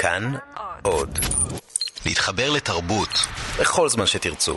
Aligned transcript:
כאן 0.00 0.32
עוד. 0.82 1.18
להתחבר 2.06 2.50
לתרבות 2.50 3.08
בכל 3.60 3.88
זמן 3.88 4.06
שתרצו. 4.06 4.56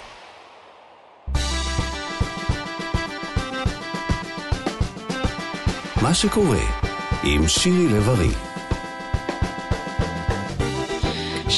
מה 6.01 6.13
שקורה 6.13 6.63
עם 7.23 7.47
שירי 7.47 7.87
לב-ארי 7.87 8.52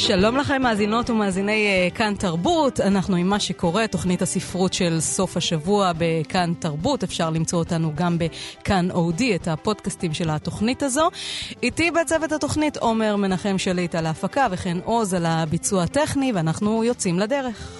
שלום 0.08 0.38
לכם 0.38 0.62
מאזינות 0.62 1.10
ומאזיני 1.10 1.90
uh, 1.92 1.98
כאן 1.98 2.14
תרבות, 2.20 2.80
אנחנו 2.80 3.16
עם 3.16 3.28
מה 3.28 3.40
שקורה, 3.40 3.88
תוכנית 3.88 4.21
הספרות 4.21 4.74
של 4.74 5.00
סוף 5.00 5.38
השבוע 5.38 5.92
בכאן 5.98 6.54
תרבות, 6.60 7.04
אפשר 7.04 7.30
למצוא 7.30 7.60
אותנו 7.60 7.92
גם 7.96 8.18
בכאן 8.18 8.92
אודי, 8.92 9.36
את 9.36 9.48
הפודקאסטים 9.48 10.14
של 10.14 10.30
התוכנית 10.30 10.84
הזו. 10.84 11.10
איתי 11.64 11.92
בצוות 11.92 12.32
התוכנית 12.32 12.78
עומר 12.78 13.16
מנחם 13.16 13.57
שליט 13.57 13.96
על 13.96 14.06
ההפקה 14.06 14.48
וכן 14.52 14.78
עוז 14.84 15.14
על 15.14 15.26
הביצוע 15.26 15.84
הטכני, 15.84 16.32
ואנחנו 16.36 16.84
יוצאים 16.84 17.20
לדרך. 17.20 17.71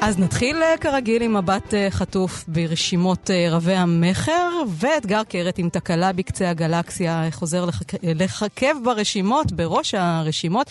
אז 0.00 0.18
נתחיל 0.18 0.62
אה, 0.62 0.78
כרגיל 0.80 1.22
עם 1.22 1.36
מבט 1.36 1.74
אה, 1.74 1.90
חטוף 1.90 2.44
ברשימות 2.48 3.30
אה, 3.30 3.46
רבי 3.50 3.74
המכר, 3.74 4.50
ואתגר 4.68 5.22
קרת 5.24 5.58
עם 5.58 5.68
תקלה 5.68 6.12
בקצה 6.12 6.50
הגלקסיה 6.50 7.28
חוזר 7.30 7.64
לחכב 8.02 8.74
ברשימות, 8.84 9.52
בראש 9.52 9.94
הרשימות, 9.94 10.70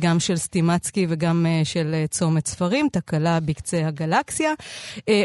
גם 0.00 0.20
של 0.20 0.36
סטימצקי 0.36 1.06
וגם 1.08 1.46
של 1.64 1.94
צומת 2.10 2.46
ספרים, 2.46 2.88
תקלה 2.92 3.40
בקצה 3.40 3.86
הגלקסיה. 3.86 4.52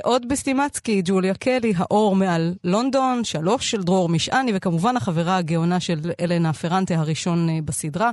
עוד 0.04 0.30
בסטימצקי, 0.30 1.02
ג'וליה 1.06 1.34
קלי, 1.34 1.74
האור 1.78 2.16
מעל 2.16 2.54
לונדון, 2.64 3.24
שלוש 3.24 3.72
של 3.72 3.84
דרור 3.84 4.10
משעני, 4.10 4.52
וכמובן 4.56 4.98
החברה 4.98 5.38
הגאונה 5.38 5.80
של 5.80 6.12
אלנה 6.22 6.54
פרנטה, 6.54 6.96
הראשון 6.96 7.66
בסדרה 7.66 8.12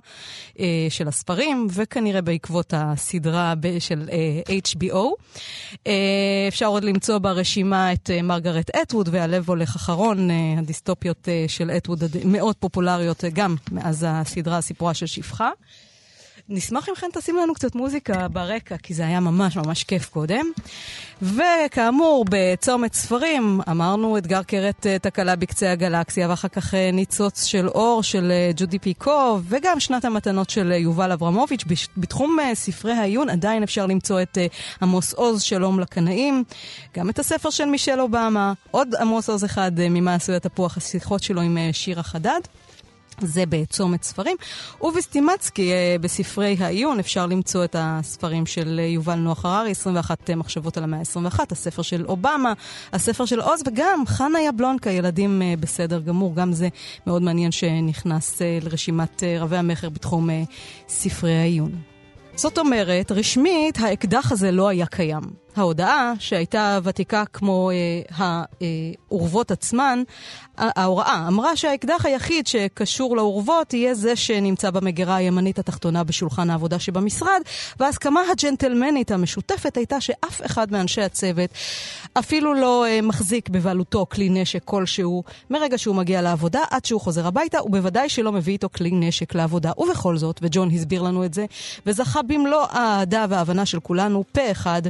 של 0.89 1.08
הספרים, 1.08 1.67
וכנראה 1.75 2.23
בעקבות 2.23 2.75
הסדרה 2.77 3.55
של 3.79 4.08
HBO. 4.48 5.16
אה, 5.86 5.92
אפשר 6.48 6.67
עוד 6.67 6.84
למצוא 6.84 7.19
ברשימה 7.19 7.92
את 7.92 8.11
אה, 8.11 8.22
מרגרט 8.22 8.70
אטווד 8.70 9.09
והלב 9.12 9.48
הולך 9.48 9.77
אחרון, 9.77 10.31
אה, 10.31 10.34
הדיסטופיות 10.58 11.28
של 11.48 11.70
אטווד 11.70 12.03
מאוד 12.25 12.56
פופולריות 12.56 13.25
גם 13.33 13.56
מאז 13.73 14.06
הסדרה 14.08 14.61
סיפורה 14.61 14.95
של 14.95 15.06
שפחה. 15.06 15.50
נשמח 16.48 16.89
אם 16.89 16.94
כן 16.94 17.06
תשים 17.12 17.36
לנו 17.36 17.55
קצת 17.55 17.75
מוזיקה 17.75 18.28
ברקע, 18.28 18.77
כי 18.77 18.94
זה 18.94 19.06
היה 19.06 19.20
ממש 19.20 19.56
ממש 19.56 19.84
כיף 19.84 20.08
קודם. 20.08 20.47
וכאמור, 21.22 22.25
בצומת 22.30 22.94
ספרים, 22.94 23.61
אמרנו 23.70 24.19
אתגר 24.19 24.42
קרת 24.42 24.86
אה, 24.86 24.98
תקלה 24.98 25.36
בקצה 25.36 25.72
הגלקסיה, 25.72 26.28
ואחר 26.30 26.48
כך 26.48 26.74
אה, 26.74 26.91
ניצוץ 26.92 27.44
של 27.44 27.69
אור 27.69 28.02
של 28.02 28.30
אה, 28.30 28.50
ג'ודי 28.56 28.78
פיקו, 28.78 29.39
וגם 29.48 29.80
שנת 29.80 30.05
המתנות 30.05 30.50
של 30.50 30.72
יובל 30.72 31.12
אברמוביץ'. 31.12 31.64
בתחום 31.97 32.39
ספרי 32.55 32.92
העיון 32.92 33.30
עדיין 33.30 33.62
אפשר 33.62 33.86
למצוא 33.86 34.22
את 34.22 34.39
עמוס 34.83 35.12
עוז, 35.12 35.42
שלום 35.42 35.80
לקנאים, 35.80 36.44
גם 36.97 37.11
את 37.11 37.19
הספר 37.19 37.50
של 37.50 37.64
מישל 37.64 38.00
אובמה, 38.00 38.52
עוד 38.70 38.94
עמוס 38.94 39.30
עוז 39.30 39.44
אחד 39.44 39.72
ממה 39.78 40.14
עשוי 40.14 40.36
התפוח, 40.36 40.77
השיחות 40.77 41.22
שלו 41.22 41.41
עם 41.41 41.58
שירה 41.72 42.02
חדד. 42.02 42.41
זה 43.20 43.45
בצומת 43.48 44.03
ספרים. 44.03 44.36
ובסטימצקי, 44.81 45.72
אה, 45.72 45.97
בספרי 46.00 46.56
העיון, 46.61 46.98
אפשר 46.98 47.27
למצוא 47.27 47.64
את 47.64 47.77
הספרים 47.78 48.47
של 48.47 48.81
אה, 48.83 48.84
יובל 48.84 49.14
נוח 49.14 49.45
הררי, 49.45 49.70
21 49.70 50.31
מחשבות 50.31 50.77
על 50.77 50.84
המאה 50.84 50.98
ה-21, 50.98 51.41
הספר 51.50 51.83
של 51.83 52.06
אובמה, 52.06 52.53
הספר 52.92 53.25
של 53.25 53.41
עוז, 53.41 53.62
וגם 53.67 54.03
חנה 54.06 54.41
יבלונקה, 54.41 54.91
ילדים 54.91 55.42
אה, 55.42 55.55
בסדר 55.61 56.00
גמור. 56.00 56.34
גם 56.34 56.53
זה 56.53 56.69
מאוד 57.06 57.23
מעניין 57.23 57.53
שנכנס 57.53 58.42
לרשימת 58.62 59.23
רבי 59.41 59.56
המכר 59.56 59.89
בתחום 59.89 60.28
ספרי 60.89 61.36
העיון. 61.36 61.73
זאת 62.34 62.58
אומרת, 62.58 63.12
רשמית, 63.12 63.79
האקדח 63.80 64.33
הזה 64.33 64.51
לא 64.51 64.68
היה 64.68 64.86
קיים. 64.86 65.45
ההודעה, 65.58 66.12
שהייתה 66.18 66.78
ותיקה 66.83 67.24
כמו 67.33 67.70
אה, 67.70 68.42
האורוות 69.11 69.50
עצמן, 69.50 70.02
ההוראה 70.58 71.24
אמרה 71.28 71.56
שהאקדח 71.56 72.06
היחיד 72.06 72.46
שקשור 72.46 73.17
לאורוות 73.17 73.74
יהיה 73.74 73.94
זה 73.94 74.17
שנמצא 74.17 74.70
במגירה 74.70 75.17
הימנית 75.17 75.58
התחתונה 75.58 76.05
בשולחן 76.05 76.50
העבודה 76.50 76.78
שבמשרד, 76.78 77.40
וההסכמה 77.80 78.20
הג'נטלמנית 78.33 79.11
המשותפת 79.11 79.77
הייתה 79.77 80.00
שאף 80.00 80.46
אחד 80.46 80.72
מאנשי 80.72 81.02
הצוות 81.02 81.50
אפילו 82.18 82.55
לא 82.55 82.86
אה, 82.86 83.00
מחזיק 83.02 83.48
בבעלותו 83.48 84.06
כלי 84.11 84.28
נשק 84.28 84.64
כלשהו 84.64 85.23
מרגע 85.50 85.78
שהוא 85.78 85.96
מגיע 85.96 86.23
לעבודה 86.23 86.61
עד 86.70 86.84
שהוא 86.84 87.00
חוזר 87.00 87.27
הביתה, 87.27 87.62
ובוודאי 87.62 88.08
שלא 88.08 88.33
מביא 88.33 88.52
איתו 88.52 88.68
כלי 88.77 88.90
נשק 88.90 89.34
לעבודה. 89.34 89.73
ובכל 89.78 90.17
זאת, 90.17 90.40
וג'ון 90.42 90.70
הסביר 90.70 91.02
לנו 91.02 91.24
את 91.24 91.34
זה, 91.34 91.46
וזכה 91.86 92.23
במלוא 92.23 92.67
האהדה 92.70 93.27
וההבנה 93.28 93.67
של 93.67 93.80
כולנו, 93.80 94.24
פה 94.33 94.50
אחד, 94.50 94.83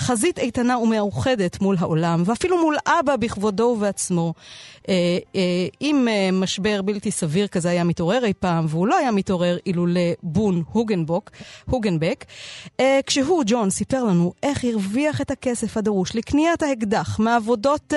חזית 0.00 0.38
איתנה 0.38 0.78
ומאוחדת 0.78 1.60
מול 1.60 1.76
העולם, 1.78 2.22
ואפילו 2.26 2.58
מול 2.58 2.76
אבא 2.86 3.16
בכבודו 3.16 3.62
ובעצמו. 3.62 4.34
אה, 4.88 5.18
אה, 5.36 5.66
אם 5.80 6.08
אה, 6.10 6.28
משבר 6.32 6.82
בלתי 6.82 7.10
סביר 7.10 7.46
כזה 7.46 7.70
היה 7.70 7.84
מתעורר 7.84 8.24
אי 8.24 8.32
פעם, 8.40 8.66
והוא 8.68 8.86
לא 8.86 8.96
היה 8.96 9.10
מתעורר 9.10 9.56
אילולא 9.66 10.00
בון 10.22 10.62
הוגנבוק, 10.72 11.30
הוגנבק, 11.70 12.24
כשהוא, 13.06 13.42
ג'ון, 13.46 13.70
סיפר 13.70 14.04
לנו 14.04 14.32
איך 14.42 14.64
הרוויח 14.64 15.20
את 15.20 15.30
הכסף 15.30 15.76
הדרוש 15.76 16.16
לקניית 16.16 16.62
האקדח 16.62 17.18
מעבודות 17.18 17.92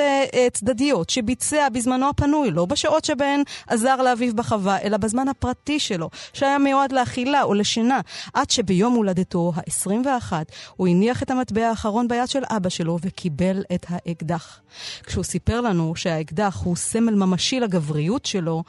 צדדיות 0.54 1.10
שביצע 1.10 1.70
בזמנו 1.70 2.10
הפנוי, 2.10 2.52
לא 2.52 2.66
בשעות 2.66 3.06
שבהן 3.06 3.44
עזר 3.68 4.02
לאביו 4.02 4.36
בחווה, 4.36 4.82
אלא 4.82 4.98
בזמן 4.98 5.28
הפרטי 5.28 5.80
שלו, 5.80 6.10
שהיה 6.34 6.58
מיועד 6.58 6.92
לאכילה 6.92 7.44
או 7.44 7.54
לשינה, 7.54 8.00
עד 8.34 8.50
שביום 8.50 8.94
הולדתו 8.94 9.52
ה-21 9.56 10.34
הוא 10.76 10.88
הניח 10.88 11.24
את 11.24 11.32
המטבע 11.32 11.68
האחרון 11.68 11.93
ביד 12.08 12.28
של 12.28 12.44
אבא 12.50 12.70
שלו 12.70 12.98
וקיבל 13.02 13.64
את 13.74 13.86
האקדח. 13.90 14.60
כשהוא 15.04 15.24
סיפר 15.24 15.62
לנו 15.62 15.96
שהאקדח 15.96 16.62
הוא 16.64 16.76
סמל 16.76 17.16
ממשי 17.16 17.60
לגבריות 17.60 18.26
שלו, 18.26 18.64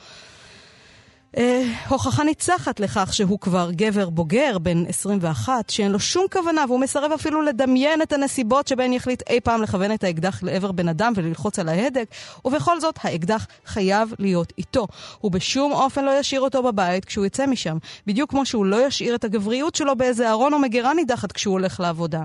אה, 1.37 1.63
הוכחה 1.89 2.25
ניצחת 2.25 2.81
לכך 2.81 3.15
שהוא 3.15 3.39
כבר 3.41 3.71
גבר 3.73 4.11
בוגר, 4.11 4.59
בן 4.59 4.87
21, 4.87 5.71
שאין 5.71 5.93
לו 5.93 6.01
שום 6.01 6.27
כוונה, 6.33 6.65
והוא 6.69 6.81
מסרב 6.81 7.13
אפילו 7.13 7.43
לדמיין 7.43 8.03
את 8.03 8.13
הנסיבות 8.13 8.69
שבהן 8.69 8.93
יחליט 8.93 9.23
אי 9.31 9.41
פעם 9.41 9.63
לכוון 9.63 9.93
את 9.93 10.05
האקדח 10.05 10.43
לעבר 10.43 10.73
בן 10.73 10.89
אדם 10.89 11.13
וללחוץ 11.17 11.59
על 11.59 11.69
ההדק, 11.69 12.09
ובכל 12.45 12.81
זאת, 12.81 12.99
האקדח 13.03 13.47
חייב 13.67 14.15
להיות 14.19 14.53
איתו. 14.59 14.87
הוא 15.19 15.33
בשום 15.33 15.73
אופן 15.73 16.05
לא 16.05 16.19
ישאיר 16.19 16.41
אותו 16.41 16.63
בבית 16.63 17.05
כשהוא 17.05 17.27
יצא 17.27 17.47
משם, 17.47 17.79
בדיוק 18.07 18.31
כמו 18.31 18.47
שהוא 18.47 18.67
לא 18.67 18.87
ישאיר 18.87 19.15
את 19.15 19.25
הגבריות 19.25 19.75
שלו 19.75 19.97
באיזה 19.97 20.31
ארון 20.31 20.55
או 20.55 20.59
מגירה 20.59 20.95
נידחת 20.95 21.33
כשהוא 21.33 21.53
הולך 21.53 21.81
לעבודה. 21.81 22.23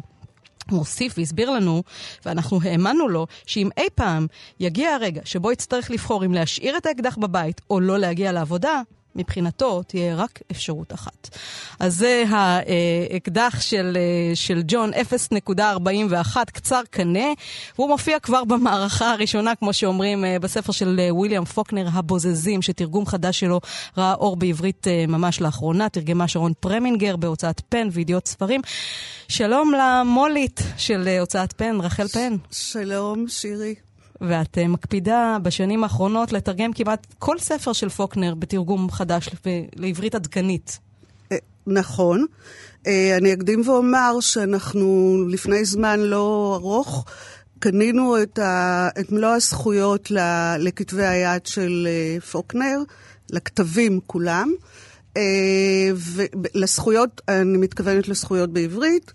הוא 0.70 0.80
הוסיף 0.80 1.14
והסביר 1.18 1.50
לנו, 1.50 1.84
ואנחנו 2.26 2.60
האמנו 2.64 3.08
לו, 3.08 3.28
שאם 3.46 3.70
אי 3.78 3.88
פעם 3.96 4.28
יגיע 4.60 4.90
הרגע 4.90 5.22
שבו 5.26 5.52
יצטרך 5.52 5.92
לבחור 5.92 6.26
אם 6.26 6.34
להשאיר 6.34 6.78
את 6.78 6.86
האקדח 6.86 7.18
בבית 7.18 7.62
או 7.70 7.80
לא 7.80 7.98
להגיע 7.98 8.32
לעבודה, 8.32 8.82
מבחינתו 9.16 9.84
תהיה 9.84 10.16
רק 10.16 10.40
אפשרות 10.52 10.94
אחת. 10.94 11.30
אז 11.80 11.96
זה 11.96 12.24
האקדח 12.30 13.62
של, 13.62 13.98
של 14.34 14.62
ג'ון 14.68 14.92
0.41, 14.94 16.38
קצר 16.46 16.82
קנה, 16.90 17.28
והוא 17.78 17.90
מופיע 17.90 18.20
כבר 18.20 18.44
במערכה 18.44 19.12
הראשונה, 19.12 19.56
כמו 19.56 19.74
שאומרים, 19.74 20.26
בספר 20.42 20.72
של 20.72 21.00
וויליאם 21.10 21.46
פוקנר, 21.46 21.88
הבוזזים, 21.94 22.62
שתרגום 22.62 23.06
חדש 23.06 23.40
שלו 23.40 23.60
ראה 23.98 24.14
אור 24.14 24.36
בעברית 24.36 24.88
ממש 25.08 25.42
לאחרונה, 25.42 25.90
תרגמה 25.90 26.28
שרון 26.28 26.54
פרמינגר 26.60 27.16
בהוצאת 27.16 27.62
פן 27.70 27.88
וידיעות 27.92 28.28
ספרים. 28.28 28.62
שלום 29.28 29.72
למולית 29.80 30.62
של 30.78 31.08
הוצאת 31.20 31.54
פן, 31.54 31.78
רחל 31.82 32.08
פן. 32.08 32.36
שלום, 32.52 33.26
שירי. 33.28 33.89
ואת 34.22 34.58
uh, 34.58 34.68
מקפידה 34.68 35.38
בשנים 35.44 35.84
האחרונות 35.84 36.34
לתרגם 36.34 36.74
כמעט 36.74 37.08
כל 37.20 37.40
ספר 37.40 37.74
של 37.74 37.90
פוקנר 37.90 38.36
בתרגום 38.36 38.92
חדש 38.92 39.30
לעברית 39.76 40.16
עדכנית. 40.16 40.80
אה, 41.32 41.38
נכון. 41.68 42.26
אה, 42.88 43.18
אני 43.18 43.34
אקדים 43.34 43.62
ואומר 43.70 44.20
שאנחנו 44.20 45.18
לפני 45.30 45.66
זמן 45.66 46.00
לא 46.00 46.58
ארוך 46.62 47.06
קנינו 47.60 48.22
את, 48.22 48.40
ה, 48.40 48.90
את 49.00 49.12
מלוא 49.12 49.30
הזכויות 49.30 50.12
לכתבי 50.60 51.06
היד 51.06 51.46
של 51.46 51.88
פוקנר, 52.32 52.80
לכתבים 53.32 54.00
כולם. 54.08 54.52
ולזכויות, 55.96 57.22
אני 57.28 57.58
מתכוונת 57.58 58.08
לזכויות 58.08 58.50
בעברית. 58.50 59.14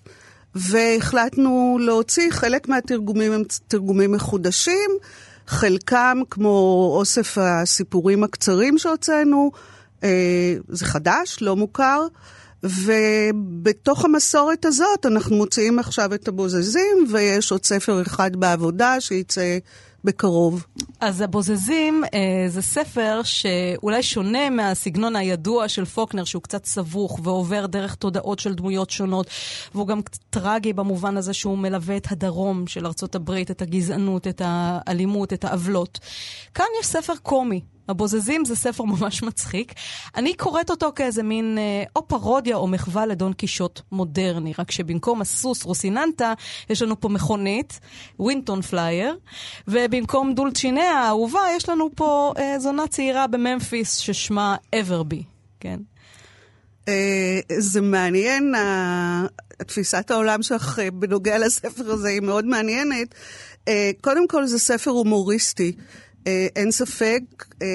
והחלטנו 0.54 1.78
להוציא 1.80 2.30
חלק 2.30 2.68
מהתרגומים 2.68 3.32
הם 3.32 3.42
תרגומים 3.68 4.12
מחודשים, 4.12 4.90
חלקם 5.46 6.18
כמו 6.30 6.90
אוסף 6.98 7.38
הסיפורים 7.40 8.24
הקצרים 8.24 8.78
שהוצאנו, 8.78 9.50
אה, 10.04 10.54
זה 10.68 10.84
חדש, 10.84 11.38
לא 11.40 11.56
מוכר, 11.56 12.06
ובתוך 12.62 14.04
המסורת 14.04 14.64
הזאת 14.64 15.06
אנחנו 15.06 15.36
מוציאים 15.36 15.78
עכשיו 15.78 16.14
את 16.14 16.28
הבוזזים, 16.28 17.06
ויש 17.10 17.52
עוד 17.52 17.64
ספר 17.64 18.02
אחד 18.02 18.36
בעבודה 18.36 19.00
שייצא 19.00 19.58
בקרוב. 20.04 20.66
אז 21.00 21.20
הבוזזים 21.20 22.04
אה, 22.14 22.44
זה 22.48 22.62
ספר 22.62 23.20
שאולי 23.24 24.02
שונה 24.02 24.50
מהסגנון 24.50 25.16
הידוע 25.16 25.68
של 25.68 25.84
פוקנר, 25.84 26.24
שהוא 26.24 26.42
קצת 26.42 26.64
סבוך 26.64 27.20
ועובר 27.22 27.66
דרך 27.66 27.94
תודעות 27.94 28.38
של 28.38 28.54
דמויות 28.54 28.90
שונות, 28.90 29.26
והוא 29.74 29.86
גם 29.86 30.00
טרגי 30.30 30.72
במובן 30.72 31.16
הזה 31.16 31.32
שהוא 31.32 31.58
מלווה 31.58 31.96
את 31.96 32.12
הדרום 32.12 32.66
של 32.66 32.86
ארצות 32.86 33.14
הברית, 33.14 33.50
את 33.50 33.62
הגזענות, 33.62 34.26
את 34.26 34.42
האלימות, 34.44 35.32
את 35.32 35.44
העוולות. 35.44 35.98
כאן 36.54 36.66
יש 36.80 36.86
ספר 36.86 37.14
קומי, 37.22 37.60
הבוזזים 37.88 38.44
זה 38.44 38.56
ספר 38.56 38.84
ממש 38.84 39.22
מצחיק. 39.22 39.72
אני 40.16 40.34
קוראת 40.34 40.70
אותו 40.70 40.92
כאיזה 40.96 41.22
מין 41.22 41.58
אה, 41.58 41.84
או 41.96 42.08
פרודיה 42.08 42.56
או 42.56 42.66
מחווה 42.66 43.06
לדון 43.06 43.32
קישוט 43.32 43.81
מודרני, 43.92 44.52
רק 44.58 44.70
שבמקום 44.70 45.20
הסוס 45.20 45.64
רוסיננטה, 45.64 46.32
יש 46.70 46.82
לנו 46.82 47.00
פה 47.00 47.08
מכונית, 47.08 47.81
ווינטון 48.19 48.62
פלייר, 48.62 49.16
ובמקום 49.69 50.34
דולצ'יניה 50.34 50.92
האהובה, 50.92 51.40
יש 51.56 51.69
לנו 51.69 51.90
פה 51.94 52.32
אה, 52.38 52.58
זונה 52.58 52.86
צעירה 52.86 53.26
בממפיס 53.26 53.96
ששמה 53.96 54.56
אוורבי, 54.81 55.22
כן? 55.60 55.78
אה, 56.88 57.40
זה 57.58 57.81
מעניין, 57.81 58.54
תפיסת 59.62 60.10
העולם 60.10 60.42
שלך 60.42 60.78
אה, 60.78 60.90
בנוגע 60.90 61.38
לספר 61.38 61.90
הזה 61.90 62.08
היא 62.08 62.20
מאוד 62.20 62.44
מעניינת. 62.44 63.14
אה, 63.69 63.90
קודם 64.00 64.28
כל 64.28 64.46
זה 64.46 64.58
ספר 64.58 64.90
הומוריסטי. 64.90 65.72
אה, 66.26 66.46
אין 66.56 66.70
ספק, 66.70 67.20
אה, 67.62 67.66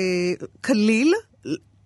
קליל 0.61 1.13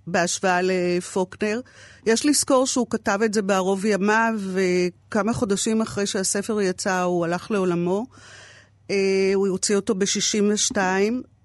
בהשוואה 0.07 0.60
לפוקנר. 0.63 1.60
יש 2.06 2.25
לזכור 2.25 2.68
שהוא 2.68 2.88
כתב 2.89 3.19
את 3.25 3.33
זה 3.33 3.42
בערוב 3.42 3.86
ימיו, 3.86 4.33
וכמה 4.54 5.33
חודשים 5.33 5.81
אחרי 5.81 6.06
שהספר 6.06 6.62
יצא 6.62 7.01
הוא 7.01 7.25
הלך 7.25 7.51
לעולמו. 7.51 8.06
אה, 8.92 9.31
הוא 9.36 9.48
הוציא 9.48 9.75
אותו 9.75 9.95
ב-62, 9.95 10.77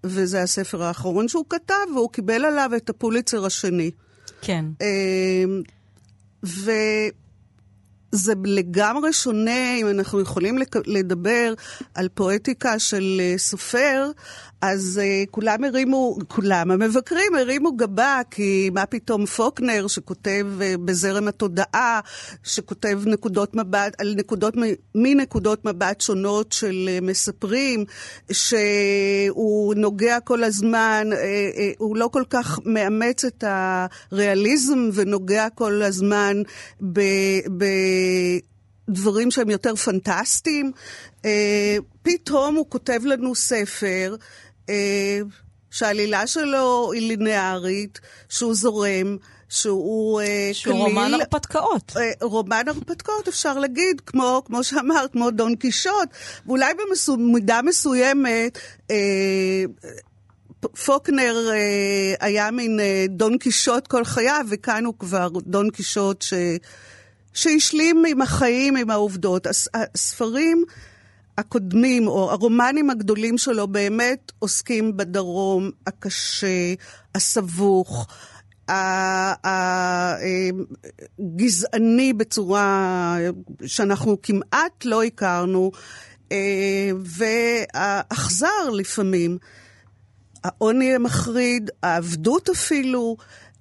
וזה 0.05 0.43
הספר 0.43 0.83
האחרון 0.83 1.29
שהוא 1.29 1.45
כתב, 1.49 1.75
והוא 1.95 2.11
קיבל 2.13 2.45
עליו 2.45 2.71
את 2.77 2.91
הפוליצר 2.91 3.47
השני. 3.47 3.91
כן. 4.41 4.65
ו... 6.47 6.71
זה 8.13 8.33
לגמרי 8.45 9.13
שונה, 9.13 9.75
אם 9.77 9.89
אנחנו 9.89 10.21
יכולים 10.21 10.59
לדבר 10.87 11.55
על 11.95 12.09
פואטיקה 12.15 12.79
של 12.79 13.21
סופר, 13.37 14.11
אז 14.61 15.01
uh, 15.03 15.31
כולם 15.31 15.65
הרימו, 15.65 16.19
כולם, 16.29 16.71
המבקרים 16.71 17.35
הרימו 17.35 17.73
גבה, 17.73 18.21
כי 18.31 18.71
מה 18.73 18.87
פתאום 18.87 19.27
פוקנר, 19.27 19.87
שכותב 19.87 20.47
uh, 20.59 20.79
בזרם 20.79 21.29
התודעה, 21.29 22.01
שכותב 22.45 23.01
נקודות 23.07 23.55
מבט, 23.55 24.01
על 24.01 24.15
נקודות, 24.17 24.55
מנקודות 24.95 25.65
מבט 25.65 26.01
שונות 26.01 26.53
של 26.53 26.89
uh, 26.89 27.05
מספרים, 27.05 27.85
שהוא 28.33 29.75
נוגע 29.75 30.21
כל 30.21 30.45
הזמן, 30.45 31.09
uh, 31.13 31.15
uh, 31.15 31.61
הוא 31.79 31.97
לא 31.97 32.09
כל 32.13 32.25
כך 32.31 32.59
מאמץ 32.65 33.25
את 33.25 33.45
הריאליזם 33.47 34.89
ונוגע 34.95 35.49
כל 35.55 35.83
הזמן 35.83 36.43
ב... 36.93 37.01
ב 37.57 37.65
דברים 38.91 39.31
שהם 39.31 39.51
יותר 39.51 39.77
פנטסטיים. 39.77 40.73
פתאום 42.03 42.55
הוא 42.55 42.67
כותב 42.69 43.01
לנו 43.05 43.35
ספר 43.35 44.17
שהעלילה 45.71 46.27
שלו 46.27 46.93
היא 46.93 47.09
ליניארית, 47.09 48.01
שהוא 48.29 48.55
זורם. 48.55 49.17
שהוא 49.49 50.21
אה, 50.21 50.51
שהוא 50.53 50.73
כליל, 50.75 50.85
רומן 50.85 51.15
הרפתקאות. 51.15 51.93
אה, 51.97 52.11
רומן 52.21 52.65
הרפתקאות, 52.67 53.29
אפשר 53.29 53.59
להגיד, 53.59 54.01
כמו, 54.07 54.43
כמו 54.47 54.65
שאמרת, 54.65 55.13
כמו 55.13 55.31
דון 55.31 55.57
קישוט, 55.57 56.09
ואולי 56.47 56.73
במידה 57.09 57.61
מסוימת, 57.63 58.59
אה, 58.91 59.65
פוקנר 60.85 61.51
אה, 61.53 62.27
היה 62.27 62.51
מין 62.51 62.81
אה, 62.81 63.05
דון 63.09 63.39
קישוט 63.39 63.87
כל 63.87 64.05
חייו, 64.05 64.47
וכאן 64.49 64.85
הוא 64.85 64.95
כבר 64.99 65.29
דון 65.47 65.71
קישוט 65.71 66.23
ש, 66.23 66.35
שהשלים 67.35 68.05
עם 68.09 68.23
החיים, 68.23 68.77
עם 68.77 68.91
העובדות. 68.91 69.47
הס, 69.47 69.69
הספרים... 69.75 70.65
הקודמים, 71.39 72.09
או 72.09 72.31
הרומנים 72.31 72.91
הגדולים 72.91 73.39
שלו, 73.39 73.69
באמת 73.69 74.33
עוסקים 74.39 74.97
בדרום 74.97 75.71
הקשה, 75.87 76.75
הסבוך, 77.15 78.07
הגזעני 81.19 82.13
בצורה 82.13 83.17
שאנחנו 83.67 84.23
כמעט 84.23 84.85
לא 84.85 85.03
הכרנו, 85.03 85.71
אה, 86.33 86.91
והאכזר 87.05 88.71
לפעמים. 88.73 89.39
העוני 90.45 90.95
המחריד, 90.95 91.71
העבדות 91.83 92.49
אפילו, 92.49 93.17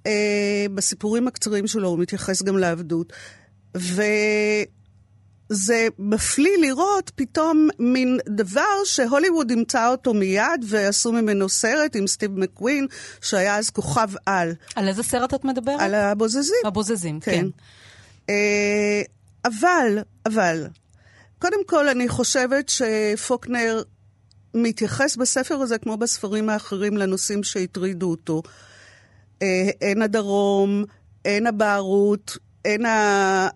אה, 0.08 0.66
בסיפורים 0.76 1.28
הקצרים 1.28 1.68
שלו 1.68 1.88
הוא 1.90 2.00
מתייחס 2.00 2.44
גם 2.44 2.58
לעבדות. 2.58 3.14
ו... 3.78 4.02
זה 5.50 5.88
מפליא 6.00 6.58
לראות 6.62 7.12
פתאום 7.16 7.70
מין 7.80 8.20
דבר 8.30 8.84
שהוליווד 8.86 9.50
אימצה 9.50 9.90
אותו 9.90 10.14
מיד 10.14 10.66
ועשו 10.68 11.12
ממנו 11.12 11.50
סרט 11.50 11.96
עם 11.96 12.08
סטיב 12.08 12.40
מקווין, 12.40 12.88
שהיה 13.22 13.58
אז 13.58 13.70
כוכב 13.70 14.10
על. 14.26 14.54
על 14.76 14.88
איזה 14.88 15.04
סרט 15.04 15.34
את 15.34 15.46
מדברת? 15.46 15.80
על 15.80 15.96
הבוזזים. 15.96 16.58
הבוזזים, 16.66 17.20
כן. 17.20 17.32
כן. 17.32 17.48
אה, 18.30 19.02
אבל, 19.46 20.00
אבל, 20.26 20.68
קודם 21.40 21.66
כל 21.66 21.90
אני 21.90 22.08
חושבת 22.10 22.70
שפוקנר 22.70 23.82
מתייחס 24.54 25.16
בספר 25.16 25.56
הזה, 25.56 25.78
כמו 25.78 25.98
בספרים 25.98 26.50
האחרים, 26.50 26.98
לנושאים 26.98 27.44
שהטרידו 27.44 28.10
אותו. 28.10 28.42
אה, 29.42 29.70
אין 29.82 30.02
הדרום, 30.02 30.84
אין 31.26 31.48
הבערות, 31.48 32.38
אין 32.66 32.86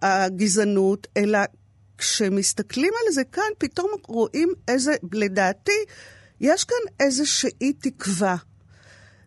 הגזענות, 0.01 1.07
אלא 1.17 1.39
כשמסתכלים 2.01 2.93
על 3.05 3.13
זה 3.13 3.23
כאן, 3.23 3.51
פתאום 3.57 3.91
רואים 4.07 4.53
איזה, 4.67 4.95
לדעתי, 5.13 5.85
יש 6.39 6.63
כאן 6.63 6.77
איזושהי 6.99 7.73
תקווה. 7.73 8.35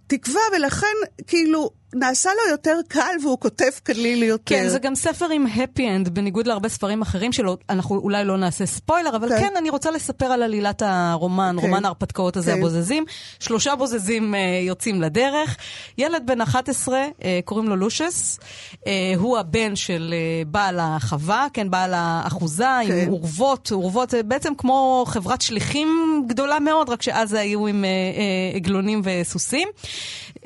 תקווה, 0.06 0.40
ולכן, 0.56 0.96
כאילו, 1.26 1.70
נעשה 1.94 2.30
לו 2.30 2.50
יותר 2.50 2.76
קל 2.88 3.16
והוא 3.22 3.38
כותב 3.38 3.70
קליל 3.82 4.22
יותר. 4.22 4.42
כן, 4.46 4.68
זה 4.68 4.78
גם 4.78 4.94
ספר 4.94 5.30
עם 5.30 5.46
happy 5.46 5.80
end, 5.80 6.10
בניגוד 6.10 6.46
להרבה 6.46 6.68
ספרים 6.68 7.02
אחרים 7.02 7.32
שלו. 7.32 7.56
אנחנו 7.70 7.96
אולי 7.96 8.24
לא 8.24 8.36
נעשה 8.36 8.66
ספוילר, 8.66 9.16
אבל 9.16 9.28
כן, 9.28 9.40
כן 9.40 9.56
אני 9.56 9.70
רוצה 9.70 9.90
לספר 9.90 10.26
על 10.26 10.42
עלילת 10.42 10.82
הרומן, 10.86 11.56
כן. 11.60 11.66
רומן 11.66 11.84
ההרפתקאות 11.84 12.36
הזה, 12.36 12.52
כן. 12.52 12.58
הבוזזים. 12.58 13.04
שלושה 13.40 13.76
בוזזים 13.76 14.34
uh, 14.34 14.36
יוצאים 14.66 15.02
לדרך. 15.02 15.56
ילד 15.98 16.22
בן 16.26 16.40
11, 16.40 16.94
uh, 16.94 17.24
אה, 17.24 17.40
קוראים 17.44 17.68
לו 17.68 17.76
לושס. 17.76 18.38
Uh, 18.72 18.78
הוא 19.16 19.38
הבן 19.38 19.76
של 19.76 20.14
uh, 20.14 20.48
בעל 20.48 20.78
החווה, 20.80 21.46
כן, 21.52 21.70
בעל 21.70 21.92
האחוזה, 21.94 22.64
כן. 22.86 22.98
עם 22.98 23.08
אורוות. 23.08 23.72
אורוות 23.72 24.10
זה 24.10 24.22
בעצם 24.22 24.54
כמו 24.58 25.04
חברת 25.06 25.40
שליחים 25.40 26.22
גדולה 26.28 26.58
מאוד, 26.58 26.90
רק 26.90 27.02
שאז 27.02 27.32
היו 27.32 27.66
עם 27.66 27.84
uh, 27.84 28.16
uh, 28.16 28.56
עגלונים 28.56 29.02
וסוסים. 29.04 29.68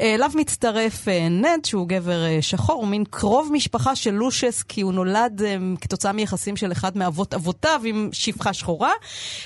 אליו 0.01 0.31
מצטרף 0.35 1.09
נד, 1.31 1.65
שהוא 1.65 1.89
גבר 1.89 2.25
אה, 2.25 2.39
שחור, 2.41 2.77
הוא 2.77 2.89
מין 2.89 3.05
קרוב 3.11 3.51
משפחה 3.53 3.97
של 3.97 4.11
לושס, 4.11 4.63
כי 4.63 4.81
הוא 4.81 4.93
נולד 4.93 5.43
אה, 5.45 5.57
כתוצאה 5.81 6.13
מיחסים 6.13 6.57
של 6.57 6.73
אחד 6.73 6.99
מאבות 6.99 7.35
אבותיו 7.35 7.81
עם 7.85 8.09
שפחה 8.13 8.53
שחורה, 8.53 8.93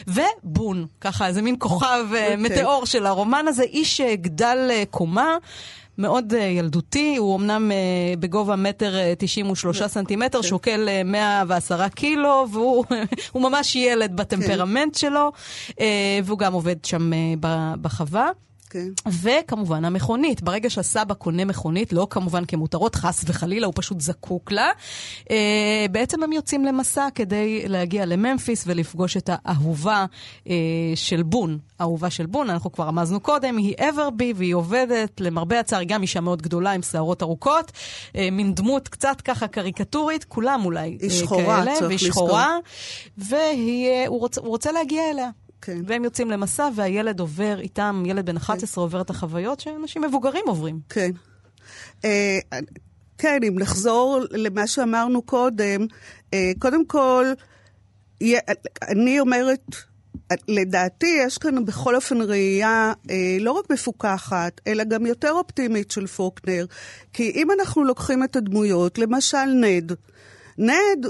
ובון, 0.06 0.86
ככה 1.00 1.26
איזה 1.26 1.42
מין 1.42 1.56
כוכב 1.58 1.86
okay. 1.86 2.14
אה, 2.16 2.34
אוקיי. 2.34 2.36
מטאור 2.36 2.86
של 2.86 3.06
הרומן 3.06 3.44
הזה, 3.48 3.62
איש 3.62 4.00
גדל 4.00 4.70
קומה. 4.90 5.36
מאוד 5.98 6.32
ילדותי, 6.32 7.16
הוא 7.16 7.36
אמנם 7.36 7.70
בגובה 8.18 8.56
מטר 8.56 8.94
uh, 8.94 9.16
93 9.18 9.82
סנטימטר, 9.82 10.40
okay. 10.40 10.42
שוקל 10.42 10.88
uh, 10.88 11.06
110 11.06 11.88
קילו, 11.88 12.46
והוא 12.50 12.84
ממש 13.34 13.76
ילד 13.76 14.16
בטמפרמנט 14.16 14.96
okay. 14.96 14.98
שלו, 14.98 15.32
והוא 16.24 16.38
גם 16.38 16.52
עובד 16.52 16.84
שם 16.84 17.10
בחווה. 17.80 18.30
כן. 18.72 18.88
וכמובן 19.22 19.84
המכונית. 19.84 20.42
ברגע 20.42 20.70
שהסבא 20.70 21.14
קונה 21.14 21.44
מכונית, 21.44 21.92
לא 21.92 22.06
כמובן 22.10 22.44
כמותרות, 22.44 22.94
חס 22.94 23.24
וחלילה, 23.26 23.66
הוא 23.66 23.74
פשוט 23.76 24.00
זקוק 24.00 24.52
לה, 24.52 24.70
אה, 25.30 25.86
בעצם 25.90 26.22
הם 26.22 26.32
יוצאים 26.32 26.64
למסע 26.64 27.08
כדי 27.14 27.68
להגיע 27.68 28.06
לממפיס 28.06 28.64
ולפגוש 28.66 29.16
את 29.16 29.30
האהובה 29.32 30.06
אה, 30.48 30.54
של 30.94 31.22
בון. 31.22 31.58
האהובה 31.78 32.10
של 32.10 32.26
בון, 32.26 32.50
אנחנו 32.50 32.72
כבר 32.72 32.84
רמזנו 32.84 33.20
קודם, 33.20 33.56
היא 33.56 33.74
אברבי 33.88 34.32
והיא 34.36 34.54
עובדת, 34.54 35.20
למרבה 35.20 35.60
הצער, 35.60 35.78
היא 35.78 35.88
גם 35.88 36.02
אישה 36.02 36.20
מאוד 36.20 36.42
גדולה 36.42 36.72
עם 36.72 36.82
שערות 36.82 37.22
ארוכות, 37.22 37.72
אה, 38.16 38.28
מין 38.32 38.54
דמות 38.54 38.88
קצת 38.88 39.20
ככה 39.20 39.48
קריקטורית, 39.48 40.24
כולם 40.24 40.64
אולי 40.64 40.98
אה, 41.02 41.10
שחורה, 41.10 41.64
כאלה, 41.64 41.86
והיא 41.86 41.98
שחורה, 41.98 42.56
והוא 43.18 44.20
רוצה, 44.20 44.40
רוצה 44.40 44.72
להגיע 44.72 45.10
אליה. 45.10 45.30
כן. 45.62 45.82
והם 45.86 46.04
יוצאים 46.04 46.30
למסע, 46.30 46.68
והילד 46.74 47.20
עובר 47.20 47.60
איתם, 47.60 48.02
ילד 48.06 48.26
בן 48.26 48.36
11 48.36 48.74
כן. 48.74 48.80
עובר 48.80 49.00
את 49.00 49.10
החוויות 49.10 49.60
שאנשים 49.60 50.02
מבוגרים 50.02 50.44
עוברים. 50.46 50.80
כן. 50.88 51.10
אה, 52.04 52.38
כן, 53.18 53.40
אם 53.48 53.58
נחזור 53.58 54.20
למה 54.30 54.66
שאמרנו 54.66 55.22
קודם, 55.22 55.86
אה, 56.34 56.52
קודם 56.58 56.86
כל, 56.86 57.26
אני 58.88 59.20
אומרת 59.20 59.60
לדעתי 60.48 61.18
יש 61.26 61.38
כאן 61.38 61.64
בכל 61.64 61.96
אופן 61.96 62.22
ראייה 62.22 62.92
אה, 63.10 63.36
לא 63.40 63.52
רק 63.52 63.70
מפוקחת, 63.70 64.60
אלא 64.66 64.84
גם 64.84 65.06
יותר 65.06 65.32
אופטימית 65.32 65.90
של 65.90 66.06
פוקנר. 66.06 66.66
כי 67.12 67.30
אם 67.30 67.48
אנחנו 67.50 67.84
לוקחים 67.84 68.24
את 68.24 68.36
הדמויות, 68.36 68.98
למשל 68.98 69.44
נד, 69.60 69.92
נד 70.58 71.06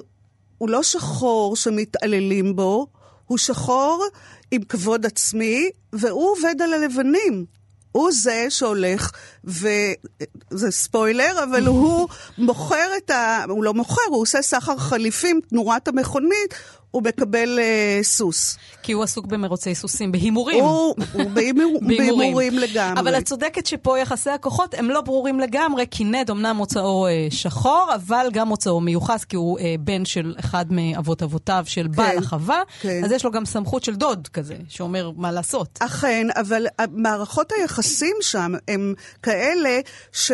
הוא 0.58 0.68
לא 0.68 0.82
שחור 0.82 1.56
שמתעללים 1.56 2.56
בו, 2.56 2.86
הוא 3.26 3.38
שחור 3.38 4.06
עם 4.52 4.62
כבוד 4.62 5.06
עצמי, 5.06 5.70
והוא 5.92 6.30
עובד 6.30 6.62
על 6.62 6.72
הלבנים. 6.72 7.44
הוא 7.92 8.10
זה 8.12 8.46
שהולך, 8.48 9.10
וזה 9.44 10.70
ספוילר, 10.70 11.44
אבל 11.44 11.66
הוא 11.66 12.08
מוכר 12.38 12.88
את 12.96 13.10
ה... 13.10 13.44
הוא 13.48 13.64
לא 13.64 13.74
מוכר, 13.74 14.02
הוא 14.08 14.22
עושה 14.22 14.42
סחר 14.42 14.76
חליפים, 14.76 15.40
תנורת 15.48 15.88
המכונית, 15.88 16.54
הוא 16.92 17.02
מקבל 17.02 17.58
uh, 17.58 18.04
סוס. 18.04 18.58
כי 18.82 18.92
הוא 18.92 19.02
עסוק 19.02 19.26
במרוצי 19.26 19.74
סוסים, 19.74 20.12
בהימורים. 20.12 20.64
הוא, 20.64 20.94
הוא 21.12 21.30
בהימור, 21.34 21.80
בהימורים 21.86 22.58
לגמרי. 22.58 23.00
אבל 23.00 23.18
את 23.18 23.24
צודקת 23.24 23.66
שפה 23.66 23.98
יחסי 23.98 24.30
הכוחות 24.30 24.74
הם 24.74 24.90
לא 24.90 25.00
ברורים 25.00 25.40
לגמרי, 25.40 25.84
כי 25.90 26.04
נד 26.04 26.30
אמנם 26.30 26.56
מוצאו 26.56 27.06
uh, 27.06 27.34
שחור, 27.34 27.90
אבל 27.94 28.26
גם 28.32 28.48
מוצאו 28.48 28.80
מיוחס, 28.80 29.24
כי 29.24 29.36
הוא 29.36 29.58
uh, 29.58 29.62
בן 29.80 30.04
של 30.04 30.34
אחד 30.40 30.66
מאבות 30.70 31.22
אבותיו 31.22 31.64
של 31.66 31.82
כן, 31.82 31.92
בעל 31.92 32.18
החווה, 32.18 32.62
כן. 32.80 33.04
אז 33.04 33.12
יש 33.12 33.24
לו 33.24 33.30
גם 33.30 33.44
סמכות 33.44 33.84
של 33.84 33.94
דוד 33.94 34.28
כזה, 34.28 34.56
שאומר 34.68 35.10
מה 35.16 35.32
לעשות. 35.32 35.78
אכן, 35.80 36.26
אבל 36.36 36.66
מערכות 36.90 37.52
היחסים 37.52 38.16
שם 38.20 38.52
הם 38.68 38.94
כאלה 39.22 39.80
ש... 40.12 40.32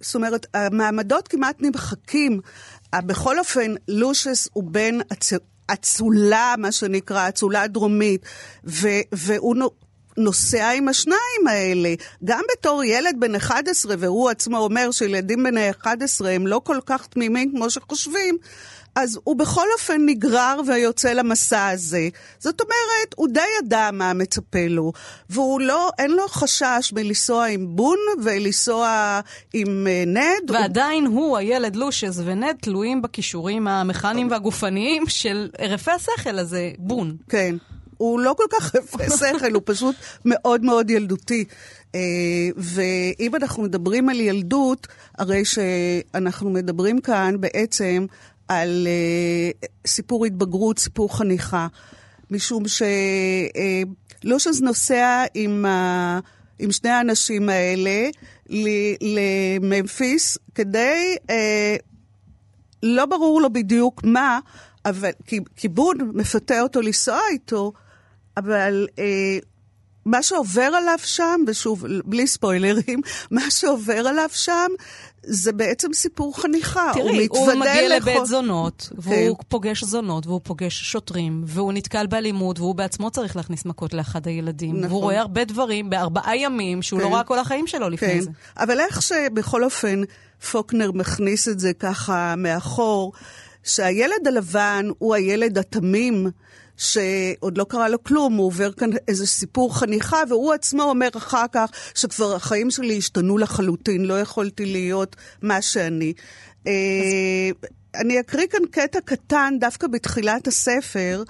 זאת 0.00 0.14
אומרת, 0.14 0.46
המעמדות 0.54 1.28
כמעט 1.28 1.56
נמחקים. 1.60 2.40
בכל 2.96 3.38
אופן, 3.38 3.74
לושס 3.88 4.48
הוא 4.52 4.64
בן 4.64 4.98
אצולה, 5.72 6.54
מה 6.58 6.72
שנקרא, 6.72 7.28
אצולה 7.28 7.66
דרומית, 7.66 8.24
ו- 8.64 8.88
והוא 9.12 9.56
נוסע 10.16 10.70
עם 10.70 10.88
השניים 10.88 11.46
האלה. 11.48 11.94
גם 12.24 12.42
בתור 12.52 12.84
ילד 12.84 13.16
בן 13.18 13.34
11, 13.34 13.94
והוא 13.98 14.30
עצמו 14.30 14.58
אומר 14.58 14.90
שילדים 14.90 15.42
בני 15.42 15.70
11 15.70 16.30
הם 16.30 16.46
לא 16.46 16.60
כל 16.64 16.78
כך 16.86 17.06
תמימים 17.06 17.52
כמו 17.56 17.70
שחושבים, 17.70 18.38
אז 18.94 19.18
הוא 19.24 19.36
בכל 19.36 19.66
אופן 19.78 20.02
נגרר 20.06 20.60
ויוצא 20.66 21.12
למסע 21.12 21.68
הזה. 21.68 22.08
זאת 22.38 22.60
אומרת, 22.60 23.14
הוא 23.16 23.28
די 23.28 23.40
ידע 23.62 23.90
מה 23.92 24.12
מצפה 24.12 24.66
לו, 24.68 24.92
והוא 25.30 25.60
לא, 25.60 25.90
אין 25.98 26.10
לו 26.10 26.28
חשש 26.28 26.92
מלנסוע 26.92 27.46
עם 27.46 27.66
בון 27.76 27.98
ולנסוע 28.24 29.20
עם 29.52 29.86
uh, 29.86 30.08
נד. 30.08 30.50
ועדיין 30.50 31.06
הוא, 31.06 31.26
הוא 31.26 31.36
הילד 31.36 31.76
לושס 31.76 32.20
ונד 32.24 32.56
תלויים 32.60 33.02
בכישורים 33.02 33.68
המכניים 33.68 34.30
והגופניים 34.30 35.04
של 35.08 35.48
רפי 35.60 35.90
השכל 35.90 36.38
הזה, 36.38 36.70
בון. 36.78 37.16
כן. 37.28 37.56
הוא 37.96 38.20
לא 38.20 38.34
כל 38.36 38.44
כך 38.50 38.74
רפי 38.74 39.10
שכל, 39.18 39.54
הוא 39.54 39.62
פשוט 39.64 39.96
מאוד 40.24 40.64
מאוד 40.64 40.90
ילדותי. 40.90 41.44
Uh, 41.92 41.96
ואם 42.56 43.34
אנחנו 43.34 43.62
מדברים 43.62 44.08
על 44.08 44.20
ילדות, 44.20 44.86
הרי 45.18 45.44
שאנחנו 45.44 46.50
מדברים 46.50 47.00
כאן 47.00 47.40
בעצם 47.40 48.06
על 48.50 48.86
uh, 48.86 49.66
סיפור 49.86 50.26
התבגרות, 50.26 50.78
סיפור 50.78 51.18
חניכה, 51.18 51.66
משום 52.30 52.62
שלושז 54.22 54.62
אה, 54.62 54.66
נוסע 54.66 55.24
עם, 55.34 55.64
uh, 55.66 55.68
עם 56.58 56.72
שני 56.72 56.90
האנשים 56.90 57.48
האלה 57.48 58.08
לממפיס 59.00 60.38
כדי, 60.54 61.16
uh, 61.22 61.32
לא 62.82 63.06
ברור 63.06 63.40
לו 63.40 63.52
בדיוק 63.52 64.04
מה, 64.04 64.40
אבל 64.84 65.10
כיבוד 65.56 65.96
מפתה 66.14 66.60
אותו 66.60 66.80
לנסוע 66.80 67.20
איתו, 67.30 67.72
אבל 68.36 68.86
uh, 68.90 69.00
מה 70.04 70.22
שעובר 70.22 70.62
עליו 70.62 70.98
שם, 71.04 71.40
ושוב, 71.46 71.84
בלי 72.04 72.26
ספוילרים, 72.26 73.00
מה 73.30 73.50
שעובר 73.50 74.08
עליו 74.08 74.28
שם 74.32 74.68
זה 75.22 75.52
בעצם 75.52 75.92
סיפור 75.92 76.40
חניכה. 76.42 76.90
תראי, 76.94 77.26
הוא, 77.30 77.38
הוא 77.38 77.54
מגיע 77.54 77.96
לכל... 77.96 78.10
לבית 78.10 78.26
זונות, 78.26 78.88
והוא 78.98 79.36
כן. 79.36 79.44
פוגש 79.48 79.84
זונות, 79.84 80.26
והוא 80.26 80.40
פוגש 80.42 80.82
שוטרים, 80.82 81.42
והוא 81.46 81.72
נתקל 81.72 82.06
באלימות, 82.06 82.58
והוא 82.58 82.74
בעצמו 82.74 83.10
צריך 83.10 83.36
להכניס 83.36 83.64
מכות 83.64 83.94
לאחד 83.94 84.26
הילדים. 84.26 84.76
נכון. 84.76 84.90
והוא 84.90 85.00
רואה 85.02 85.20
הרבה 85.20 85.44
דברים 85.44 85.90
בארבעה 85.90 86.36
ימים 86.36 86.82
שהוא 86.82 86.98
לא 86.98 87.04
כן. 87.04 87.10
לא 87.10 87.16
ראה 87.16 87.24
כל 87.24 87.38
החיים 87.38 87.66
שלו 87.66 87.88
לפני 87.88 88.08
כן. 88.08 88.20
זה. 88.20 88.30
אבל 88.56 88.80
איך 88.80 89.02
שבכל 89.02 89.64
אופן 89.64 90.02
פוקנר 90.50 90.92
מכניס 90.92 91.48
את 91.48 91.60
זה 91.60 91.72
ככה 91.72 92.34
מאחור, 92.36 93.12
שהילד 93.64 94.26
הלבן 94.26 94.86
הוא 94.98 95.14
הילד 95.14 95.58
התמים, 95.58 96.30
שעוד 96.80 97.58
לא 97.58 97.64
קרה 97.64 97.88
לו 97.88 98.04
כלום, 98.04 98.34
הוא 98.34 98.46
עובר 98.46 98.72
כאן 98.72 98.90
איזה 99.08 99.26
סיפור 99.26 99.78
חניכה, 99.78 100.22
והוא 100.28 100.52
עצמו 100.52 100.82
אומר 100.82 101.08
אחר 101.16 101.44
כך 101.52 101.70
שכבר 101.94 102.34
החיים 102.34 102.70
שלי 102.70 102.98
השתנו 102.98 103.38
לחלוטין, 103.38 104.04
לא 104.04 104.20
יכולתי 104.20 104.66
להיות 104.66 105.16
מה 105.42 105.62
שאני. 105.62 106.12
אז... 106.66 106.70
אני 107.94 108.20
אקריא 108.20 108.46
כאן 108.46 108.60
קטע 108.70 108.98
קטן, 109.04 109.54
דווקא 109.60 109.86
בתחילת 109.86 110.46
הספר, 110.46 111.22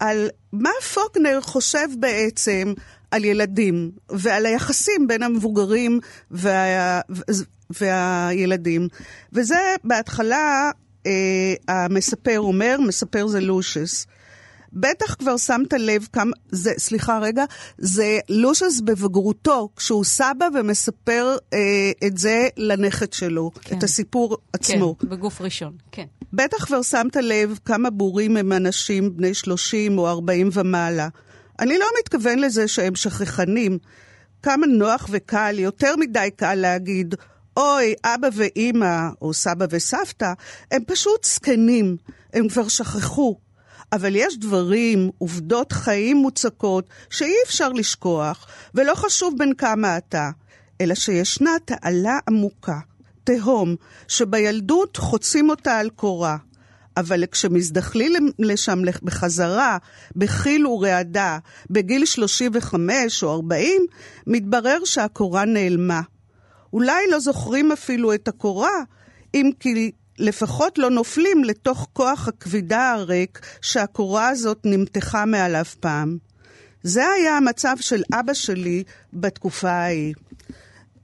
על 0.00 0.28
מה 0.52 0.70
פוקנר 0.94 1.38
חושב 1.40 1.88
בעצם 1.98 2.72
על 3.10 3.24
ילדים, 3.24 3.90
ועל 4.10 4.46
היחסים 4.46 5.06
בין 5.06 5.22
המבוגרים 5.22 6.00
וה... 6.30 7.00
והילדים. 7.70 8.88
וזה 9.32 9.74
בהתחלה, 9.84 10.70
אה, 11.06 11.54
המספר 11.68 12.40
אומר, 12.40 12.76
מספר 12.80 13.26
זה 13.26 13.40
לושס. 13.40 14.06
בטח 14.72 15.14
כבר 15.14 15.36
שמת 15.36 15.72
לב 15.72 16.06
כמה, 16.12 16.32
זה, 16.48 16.72
סליחה 16.78 17.18
רגע, 17.18 17.44
זה 17.78 18.18
לושס 18.28 18.80
בבגרותו, 18.84 19.68
כשהוא 19.76 20.04
סבא 20.04 20.46
ומספר 20.54 21.36
אה, 21.52 21.58
את 22.06 22.18
זה 22.18 22.48
לנכד 22.56 23.12
שלו, 23.12 23.50
כן. 23.60 23.78
את 23.78 23.82
הסיפור 23.82 24.36
עצמו. 24.52 24.98
כן, 24.98 25.08
בגוף 25.08 25.40
ראשון, 25.40 25.72
כן. 25.92 26.06
בטח 26.32 26.64
כבר 26.64 26.82
שמת 26.82 27.16
לב 27.16 27.58
כמה 27.64 27.90
בורים 27.90 28.36
הם 28.36 28.52
אנשים 28.52 29.16
בני 29.16 29.34
30 29.34 29.98
או 29.98 30.08
40 30.08 30.50
ומעלה. 30.52 31.08
אני 31.60 31.78
לא 31.78 31.86
מתכוון 32.00 32.38
לזה 32.38 32.68
שהם 32.68 32.94
שכחנים. 32.94 33.78
כמה 34.42 34.66
נוח 34.66 35.08
וקל, 35.10 35.58
יותר 35.58 35.96
מדי 35.96 36.28
קל 36.36 36.54
להגיד, 36.54 37.14
אוי, 37.56 37.94
אבא 38.04 38.28
ואימא, 38.34 39.08
או 39.22 39.34
סבא 39.34 39.66
וסבתא, 39.70 40.32
הם 40.70 40.82
פשוט 40.86 41.24
זקנים, 41.24 41.96
הם 42.32 42.48
כבר 42.48 42.68
שכחו. 42.68 43.36
אבל 43.92 44.16
יש 44.16 44.38
דברים, 44.38 45.10
עובדות 45.18 45.72
חיים 45.72 46.16
מוצקות, 46.16 46.88
שאי 47.10 47.34
אפשר 47.46 47.68
לשכוח, 47.68 48.46
ולא 48.74 48.94
חשוב 48.94 49.34
בין 49.38 49.54
כמה 49.54 49.98
אתה, 49.98 50.30
אלא 50.80 50.94
שישנה 50.94 51.50
תעלה 51.64 52.18
עמוקה, 52.28 52.78
תהום, 53.24 53.76
שבילדות 54.08 54.96
חוצים 54.96 55.50
אותה 55.50 55.78
על 55.78 55.90
קורה. 55.90 56.36
אבל 56.96 57.26
כשמזדחלים 57.26 58.30
לשם 58.38 58.78
בחזרה, 59.02 59.78
בחיל 60.16 60.66
ורעדה, 60.66 61.38
בגיל 61.70 62.04
35 62.04 63.22
או 63.22 63.34
40, 63.34 63.82
מתברר 64.26 64.78
שהקורה 64.84 65.44
נעלמה. 65.44 66.00
אולי 66.72 67.10
לא 67.10 67.20
זוכרים 67.20 67.72
אפילו 67.72 68.14
את 68.14 68.28
הקורה, 68.28 68.82
אם 69.34 69.50
כי 69.60 69.90
לפחות 70.18 70.78
לא 70.78 70.90
נופלים 70.90 71.44
לתוך 71.44 71.88
כוח 71.92 72.28
הכבידה 72.28 72.90
הריק 72.90 73.40
שהקורה 73.62 74.28
הזאת 74.28 74.58
נמתחה 74.64 75.24
מעליו 75.24 75.64
פעם. 75.80 76.18
זה 76.82 77.06
היה 77.08 77.36
המצב 77.36 77.76
של 77.80 78.02
אבא 78.12 78.34
שלי 78.34 78.82
בתקופה 79.12 79.70
ההיא. 79.70 80.14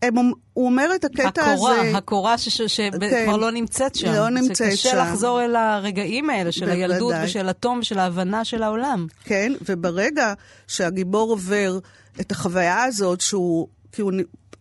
הם, 0.03 0.17
הוא 0.53 0.67
אומר 0.67 0.91
את 0.95 1.05
הקטע 1.05 1.53
הקורה, 1.53 1.81
הזה... 1.81 1.97
הקורה 1.97 2.39
שכבר 2.39 3.11
כן, 3.11 3.41
לא 3.41 3.51
נמצאת 3.51 3.95
שם. 3.95 4.13
לא 4.13 4.29
נמצאת 4.29 4.57
שם. 4.57 4.77
שקשה 4.77 4.95
לחזור 4.95 5.45
אל 5.45 5.57
הרגעים 5.57 6.31
האלה 6.31 6.53
של 6.53 6.61
בוודאי. 6.61 6.83
הילדות 6.83 7.15
ושל 7.25 7.49
התום 7.49 7.79
ושל 7.79 7.99
ההבנה 7.99 8.45
של 8.45 8.63
העולם. 8.63 9.07
כן, 9.25 9.53
וברגע 9.69 10.33
שהגיבור 10.69 11.31
עובר 11.31 11.79
את 12.21 12.33
החוויה 12.33 12.85
הזאת, 12.85 13.21
שהוא... 13.21 13.69
כי 13.93 14.03
הוא, 14.03 14.13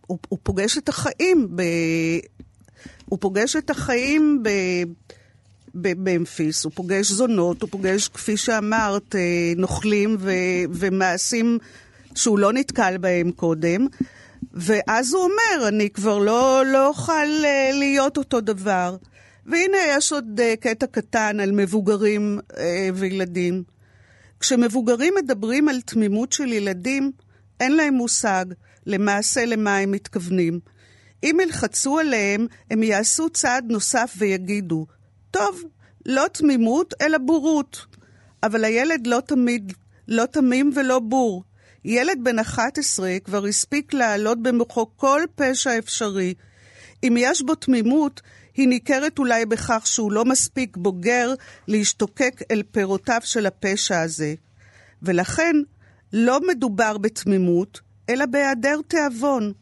הוא, 0.07 0.17
הוא 0.29 0.39
פוגש 0.43 0.77
את 0.77 0.89
החיים 0.89 1.47
ב, 1.55 1.63
הוא 3.13 3.19
פוגש 3.21 3.55
את 3.55 3.69
החיים 3.69 4.43
ב... 4.43 4.49
בממפיס, 5.73 6.63
הוא 6.63 6.71
פוגש 6.75 7.11
זונות, 7.11 7.61
הוא 7.61 7.69
פוגש, 7.69 8.07
כפי 8.07 8.37
שאמרת, 8.37 9.15
אה, 9.15 9.53
נוכלים 9.57 10.17
ו- 10.19 10.63
ומעשים 10.69 11.57
שהוא 12.15 12.39
לא 12.39 12.53
נתקל 12.53 12.97
בהם 12.97 13.31
קודם. 13.31 13.87
ואז 14.53 15.13
הוא 15.13 15.23
אומר, 15.23 15.67
אני 15.67 15.89
כבר 15.89 16.17
לא, 16.19 16.63
לא 16.65 16.93
אה, 17.09 17.71
להיות 17.73 18.17
אותו 18.17 18.41
דבר. 18.41 18.95
והנה 19.45 19.77
יש 19.89 20.11
עוד 20.11 20.39
אה, 20.39 20.53
קטע 20.59 20.85
קטן 20.87 21.39
על 21.39 21.51
מבוגרים 21.51 22.39
וילדים. 22.93 23.63
כשמבוגרים 24.39 25.13
מדברים 25.23 25.69
על 25.69 25.81
תמימות 25.81 26.31
של 26.31 26.53
ילדים, 26.53 27.11
אין 27.59 27.75
להם 27.75 27.93
מושג 27.93 28.45
למעשה 28.85 29.45
למה 29.45 29.77
הם 29.77 29.91
מתכוונים. 29.91 30.59
אם 31.23 31.37
ילחצו 31.43 31.99
עליהם, 31.99 32.47
הם 32.71 32.83
יעשו 32.83 33.29
צעד 33.29 33.65
נוסף 33.69 34.13
ויגידו, 34.17 34.85
טוב, 35.31 35.63
לא 36.05 36.25
תמימות, 36.33 36.93
אלא 37.01 37.17
בורות. 37.17 37.85
אבל 38.43 38.63
הילד 38.63 39.07
לא 39.07 39.19
תמיד 39.25 39.73
לא 40.07 40.25
תמים 40.25 40.71
ולא 40.75 40.99
בור. 40.99 41.43
ילד 41.85 42.19
בן 42.23 42.39
11 42.39 43.17
כבר 43.23 43.45
הספיק 43.45 43.93
להעלות 43.93 44.43
במוחו 44.43 44.87
כל 44.95 45.21
פשע 45.35 45.77
אפשרי. 45.77 46.33
אם 47.03 47.15
יש 47.19 47.41
בו 47.41 47.55
תמימות, 47.55 48.21
היא 48.55 48.67
ניכרת 48.67 49.19
אולי 49.19 49.45
בכך 49.45 49.81
שהוא 49.85 50.11
לא 50.11 50.25
מספיק 50.25 50.77
בוגר 50.77 51.33
להשתוקק 51.67 52.41
אל 52.51 52.63
פירותיו 52.71 53.19
של 53.23 53.45
הפשע 53.45 54.01
הזה. 54.01 54.33
ולכן 55.01 55.55
לא 56.13 56.39
מדובר 56.47 56.97
בתמימות, 56.97 57.81
אלא 58.09 58.25
בהיעדר 58.25 58.79
תיאבון. 58.87 59.53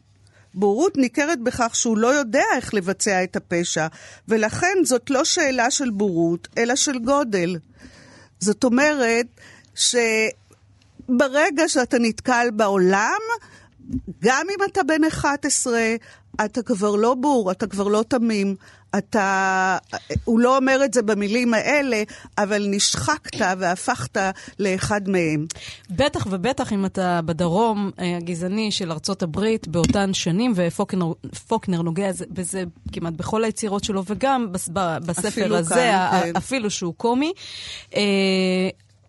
בורות 0.54 0.96
ניכרת 0.96 1.40
בכך 1.40 1.74
שהוא 1.74 1.98
לא 1.98 2.06
יודע 2.06 2.42
איך 2.56 2.74
לבצע 2.74 3.24
את 3.24 3.36
הפשע, 3.36 3.86
ולכן 4.28 4.76
זאת 4.84 5.10
לא 5.10 5.24
שאלה 5.24 5.70
של 5.70 5.90
בורות, 5.90 6.48
אלא 6.58 6.76
של 6.76 6.98
גודל. 6.98 7.56
זאת 8.40 8.64
אומרת 8.64 9.26
שברגע 9.74 11.68
שאתה 11.68 11.96
נתקל 12.00 12.48
בעולם, 12.52 13.20
גם 14.22 14.46
אם 14.50 14.64
אתה 14.72 14.82
בן 14.82 15.04
11, 15.04 15.80
אתה 16.44 16.62
כבר 16.62 16.96
לא 16.96 17.14
בור, 17.14 17.50
אתה 17.50 17.66
כבר 17.66 17.88
לא 17.88 18.04
תמים. 18.08 18.56
אתה, 18.98 19.78
הוא 20.24 20.40
לא 20.40 20.56
אומר 20.56 20.80
את 20.84 20.94
זה 20.94 21.02
במילים 21.02 21.54
האלה, 21.54 22.02
אבל 22.38 22.66
נשחקת 22.68 23.40
והפכת 23.58 24.16
לאחד 24.58 25.08
מהם. 25.08 25.46
בטח 25.90 26.26
ובטח 26.30 26.72
אם 26.72 26.86
אתה 26.86 27.20
בדרום 27.24 27.90
אה, 27.98 28.16
הגזעני 28.16 28.70
של 28.70 28.92
ארצות 28.92 29.22
הברית 29.22 29.68
באותן 29.68 30.14
שנים, 30.14 30.52
ופוקנר 30.56 31.82
נוגע 31.82 32.10
בזה 32.30 32.64
כמעט 32.92 33.12
בכל 33.12 33.44
היצירות 33.44 33.84
שלו, 33.84 34.02
וגם 34.06 34.52
בספר 35.06 35.56
הזה, 35.56 35.74
כאן, 35.74 36.20
כן. 36.22 36.36
אפילו 36.36 36.70
שהוא 36.70 36.94
קומי. 36.96 37.32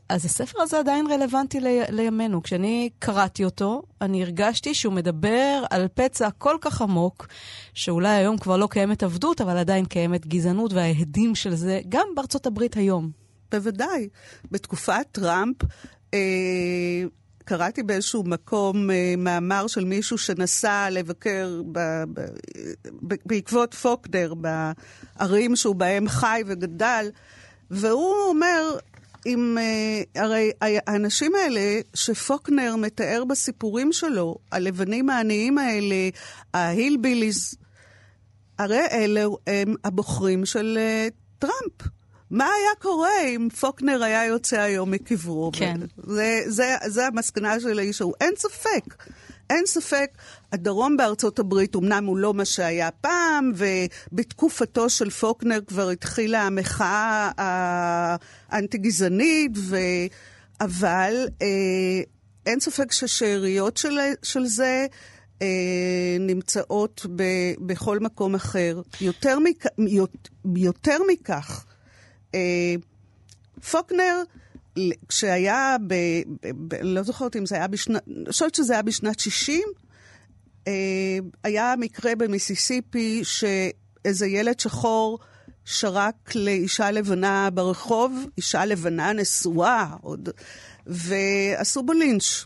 אז 0.10 0.26
הספר 0.26 0.62
הזה 0.62 0.80
עדיין 0.80 1.08
רלוונטי 1.12 1.60
ל, 1.60 1.68
לימינו. 1.90 2.44
כשאני 2.44 2.90
קראתי 3.00 3.46
אותו, 3.46 3.82
אני 4.02 4.24
הרגשתי 4.24 4.74
שהוא 4.74 4.94
מדבר 4.94 5.64
על 5.70 5.88
פצע 5.94 6.30
כל 6.38 6.58
כך 6.62 6.82
עמוק, 6.82 7.28
שאולי 7.74 8.10
היום 8.10 8.38
כבר 8.38 8.58
לא 8.58 8.68
קיימת 8.68 9.04
עבדות, 9.04 9.42
אבל 9.42 9.58
עדיין 9.58 9.86
קיימת 9.86 10.28
גזענות 10.28 10.74
וההדים 10.74 11.36
של 11.36 11.56
זה, 11.56 11.82
גם 11.90 12.08
בארצות 12.16 12.46
הברית 12.46 12.78
היום. 12.78 13.12
בוודאי. 13.52 14.10
בתקופת 14.52 15.06
טראמפ, 15.12 15.56
אה, 16.14 16.20
קראתי 17.46 17.84
באיזשהו 17.84 18.24
מקום 18.24 18.92
אה, 18.92 19.14
מאמר 19.18 19.68
של 19.68 19.86
מישהו 19.86 20.18
שנסע 20.18 20.90
לבקר 20.92 21.62
ב, 21.72 21.80
ב, 22.14 22.22
ב, 23.08 23.16
בעקבות 23.26 23.74
פוקנר, 23.74 24.34
בערים 24.34 25.56
שהוא 25.56 25.76
בהם 25.76 26.10
חי 26.10 26.42
וגדל, 26.46 27.10
והוא 27.72 28.16
אומר, 28.30 28.78
עם... 29.26 29.58
Uh, 29.58 30.20
הרי 30.22 30.52
האנשים 30.62 31.36
האלה 31.36 31.82
שפוקנר 31.94 32.76
מתאר 32.76 33.24
בסיפורים 33.28 33.94
שלו, 33.94 34.36
הלבנים 34.52 35.10
העניים 35.10 35.58
האלה, 35.58 36.10
ההילביליז, 36.54 37.56
הרי 38.60 38.86
אלו 38.92 39.38
הם 39.48 39.76
הבוחרים 39.84 40.46
של 40.46 40.80
uh, 40.80 41.14
טראמפ. 41.40 41.94
מה 42.32 42.46
היה 42.46 42.76
קורה 42.82 43.22
אם 43.28 43.48
פוקנר 43.60 44.04
היה 44.04 44.26
יוצא 44.26 44.60
היום 44.60 44.92
מקברו? 44.92 45.52
כן. 45.54 45.80
זה, 45.98 46.42
זה, 46.48 46.76
זה 46.88 47.08
המסקנה 47.08 47.60
של 47.60 47.80
האיש 47.80 48.02
ההוא. 48.02 48.14
אין 48.22 48.34
ספק. 48.38 48.96
אין 49.50 49.66
ספק, 49.66 50.08
הדרום 50.54 50.98
בארצות 50.98 51.40
הברית, 51.40 51.76
אמנם 51.76 52.06
הוא 52.06 52.18
לא 52.18 52.34
מה 52.34 52.46
שהיה 52.46 52.92
פעם, 52.92 53.52
ובתקופתו 53.56 54.90
של 54.90 55.10
פוקנר 55.10 55.60
כבר 55.68 55.90
התחילה 55.90 56.42
המחאה 56.42 57.32
האנטי-גזענית, 58.50 59.52
ו... 59.58 59.78
אבל 60.62 61.28
אה, 61.42 61.48
אין 62.46 62.60
ספק 62.60 62.92
ששאריות 62.92 63.78
של, 63.78 64.00
של 64.24 64.46
זה 64.46 64.86
אה, 65.42 65.48
נמצאות 66.20 67.06
ב, 67.16 67.24
בכל 67.60 68.00
מקום 68.00 68.36
אחר. 68.36 68.82
יותר, 69.02 69.40
מכ, 69.40 69.66
יותר 70.56 70.98
מכך, 71.12 71.66
אה, 72.36 72.76
פוקנר, 73.72 74.24
כשהיה, 75.08 75.76
ב, 75.88 75.94
ב, 76.68 76.76
לא 76.82 77.04
זוכרת 77.04 77.36
אם 77.36 77.46
זה 77.46 77.56
היה 77.56 77.68
בשנת, 77.68 78.02
אני 78.08 78.32
חושבת 78.32 78.56
שזה 78.56 78.74
היה 78.74 78.82
בשנת 78.82 79.20
60, 79.20 79.60
אה, 79.60 79.84
היה 81.44 81.74
מקרה 81.80 82.16
במיסיסיפי 82.16 83.22
שאיזה 83.24 84.28
ילד 84.28 84.60
שחור 84.60 85.20
שרק 85.66 86.36
לאישה 86.36 86.92
לבנה 86.92 87.50
ברחוב, 87.54 88.26
אישה 88.38 88.66
לבנה 88.66 89.14
נשואה, 89.14 89.96
עוד, 90.02 90.30
ועשו 90.88 91.84
בו 91.84 91.94
לינץ'. 91.94 92.46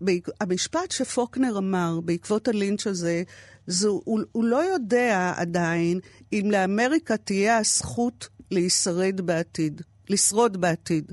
והמשפט 0.00 0.90
שפוקנר 0.90 1.58
אמר 1.58 2.00
בעקבות 2.04 2.48
הלינץ' 2.48 2.86
הזה, 2.86 3.22
זה, 3.66 3.88
הוא, 3.88 4.20
הוא 4.32 4.44
לא 4.44 4.56
יודע 4.56 5.32
עדיין 5.36 6.00
אם 6.32 6.48
לאמריקה 6.50 7.16
תהיה 7.16 7.58
הזכות 7.58 8.28
להישרד 8.50 9.20
בעתיד, 9.20 9.82
לשרוד 10.08 10.60
בעתיד. 10.60 11.12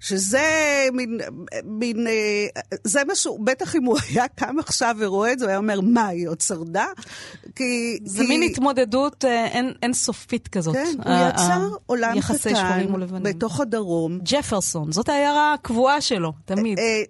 שזה 0.00 0.40
מין, 0.92 1.20
מין, 1.64 2.06
אה, 2.06 2.46
זה 2.84 3.00
משהו, 3.08 3.38
בטח 3.44 3.76
אם 3.76 3.84
הוא 3.84 3.98
היה 4.08 4.28
קם 4.28 4.58
עכשיו 4.58 4.96
ורואה 4.98 5.32
את 5.32 5.38
זה, 5.38 5.44
הוא 5.44 5.50
היה 5.50 5.58
אומר, 5.58 5.80
מה, 5.80 6.06
היא 6.06 6.28
עוד 6.28 6.40
שרדה? 6.40 6.86
כי... 7.54 7.98
זה 8.04 8.22
כי... 8.22 8.28
מין 8.28 8.42
התמודדות 8.42 9.24
אה, 9.24 9.46
אין, 9.46 9.72
אינסופית 9.82 10.48
כזאת. 10.48 10.74
כן, 10.74 10.94
הוא 11.04 11.14
יצר 11.28 11.68
עולם 11.86 12.20
קטן 12.20 13.22
בתוך 13.22 13.60
הדרום. 13.60 14.18
ג'פרסון, 14.22 14.92
זאת 14.92 15.08
העיירה 15.08 15.54
הקבועה 15.54 16.00
שלו, 16.00 16.32
תמיד. 16.44 16.78
אה, 16.78 17.02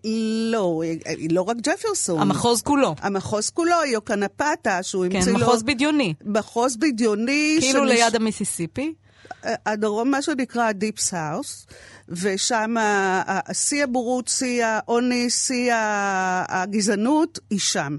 לא, 0.50 0.82
לא 1.30 1.42
רק 1.42 1.56
ג'פרסון. 1.62 2.20
המחוז 2.20 2.62
כולו. 2.62 2.94
המחוז 3.00 3.50
כולו, 3.50 3.76
יוקנפתה, 3.86 4.82
שהוא 4.82 5.04
המציא 5.04 5.20
כן, 5.20 5.32
לו... 5.32 5.38
כן, 5.38 5.44
מחוז 5.44 5.62
בדיוני. 5.62 6.14
מחוז 6.24 6.76
בדיוני. 6.76 7.58
כאילו 7.60 7.80
שמש... 7.80 7.90
ליד 7.90 8.16
המיסיסיפי. 8.16 8.94
הדרום, 9.42 10.10
מה 10.10 10.22
שנקרא 10.22 10.62
ה-Deep 10.62 11.10
South. 11.10 11.72
ושם 12.08 12.74
שיא 13.52 13.84
הבורות, 13.84 14.28
שיא 14.28 14.64
העוני, 14.64 15.30
שיא 15.30 15.72
הגזענות, 16.48 17.38
היא 17.50 17.58
שם. 17.58 17.96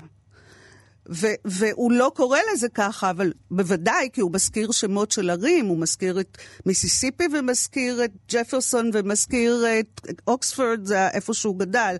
ו- 1.09 1.27
והוא 1.45 1.91
לא 1.91 2.11
קורא 2.15 2.39
לזה 2.53 2.69
ככה, 2.69 3.09
אבל 3.09 3.33
בוודאי, 3.51 4.09
כי 4.13 4.21
הוא 4.21 4.31
מזכיר 4.33 4.71
שמות 4.71 5.11
של 5.11 5.29
ערים, 5.29 5.65
הוא 5.65 5.77
מזכיר 5.79 6.19
את 6.19 6.37
מיסיסיפי 6.65 7.23
ומזכיר 7.33 8.05
את 8.05 8.11
ג'פרסון 8.31 8.89
ומזכיר 8.93 9.65
את 9.79 10.01
אוקספורד, 10.27 10.85
זה 10.85 11.07
איפה 11.07 11.33
שהוא 11.33 11.59
גדל. 11.59 11.95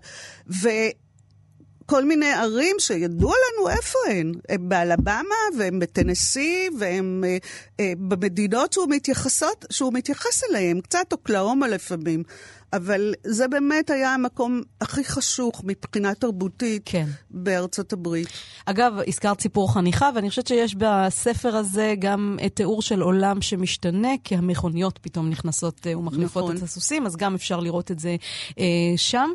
ו- 0.50 0.68
כל 1.92 2.04
מיני 2.04 2.32
ערים 2.32 2.76
שידוע 2.78 3.34
לנו 3.34 3.68
איפה 3.68 3.98
הן. 4.10 4.32
הן 4.48 4.68
באלבמה 4.68 5.34
והן 5.58 5.78
בטנסי 5.78 6.68
והן 6.78 7.22
אה, 7.24 7.36
אה, 7.80 7.92
במדינות 7.98 8.72
שהוא, 8.72 8.86
שהוא 9.70 9.92
מתייחס 9.92 10.42
אליהן, 10.50 10.80
קצת 10.80 11.12
אוקלאומה 11.12 11.68
לפעמים. 11.68 12.22
אבל 12.72 13.14
זה 13.24 13.48
באמת 13.48 13.90
היה 13.90 14.14
המקום 14.14 14.62
הכי 14.80 15.04
חשוך 15.04 15.62
מבחינה 15.64 16.14
תרבותית 16.14 16.82
כן. 16.84 17.06
בארצות 17.30 17.92
הברית. 17.92 18.28
אגב, 18.66 18.92
הזכרת 19.06 19.40
סיפור 19.40 19.74
חניכה, 19.74 20.10
ואני 20.14 20.28
חושבת 20.30 20.46
שיש 20.46 20.74
בספר 20.74 21.56
הזה 21.56 21.94
גם 21.98 22.38
תיאור 22.54 22.82
של 22.82 23.00
עולם 23.00 23.40
שמשתנה, 23.40 24.08
כי 24.24 24.36
המכוניות 24.36 24.98
פתאום 25.02 25.30
נכנסות 25.30 25.86
אה, 25.86 25.98
ומחליפות 25.98 26.44
נכון. 26.44 26.56
את 26.56 26.62
הסוסים, 26.62 27.06
אז 27.06 27.16
גם 27.16 27.34
אפשר 27.34 27.60
לראות 27.60 27.90
את 27.90 27.98
זה 27.98 28.16
אה, 28.58 28.64
שם. 28.96 29.30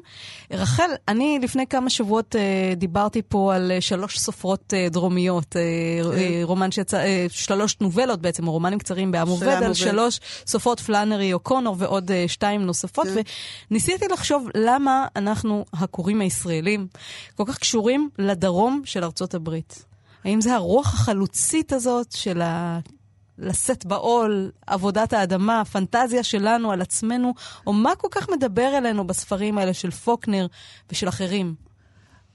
רחל, 0.52 0.90
אני 1.08 1.40
לפני 1.44 1.68
כמה 1.68 1.90
שבועות 1.90 2.36
אה, 2.36 2.74
דיברתי 2.76 3.22
פה 3.28 3.56
על 3.56 3.72
אה, 3.72 3.82
שלוש 3.82 4.20
סופרות 4.20 4.74
אה, 4.74 4.88
דרומיות, 4.90 5.56
אה, 5.56 5.62
כן. 6.04 6.18
אה, 6.18 6.40
רומן 6.44 6.72
שיצא, 6.72 6.98
אה, 6.98 7.26
שלוש 7.30 7.78
נובלות 7.82 8.22
בעצם, 8.22 8.48
או 8.48 8.52
רומנים 8.52 8.80
קצרים 8.80 9.12
בעם 9.12 9.28
עובד, 9.28 9.48
על 9.64 9.74
שלוש 9.74 10.20
סופרות 10.48 10.80
פלאנרי 10.80 11.34
אוקונור 11.34 11.76
ועוד 11.80 12.12
אה, 12.12 12.26
שתיים 12.28 12.62
נוספות. 12.62 13.08
כן. 13.08 13.22
ניסיתי 13.72 14.08
לחשוב 14.08 14.48
למה 14.56 15.08
אנחנו, 15.16 15.66
הקוראים 15.74 16.22
הישראלים, 16.22 16.88
כל 17.36 17.44
כך 17.48 17.58
קשורים 17.58 18.10
לדרום 18.20 18.82
של 18.86 19.04
ארצות 19.04 19.34
הברית. 19.34 19.86
האם 20.24 20.42
זה 20.42 20.56
הרוח 20.56 20.94
החלוצית 20.94 21.74
הזאת 21.74 22.12
של 22.12 22.42
ה... 22.42 22.80
לשאת 23.38 23.86
בעול, 23.86 24.52
עבודת 24.68 25.14
האדמה, 25.14 25.62
הפנטזיה 25.62 26.24
שלנו 26.24 26.72
על 26.72 26.82
עצמנו, 26.82 27.34
או 27.68 27.74
מה 27.74 27.96
כל 27.96 28.08
כך 28.12 28.30
מדבר 28.30 28.78
אלינו 28.78 29.08
בספרים 29.08 29.58
האלה 29.58 29.74
של 29.74 29.92
פוקנר 29.92 30.48
ושל 30.92 31.10
אחרים? 31.10 31.67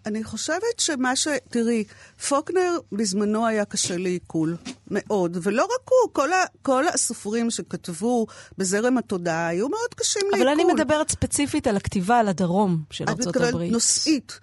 אני 0.07 0.25
חושבת 0.25 0.79
שמה 0.79 1.17
ש... 1.17 1.29
תראי, 1.49 1.85
פוקנר 2.29 2.79
בזמנו 2.93 3.47
היה 3.47 3.65
קשה 3.65 3.97
לעיכול, 3.97 4.57
מאוד. 4.91 5.37
ולא 5.43 5.65
רק 5.65 5.89
הוא, 5.89 6.13
כל, 6.13 6.33
ה... 6.33 6.45
כל 6.63 6.89
הסופרים 6.89 7.51
שכתבו 7.51 8.27
בזרם 8.59 8.99
התודעה 8.99 9.47
היו 9.47 9.69
מאוד 9.69 9.95
קשים 9.95 10.23
לעיכול. 10.23 10.49
אבל 10.49 10.49
אני 10.49 10.65
מדברת 10.65 11.11
ספציפית 11.11 11.67
על 11.67 11.77
הכתיבה 11.77 12.19
על 12.19 12.29
הדרום 12.29 12.83
של 12.91 13.05
ארצות 13.09 13.37
הברית. 13.37 13.49
את 13.49 13.55
מתכוונת 13.55 13.73
נושאית. 13.73 14.41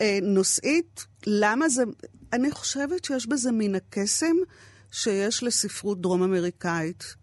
אה, 0.00 0.18
נושאית, 0.22 1.06
למה 1.26 1.68
זה... 1.68 1.82
אני 2.32 2.50
חושבת 2.50 3.04
שיש 3.04 3.26
בזה 3.26 3.52
מן 3.52 3.74
הקסם 3.74 4.36
שיש 4.90 5.42
לספרות 5.42 6.00
דרום 6.00 6.22
אמריקאית. 6.22 7.14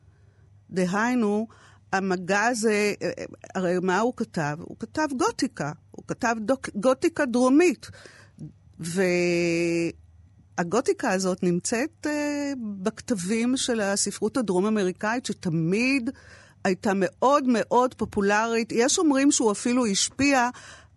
דהיינו, 0.69 1.47
המגע 1.93 2.43
הזה, 2.43 2.93
הרי 3.55 3.75
מה 3.81 3.99
הוא 3.99 4.13
כתב? 4.15 4.57
הוא 4.59 4.77
כתב 4.79 5.07
גותיקה, 5.17 5.71
הוא 5.91 6.03
כתב 6.07 6.35
דוק, 6.39 6.69
גותיקה 6.75 7.25
דרומית. 7.25 7.87
והגותיקה 10.57 11.11
הזאת 11.11 11.43
נמצאת 11.43 12.07
uh, 12.07 12.09
בכתבים 12.59 13.57
של 13.57 13.81
הספרות 13.81 14.37
הדרום-אמריקאית, 14.37 15.25
שתמיד 15.25 16.09
הייתה 16.63 16.91
מאוד 16.95 17.43
מאוד 17.47 17.93
פופולרית. 17.93 18.71
יש 18.71 18.99
אומרים 18.99 19.31
שהוא 19.31 19.51
אפילו 19.51 19.85
השפיע 19.85 20.49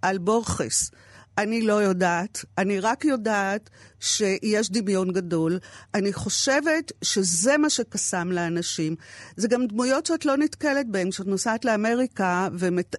על 0.02 0.18
בורכס. 0.18 0.90
אני 1.38 1.61
לא 1.62 1.72
יודעת, 1.72 2.44
אני 2.59 2.81
רק 2.81 3.05
יודעת 3.05 3.70
שיש 4.01 4.70
דמיון 4.70 5.12
גדול. 5.12 5.59
אני 5.94 6.12
חושבת 6.12 6.92
שזה 7.03 7.57
מה 7.57 7.70
שקסם 7.70 8.33
לאנשים. 8.33 8.96
זה 9.37 9.49
גם 9.49 9.66
דמויות 9.66 10.07
שאת 10.07 10.25
לא 10.25 10.37
נתקלת 10.37 10.87
בהן. 10.88 11.11
כשאת 11.11 11.27
נוסעת 11.27 11.64
לאמריקה 11.64 12.49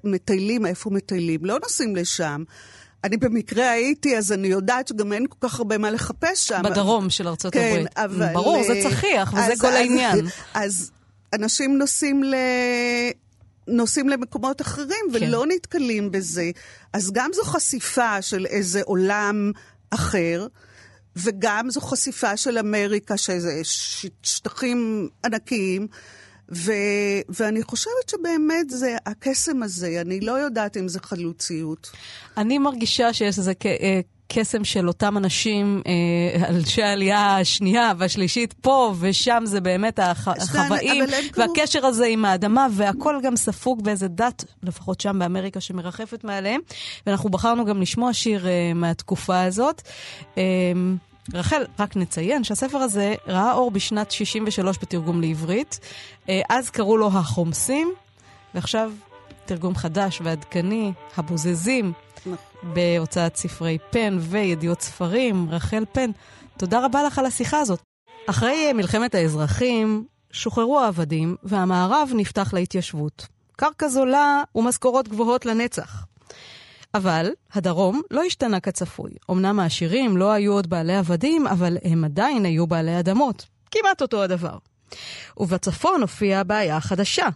ומטיילים, 0.03 0.65
איפה 0.65 0.89
מטיילים? 0.89 1.45
לא 1.45 1.59
נוסעים 1.63 1.95
לשם. 1.95 2.43
אני 3.03 3.17
במקרה 3.17 3.69
הייתי, 3.69 4.17
אז 4.17 4.31
אני 4.31 4.47
יודעת 4.47 4.87
שגם 4.87 5.13
אין 5.13 5.25
כל 5.27 5.47
כך 5.47 5.59
הרבה 5.59 5.77
מה 5.77 5.91
לחפש 5.91 6.47
שם. 6.47 6.61
בדרום 6.63 7.09
של 7.09 7.27
ארצות 7.27 7.53
כן, 7.53 7.59
הברית. 7.59 7.97
אבל... 7.97 8.33
ברור, 8.33 8.63
זה 8.63 8.81
צחיח, 8.83 9.33
וזה 9.33 9.53
אז, 9.53 9.61
כל 9.61 9.67
אז, 9.67 9.73
העניין. 9.73 10.25
אז 10.53 10.91
אנשים 11.33 11.77
נוסעים 11.77 12.23
ל... 12.23 12.35
נוסעים 13.67 14.09
למקומות 14.09 14.61
אחרים 14.61 15.05
כן. 15.11 15.13
ולא 15.13 15.45
נתקלים 15.45 16.11
בזה. 16.11 16.51
אז 16.93 17.11
גם 17.11 17.29
זו 17.33 17.43
חשיפה 17.43 18.21
של 18.21 18.45
איזה 18.45 18.81
עולם 18.81 19.51
אחר, 19.91 20.47
וגם 21.15 21.69
זו 21.69 21.81
חשיפה 21.81 22.37
של 22.37 22.57
אמריקה, 22.57 23.17
שזה 23.17 23.61
שטחים 24.23 25.09
ענקיים. 25.25 25.87
ו- 26.55 27.21
ואני 27.29 27.63
חושבת 27.63 28.09
שבאמת 28.11 28.69
זה 28.69 28.95
הקסם 29.05 29.63
הזה, 29.63 30.01
אני 30.01 30.19
לא 30.19 30.31
יודעת 30.31 30.77
אם 30.77 30.87
זה 30.87 30.99
חלוציות. 30.99 31.91
אני 32.37 32.57
מרגישה 32.57 33.13
שיש 33.13 33.37
איזה 33.37 33.53
ק- 34.29 34.37
אה, 34.37 34.43
קסם 34.43 34.63
של 34.63 34.87
אותם 34.87 35.17
אנשים, 35.17 35.81
אה, 35.87 36.49
אנשי 36.49 36.83
העלייה 36.83 37.37
השנייה 37.37 37.93
והשלישית, 37.97 38.53
פה 38.53 38.93
ושם 38.99 39.43
זה 39.45 39.61
באמת 39.61 39.99
הח- 39.99 40.27
החוואים, 40.27 41.03
והקשר 41.37 41.85
הזה 41.85 42.05
עם 42.05 42.25
האדמה, 42.25 42.67
והכל 42.71 43.15
גם 43.23 43.35
ספוג 43.35 43.83
באיזה 43.83 44.07
דת, 44.07 44.45
לפחות 44.63 45.01
שם 45.01 45.19
באמריקה, 45.19 45.61
שמרחפת 45.61 46.23
מעליהם. 46.23 46.61
ואנחנו 47.07 47.29
בחרנו 47.29 47.65
גם 47.65 47.81
לשמוע 47.81 48.13
שיר 48.13 48.47
אה, 48.47 48.71
מהתקופה 48.75 49.41
הזאת. 49.41 49.81
אה, 50.37 50.43
רחל, 51.33 51.63
רק 51.79 51.95
נציין 51.95 52.43
שהספר 52.43 52.77
הזה 52.77 53.15
ראה 53.27 53.53
אור 53.53 53.71
בשנת 53.71 54.11
63 54.11 54.77
בתרגום 54.81 55.21
לעברית. 55.21 55.79
אז 56.49 56.69
קראו 56.69 56.97
לו 56.97 57.07
החומסים, 57.07 57.91
ועכשיו 58.55 58.91
תרגום 59.45 59.75
חדש 59.75 60.21
ועדכני, 60.23 60.91
הבוזזים, 61.17 61.93
בהוצאת 62.63 63.35
ספרי 63.35 63.77
פן 63.89 64.17
וידיעות 64.21 64.81
ספרים. 64.81 65.47
רחל 65.49 65.83
פן, 65.91 66.11
תודה 66.57 66.85
רבה 66.85 67.03
לך 67.03 67.19
על 67.19 67.25
השיחה 67.25 67.59
הזאת. 67.59 67.81
אחרי 68.29 68.73
מלחמת 68.73 69.15
האזרחים, 69.15 70.05
שוחררו 70.31 70.79
העבדים 70.79 71.35
והמערב 71.43 72.09
נפתח 72.15 72.53
להתיישבות. 72.53 73.27
קרקע 73.55 73.87
זולה 73.87 74.43
ומשכורות 74.55 75.07
גבוהות 75.07 75.45
לנצח. 75.45 76.05
אבל 76.93 77.29
הדרום 77.53 78.01
לא 78.11 78.23
השתנה 78.23 78.59
כצפוי. 78.59 79.11
אמנם 79.31 79.59
העשירים 79.59 80.17
לא 80.17 80.31
היו 80.31 80.53
עוד 80.53 80.69
בעלי 80.69 80.95
עבדים, 80.95 81.47
אבל 81.47 81.77
הם 81.83 82.03
עדיין 82.03 82.45
היו 82.45 82.67
בעלי 82.67 82.99
אדמות. 82.99 83.45
כמעט 83.71 84.01
אותו 84.01 84.23
הדבר. 84.23 84.57
ובצפון 85.37 86.01
הופיעה 86.01 86.41
הבעיה 86.41 86.77
החדשה. 86.77 87.27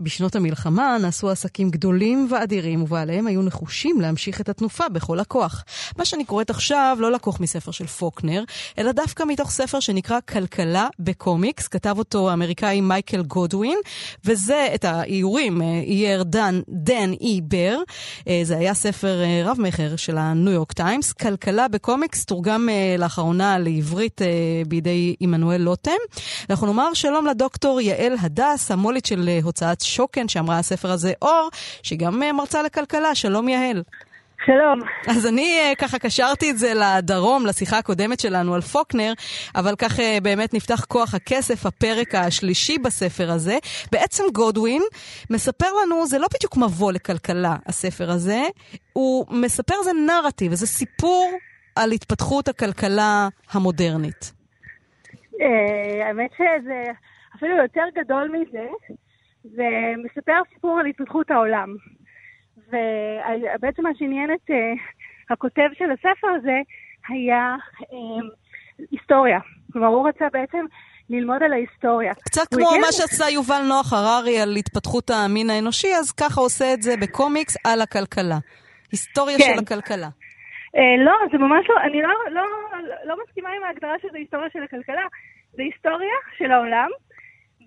בשנות 0.00 0.36
המלחמה 0.36 0.96
נעשו 1.02 1.30
עסקים 1.30 1.70
גדולים 1.70 2.28
ואדירים, 2.30 2.82
ובעליהם 2.82 3.26
היו 3.26 3.42
נחושים 3.42 4.00
להמשיך 4.00 4.40
את 4.40 4.48
התנופה 4.48 4.88
בכל 4.88 5.20
הכוח. 5.20 5.64
מה 5.96 6.04
שאני 6.04 6.24
קוראת 6.24 6.50
עכשיו 6.50 6.96
לא 7.00 7.12
לקוח 7.12 7.40
מספר 7.40 7.70
של 7.70 7.86
פוקנר, 7.86 8.44
אלא 8.78 8.92
דווקא 8.92 9.22
מתוך 9.22 9.50
ספר 9.50 9.80
שנקרא 9.80 10.18
כלכלה 10.28 10.88
בקומיקס, 10.98 11.68
כתב 11.68 11.94
אותו 11.98 12.30
האמריקאי 12.30 12.80
מייקל 12.80 13.22
גודווין, 13.22 13.78
וזה 14.24 14.68
את 14.74 14.84
האיורים 14.84 15.62
אה, 15.62 15.66
אייר 15.66 16.22
דן, 16.22 16.60
דן 16.68 17.12
אי 17.20 17.40
בר. 17.44 17.78
אה, 18.28 18.40
זה 18.42 18.56
היה 18.56 18.74
ספר 18.74 19.22
אה, 19.22 19.42
רב-מכר 19.44 19.96
של 19.96 20.18
הניו 20.18 20.52
יורק 20.52 20.72
טיימס. 20.72 21.12
כלכלה 21.12 21.68
בקומיקס 21.68 22.24
תורגם 22.24 22.68
לאחרונה 22.98 23.58
לעברית 23.58 24.20
בידי 24.68 25.16
עמנואל 25.20 25.60
לוטם. 25.60 25.90
אנחנו 26.50 26.66
נאמר 26.66 26.94
שלום 26.94 27.26
לדוקטור 27.26 27.80
יעל 27.80 28.12
הדס, 28.20 28.70
המו"לית 28.70 29.06
של 29.06 29.30
הוצאת 29.42 29.80
שוקן, 29.88 30.28
שאמרה 30.28 30.58
הספר 30.58 30.90
הזה 30.90 31.12
אור, 31.22 31.48
שהיא 31.82 31.98
גם 31.98 32.22
אה, 32.22 32.32
מרצה 32.32 32.62
לכלכלה. 32.62 33.14
שלום 33.14 33.48
יעל. 33.48 33.82
שלום. 34.46 34.80
אז 35.08 35.26
אני 35.26 35.60
אה, 35.60 35.72
ככה 35.78 35.98
קשרתי 35.98 36.50
את 36.50 36.58
זה 36.58 36.72
לדרום, 36.74 37.46
לשיחה 37.46 37.78
הקודמת 37.78 38.20
שלנו 38.20 38.54
על 38.54 38.60
פוקנר, 38.60 39.12
אבל 39.54 39.76
כך 39.76 40.00
אה, 40.00 40.18
באמת 40.22 40.54
נפתח 40.54 40.84
כוח 40.84 41.14
הכסף, 41.14 41.66
הפרק 41.66 42.14
השלישי 42.14 42.78
בספר 42.78 43.30
הזה. 43.30 43.58
בעצם 43.92 44.24
גודווין 44.34 44.82
מספר 45.30 45.66
לנו, 45.82 46.06
זה 46.06 46.18
לא 46.18 46.26
בדיוק 46.34 46.56
מבוא 46.56 46.92
לכלכלה, 46.92 47.56
הספר 47.66 48.10
הזה, 48.10 48.42
הוא 48.92 49.26
מספר 49.30 49.74
זה 49.84 49.90
נרטיב, 50.06 50.54
זה 50.54 50.66
סיפור 50.66 51.30
על 51.76 51.92
התפתחות 51.92 52.48
הכלכלה 52.48 53.28
המודרנית. 53.52 54.32
האמת 56.04 56.30
שזה 56.36 56.82
אפילו 57.36 57.56
יותר 57.56 57.84
גדול 57.94 58.28
מזה, 58.32 58.66
זה 59.56 59.68
מספר 60.04 60.40
סיפור 60.54 60.78
על 60.80 60.86
התפתחות 60.86 61.30
העולם. 61.30 61.68
ובעצם 62.68 63.82
מה 63.82 63.90
שעניין 63.98 64.30
את 64.32 64.50
אה, 64.50 64.56
הכותב 65.30 65.68
של 65.78 65.90
הספר 65.90 66.28
הזה 66.36 66.58
היה 67.08 67.56
אה, 67.92 68.28
היסטוריה. 68.90 69.38
כלומר, 69.72 69.88
הוא 69.88 70.08
רצה 70.08 70.24
בעצם 70.32 70.64
ללמוד 71.10 71.42
על 71.42 71.52
ההיסטוריה. 71.52 72.14
קצת 72.14 72.54
כמו 72.54 72.68
הגיע- 72.68 72.80
מה 72.80 72.92
שעשה 72.92 73.24
יובל 73.30 73.62
נוח 73.68 73.92
הררי 73.92 74.40
על 74.40 74.56
התפתחות 74.56 75.10
המין 75.10 75.50
האנושי, 75.50 75.88
אז 75.98 76.12
ככה 76.12 76.40
עושה 76.40 76.74
את 76.74 76.82
זה 76.82 76.94
בקומיקס 77.02 77.56
על 77.64 77.80
הכלכלה. 77.80 78.38
היסטוריה 78.92 79.38
כן. 79.38 79.44
של 79.54 79.58
הכלכלה. 79.64 80.08
אה, 80.76 81.04
לא, 81.04 81.12
זה 81.32 81.38
ממש 81.38 81.66
לא, 81.68 81.74
אני 81.82 82.02
לא, 82.02 82.08
לא, 82.30 82.42
לא 83.04 83.16
מסכימה 83.24 83.48
עם 83.56 83.64
ההגדרה 83.64 83.94
שזה 84.02 84.18
היסטוריה 84.18 84.48
של 84.52 84.62
הכלכלה. 84.62 85.02
זה 85.52 85.62
היסטוריה 85.62 86.16
של 86.38 86.52
העולם 86.52 86.88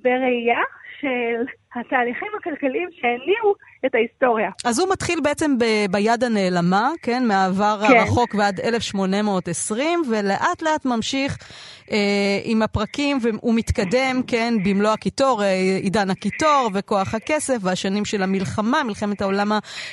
בראייה 0.04 0.62
של 1.02 1.46
התהליכים 1.76 2.28
הכלכליים 2.40 2.90
שהניעו 2.92 3.54
את 3.86 3.96
ההיסטוריה. 3.96 4.50
אז 4.66 4.80
הוא 4.80 4.90
מתחיל 4.92 5.20
בעצם 5.24 5.58
ב- 5.58 5.92
ביד 5.92 6.24
הנעלמה, 6.24 6.90
כן, 7.02 7.28
מהעבר 7.28 7.80
כן. 7.88 7.98
הרחוק 7.98 8.36
ועד 8.36 8.60
1820, 8.60 10.02
ולאט 10.10 10.62
לאט 10.62 10.86
ממשיך 10.86 11.38
אה, 11.92 11.98
עם 12.44 12.62
הפרקים, 12.62 13.18
והוא 13.22 13.56
מתקדם, 13.56 14.22
כן, 14.28 14.54
במלוא 14.66 14.92
הקיטור, 14.92 15.44
אה, 15.44 15.78
עידן 15.84 16.10
הקיטור 16.10 16.70
וכוח 16.74 17.16
הכסף, 17.16 17.58
והשנים 17.62 18.06
של 18.06 18.24
המלחמה, 18.24 18.84
מלחמת 18.84 19.22
העולם 19.22 19.52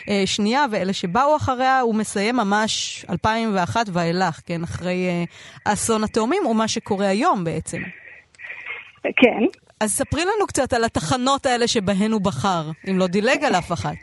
השנייה, 0.08 0.64
ואלה 0.70 0.92
שבאו 0.92 1.36
אחריה, 1.36 1.80
הוא 1.80 1.94
מסיים 1.94 2.36
ממש 2.36 3.04
2001 3.10 3.86
ואילך, 3.92 4.40
כן, 4.46 4.62
אחרי 4.62 5.08
אה, 5.08 5.24
אסון 5.72 6.04
התאומים, 6.04 6.46
ומה 6.46 6.68
שקורה 6.68 7.06
היום 7.06 7.44
בעצם. 7.44 7.78
כן. 9.02 9.67
אז 9.80 9.90
ספרי 9.90 10.22
לנו 10.22 10.46
קצת 10.46 10.72
על 10.72 10.84
התחנות 10.84 11.46
האלה 11.46 11.66
שבהן 11.68 12.12
הוא 12.12 12.20
בחר, 12.20 12.62
אם 12.90 12.98
לא 12.98 13.06
דילג 13.06 13.44
על 13.44 13.54
אף 13.54 13.72
אחת. 13.72 14.02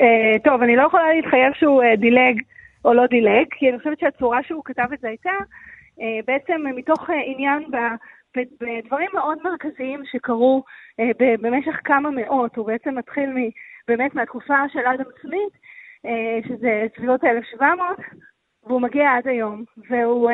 אה, 0.00 0.38
טוב, 0.44 0.62
אני 0.62 0.76
לא 0.76 0.82
יכולה 0.82 1.12
להתחייב 1.14 1.52
שהוא 1.54 1.82
אה, 1.82 1.96
דילג 1.96 2.40
או 2.84 2.94
לא 2.94 3.06
דילג, 3.06 3.46
כי 3.50 3.70
אני 3.70 3.78
חושבת 3.78 3.98
שהצורה 3.98 4.42
שהוא 4.42 4.62
כתב 4.64 4.86
את 4.94 5.00
זה 5.00 5.08
הייתה 5.08 5.36
אה, 6.00 6.20
בעצם 6.26 6.62
מתוך 6.76 7.10
עניין 7.26 7.62
בדברים 8.36 9.08
מאוד 9.14 9.38
מרכזיים 9.44 10.02
שקרו 10.12 10.62
במשך 11.18 11.80
כמה 11.84 12.10
מאות. 12.10 12.56
הוא 12.56 12.66
בעצם 12.66 12.98
מתחיל 12.98 13.30
באמת 13.88 14.14
מהתקופה 14.14 14.68
של 14.72 14.78
אדם 14.78 15.04
סמית, 15.22 15.52
שזה 16.48 16.86
סביבות 16.96 17.20
ה-1700, 17.24 17.62
והוא 18.66 18.80
מגיע 18.80 19.10
עד 19.16 19.28
היום. 19.28 19.64
והוא 19.90 20.30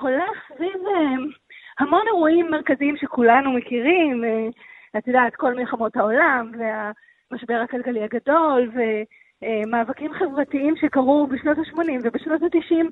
הולך 0.00 0.52
סביב 0.56 0.82
המון 1.78 2.02
אירועים 2.06 2.50
מרכזיים 2.50 2.96
שכולנו 2.96 3.52
מכירים, 3.52 4.24
אה, 4.24 4.48
את 4.98 5.06
יודעת, 5.08 5.36
כל 5.36 5.54
מלחמות 5.54 5.96
העולם, 5.96 6.52
והמשבר 6.58 7.54
הכלכלי 7.54 8.02
הגדול, 8.02 8.70
ומאבקים 9.42 10.12
חברתיים 10.12 10.76
שקרו 10.76 11.26
בשנות 11.26 11.58
ה-80 11.58 12.00
ובשנות 12.02 12.42
ה-90 12.42 12.84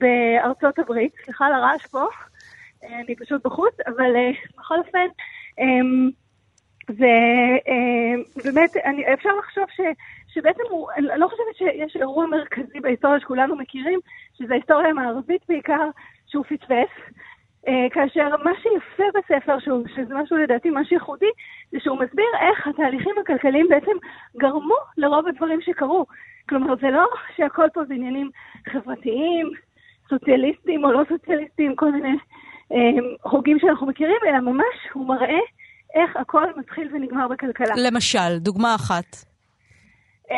בארצות 0.00 0.78
הברית. 0.78 1.12
סליחה 1.24 1.46
על 1.46 1.52
הרעש 1.52 1.86
פה, 1.86 2.06
אה, 2.84 3.00
אני 3.00 3.16
פשוט 3.16 3.46
בחוץ, 3.46 3.74
אבל 3.86 4.16
אה, 4.16 4.30
בכל 4.58 4.78
אופן, 4.78 5.06
אה, 5.60 5.64
ובאמת, 6.88 8.76
אפשר 9.14 9.30
לחשוב 9.38 9.64
ש, 9.70 9.80
שבעצם 10.28 10.62
הוא, 10.70 10.90
אני 10.96 11.06
לא 11.20 11.28
חושבת 11.28 11.56
שיש 11.56 11.96
אירוע 11.96 12.26
מרכזי 12.26 12.80
בהיסטוריה 12.80 13.20
שכולנו 13.20 13.56
מכירים, 13.56 14.00
שזה 14.38 14.52
ההיסטוריה 14.52 14.88
המערבית 14.88 15.42
בעיקר, 15.48 15.88
שהוא 16.26 16.44
פספס. 16.44 17.14
כאשר 17.92 18.28
מה 18.44 18.50
שיפה 18.62 19.02
בספר, 19.14 19.58
שהוא, 19.58 19.84
שזה 19.96 20.14
משהו 20.14 20.36
לדעתי 20.36 20.68
משהו 20.70 20.94
ייחודי, 20.94 21.30
זה 21.70 21.78
שהוא 21.80 21.98
מסביר 21.98 22.26
איך 22.40 22.66
התהליכים 22.66 23.14
הכלכליים 23.20 23.66
בעצם 23.68 23.96
גרמו 24.36 24.76
לרוב 24.96 25.28
הדברים 25.28 25.60
שקרו. 25.60 26.06
כלומר, 26.48 26.74
זה 26.80 26.90
לא 26.90 27.06
שהכל 27.36 27.66
פה 27.74 27.84
זה 27.84 27.94
עניינים 27.94 28.30
חברתיים, 28.68 29.50
סוציאליסטים 30.08 30.84
או 30.84 30.92
לא 30.92 31.02
סוציאליסטים, 31.08 31.76
כל 31.76 31.92
מיני 31.92 32.16
אה, 32.72 33.30
הוגים 33.30 33.58
שאנחנו 33.58 33.86
מכירים, 33.86 34.16
אלא 34.26 34.40
ממש 34.40 34.76
הוא 34.92 35.08
מראה 35.08 35.40
איך 35.94 36.16
הכל 36.16 36.44
מתחיל 36.56 36.88
ונגמר 36.92 37.28
בכלכלה. 37.28 37.74
למשל, 37.86 38.38
דוגמה 38.38 38.74
אחת. 38.74 39.16
אה, 40.30 40.36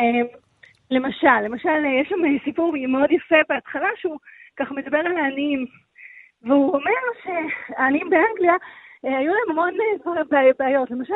למשל, 0.91 1.41
למשל, 1.43 1.85
יש 2.01 2.09
שם 2.09 2.15
סיפור 2.43 2.73
מאוד 2.87 3.11
יפה 3.11 3.35
בהתחלה, 3.49 3.87
שהוא 3.95 4.17
ככה 4.57 4.73
מדבר 4.73 4.97
על 4.97 5.17
העניים, 5.17 5.65
והוא 6.43 6.73
אומר 6.73 7.01
שהעניים 7.23 8.09
באנגליה, 8.09 8.55
אה, 9.05 9.17
היו 9.17 9.31
להם 9.33 9.49
המון 9.49 9.73
אה, 10.07 10.53
בעיות. 10.59 10.91
למשל, 10.91 11.13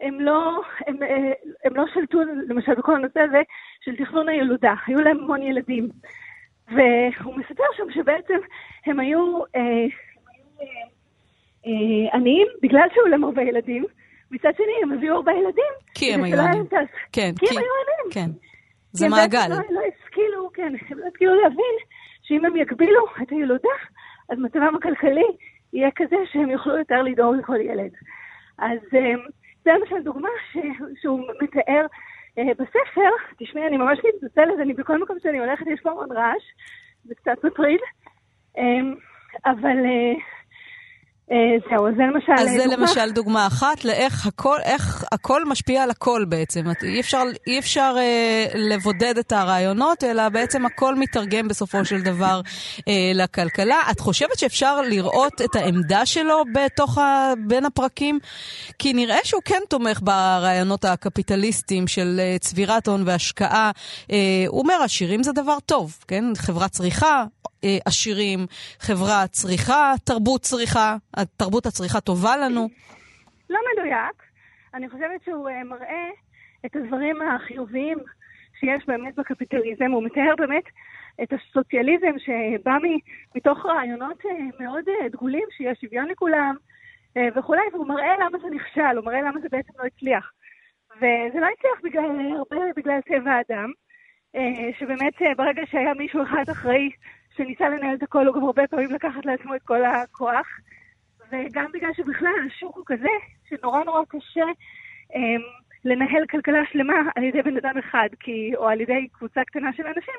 הם 0.00 0.20
לא, 0.20 0.60
הם, 0.86 1.02
אה, 1.02 1.32
הם 1.64 1.76
לא 1.76 1.84
שלטו, 1.94 2.18
למשל, 2.48 2.74
בכל 2.74 2.94
הנושא 2.94 3.20
הזה 3.20 3.42
של 3.84 3.96
תכנון 3.96 4.28
הילודה. 4.28 4.74
היו 4.86 5.00
להם 5.00 5.18
המון 5.18 5.42
ילדים. 5.42 5.88
והוא 6.68 7.34
מספר 7.36 7.64
שם 7.76 7.90
שבעצם 7.94 8.38
הם 8.86 9.00
היו 9.00 9.38
אה, 9.56 9.60
אה, 9.60 10.66
אה, 11.66 12.14
עניים 12.14 12.46
בגלל 12.62 12.88
שהיו 12.94 13.06
להם 13.06 13.24
הרבה 13.24 13.42
ילדים. 13.42 13.84
מצד 14.30 14.50
שני, 14.56 14.72
הם 14.82 14.92
הביאו 14.92 15.14
הרבה 15.14 15.32
ילדים. 15.32 15.72
כי 15.94 16.14
הם 16.14 16.24
היו 16.24 16.40
עניים. 16.40 16.64
כן, 17.12 17.32
כי 17.38 17.46
הם 17.50 17.56
היו 17.56 17.72
עניים. 17.82 18.12
כן, 18.12 18.30
זה 18.92 19.08
מעגל. 19.08 19.38
הם 19.38 19.50
לא, 19.50 19.56
לא 19.70 19.80
השכילו, 19.80 20.50
כן, 20.54 20.72
הם 20.88 20.98
לא 20.98 21.06
השכילו 21.06 21.34
להבין 21.42 21.74
שאם 22.22 22.44
הם 22.44 22.56
יגבילו 22.56 23.04
את 23.22 23.30
הילודה, 23.30 23.76
אז 24.28 24.38
מצבם 24.38 24.76
הכלכלי 24.76 25.26
יהיה 25.72 25.90
כזה 25.96 26.16
שהם 26.32 26.50
יוכלו 26.50 26.78
יותר 26.78 27.02
לדאוג 27.02 27.36
לכל 27.36 27.60
ילד. 27.60 27.90
אז 28.58 28.78
אה, 28.94 29.14
זה 29.64 29.70
למשל 29.80 30.02
דוגמה 30.02 30.28
שהוא 31.00 31.20
מתאר 31.42 31.86
אה, 32.38 32.54
בספר, 32.58 33.10
תשמעי, 33.38 33.66
אני 33.66 33.76
ממש 33.76 33.98
מתנצלת, 34.14 34.60
אני 34.60 34.74
בכל 34.74 35.02
מקום 35.02 35.16
שאני 35.22 35.38
הולכת 35.38 35.66
יש 35.66 35.80
פה 35.80 35.90
המון 35.90 36.12
רעש, 36.12 36.42
זה 37.04 37.14
קצת 37.14 37.44
מטריד, 37.44 37.80
אמ, 38.58 38.94
אבל 39.46 39.76
אה, 39.84 40.14
זהו, 41.70 41.86
זה 41.96 42.02
למשל 42.02 42.32
אז 42.38 42.50
זה 42.50 42.64
דוגמה. 42.64 42.76
למשל 42.76 43.12
דוגמה 43.12 43.46
אחת 43.46 43.84
לאיך 43.84 44.26
הכל, 44.26 44.58
איך 44.64 45.04
הכל 45.12 45.44
משפיע 45.44 45.82
על 45.82 45.90
הכל 45.90 46.24
בעצם. 46.28 46.64
אי 46.82 47.00
אפשר, 47.00 47.22
אי 47.46 47.58
אפשר 47.58 47.94
אה, 47.98 48.46
לבודד 48.54 49.18
את 49.18 49.32
הרעיונות, 49.32 50.04
אלא 50.04 50.28
בעצם 50.28 50.66
הכל 50.66 50.94
מתרגם 50.94 51.48
בסופו 51.48 51.84
של 51.84 52.00
דבר 52.02 52.40
אה, 52.88 52.92
לכלכלה. 53.14 53.76
את 53.90 54.00
חושבת 54.00 54.38
שאפשר 54.38 54.80
לראות 54.80 55.42
את 55.42 55.56
העמדה 55.56 56.06
שלו 56.06 56.42
בתוך 56.54 56.98
ה, 56.98 57.32
בין 57.46 57.64
הפרקים? 57.64 58.18
כי 58.78 58.92
נראה 58.92 59.18
שהוא 59.24 59.42
כן 59.44 59.60
תומך 59.68 60.00
ברעיונות 60.02 60.84
הקפיטליסטיים 60.84 61.86
של 61.86 62.20
אה, 62.20 62.36
צבירת 62.40 62.88
הון 62.88 63.02
והשקעה. 63.06 63.70
אה, 64.12 64.16
הוא 64.46 64.60
אומר, 64.60 64.74
עשירים 64.84 65.22
זה 65.22 65.32
דבר 65.32 65.56
טוב, 65.66 65.98
כן? 66.08 66.24
חברה 66.36 66.68
צריכה, 66.68 67.24
אה, 67.64 67.78
עשירים, 67.84 68.38
חברה 68.80 69.26
צריכה, 69.30 69.92
תרבות 70.04 70.40
צריכה, 70.40 70.96
תרבות 71.36 71.66
הצריכה 71.66 72.00
טובה 72.00 72.36
לנו? 72.36 72.68
לא 73.50 73.58
מדויק. 73.72 74.22
אני 74.74 74.88
חושבת 74.88 75.24
שהוא 75.24 75.48
אה, 75.48 75.64
מראה 75.64 76.08
את 76.66 76.76
הדברים 76.76 77.16
החיוביים 77.22 77.98
שיש 78.60 78.86
באמת 78.86 79.14
בקפיטליזם. 79.14 79.90
הוא 79.92 80.02
מתאר 80.02 80.34
באמת 80.38 80.64
את 81.22 81.32
הסוציאליזם 81.32 82.18
שבא 82.18 82.76
מתוך 83.34 83.66
רעיונות 83.66 84.26
אה, 84.26 84.30
מאוד 84.60 84.84
דגולים, 85.12 85.44
שיש 85.56 85.78
שוויון 85.80 86.08
לכולם 86.08 86.54
וכולי, 87.36 87.62
והוא 87.72 87.88
מראה 87.88 88.16
למה 88.20 88.38
זה 88.38 88.48
נכשל, 88.50 88.96
הוא 88.96 89.04
מראה 89.04 89.20
למה 89.20 89.40
זה 89.40 89.48
בעצם 89.50 89.72
לא 89.78 89.84
הצליח. 89.86 90.32
וזה 90.96 91.40
לא 91.40 91.46
הצליח 91.58 91.80
בגלל, 91.84 92.36
הרבה 92.36 92.56
בגלל 92.76 93.00
טבע 93.00 93.32
האדם, 93.32 93.70
שבאמת 94.78 95.36
ברגע 95.36 95.62
שהיה 95.70 95.94
מישהו 95.94 96.22
אחד 96.22 96.44
אחראי 96.50 96.90
שניסה 97.38 97.68
לנהל 97.68 97.94
את 97.94 98.02
הכל, 98.02 98.26
הוא 98.26 98.34
גם 98.34 98.44
הרבה 98.44 98.66
פעמים 98.66 98.90
לקחת 98.90 99.26
לעצמו 99.26 99.54
את 99.54 99.62
כל 99.62 99.84
הכוח. 99.84 100.46
וגם 101.30 101.66
בגלל 101.72 101.90
שבכלל 101.96 102.32
השוק 102.46 102.76
הוא 102.76 102.84
כזה, 102.86 103.08
שנורא 103.48 103.84
נורא 103.84 104.02
קשה 104.08 104.44
אמ, 105.14 105.40
לנהל 105.84 106.26
כלכלה 106.30 106.62
שלמה 106.72 106.94
על 107.16 107.22
ידי 107.22 107.42
בן 107.42 107.56
אדם 107.56 107.78
אחד, 107.78 108.08
כי, 108.20 108.52
או 108.56 108.68
על 108.68 108.80
ידי 108.80 109.08
קבוצה 109.12 109.44
קטנה 109.44 109.72
של 109.72 109.86
אנשים, 109.86 110.14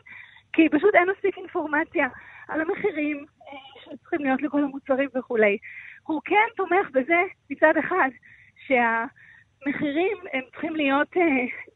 כי 0.54 0.70
פשוט 0.70 0.96
אין 0.96 1.10
מספיק 1.10 1.38
אינפורמציה 1.38 2.08
על 2.48 2.62
המחירים 2.62 3.26
אה, 3.42 3.58
שצריכים 3.84 4.20
להיות 4.20 4.42
לכל 4.42 4.64
המוצרים 4.64 5.10
וכולי. 5.16 5.58
הוא 6.04 6.22
כן 6.26 6.48
תומך 6.56 6.90
בזה 6.94 7.22
מצד 7.50 7.74
אחד, 7.80 8.10
שהמחירים 8.68 10.18
הם 10.34 10.42
צריכים 10.52 10.76
להיות 10.76 11.18
אה, 11.18 11.24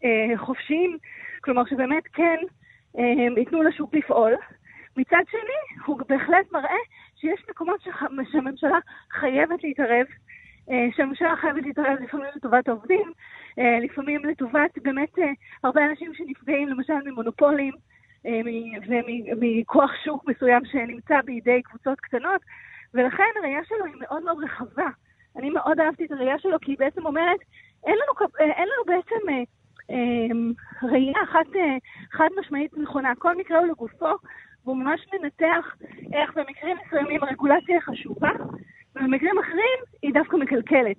אה, 0.03 0.37
חופשיים, 0.37 0.97
כלומר 1.41 1.65
שבאמת 1.65 2.03
כן 2.13 2.37
אה, 2.97 3.27
ייתנו 3.37 3.63
לשוק 3.63 3.95
לפעול, 3.95 4.33
מצד 4.97 5.23
שני, 5.31 5.83
הוא 5.85 5.99
בהחלט 6.09 6.51
מראה 6.51 6.77
שיש 7.15 7.43
מקומות 7.49 7.81
שהממשלה 8.31 8.77
חייבת 9.11 9.63
להתערב, 9.63 10.05
אה, 10.69 10.87
שהממשלה 10.95 11.35
חייבת 11.35 11.63
להתערב 11.63 11.97
לפעמים 12.01 12.27
לטובת 12.35 12.67
העובדים, 12.67 13.11
אה, 13.59 13.79
לפעמים 13.79 14.25
לטובת 14.25 14.77
באמת 14.83 15.19
אה, 15.19 15.31
הרבה 15.63 15.85
אנשים 15.85 16.13
שנפגעים 16.13 16.67
למשל 16.67 16.93
ממונופולים 17.05 17.73
ומכוח 18.87 19.91
שוק 20.05 20.27
מסוים 20.27 20.65
שנמצא 20.65 21.21
בידי 21.21 21.61
קבוצות 21.61 21.99
קטנות, 21.99 22.41
ולכן 22.93 23.23
הראייה 23.39 23.63
שלו 23.63 23.85
היא 23.85 23.95
מאוד 23.99 24.23
מאוד 24.23 24.43
רחבה. 24.43 24.87
אני 25.35 25.49
מאוד 25.49 25.79
אהבתי 25.79 26.05
את 26.05 26.11
הראייה 26.11 26.39
שלו, 26.39 26.57
כי 26.61 26.71
היא 26.71 26.77
בעצם 26.79 27.05
אומרת, 27.05 27.39
אין 27.85 27.95
לנו, 27.95 28.27
אין 28.39 28.67
לנו 28.67 28.85
בעצם 28.85 29.43
ראייה 30.83 31.25
חד 32.11 32.27
משמעית 32.39 32.77
נכונה. 32.77 33.15
כל 33.15 33.35
מקרה 33.35 33.59
הוא 33.59 33.67
לגופו, 33.67 34.15
והוא 34.65 34.77
ממש 34.77 35.05
מנתח 35.13 35.75
איך 36.13 36.37
במקרים 36.37 36.77
מסוימים 36.85 37.23
הרגולציה 37.23 37.81
חשובה, 37.81 38.29
ובמקרים 38.95 39.39
אחרים 39.39 39.79
היא 40.01 40.13
דווקא 40.13 40.37
מקלקלת. 40.37 40.97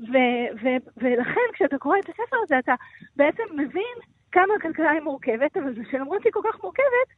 ו- 0.00 0.48
ו- 0.62 0.86
ולכן 0.96 1.48
כשאתה 1.52 1.78
קורא 1.78 1.98
את 1.98 2.08
הספר 2.08 2.36
הזה, 2.42 2.58
אתה 2.58 2.74
בעצם 3.16 3.42
מבין 3.54 3.96
כמה 4.32 4.54
הכלכלה 4.58 4.90
היא 4.90 5.00
מורכבת, 5.00 5.56
אבל 5.56 5.74
שלמרות 5.90 6.22
שהיא 6.22 6.32
כל 6.32 6.40
כך 6.52 6.62
מורכבת, 6.62 7.08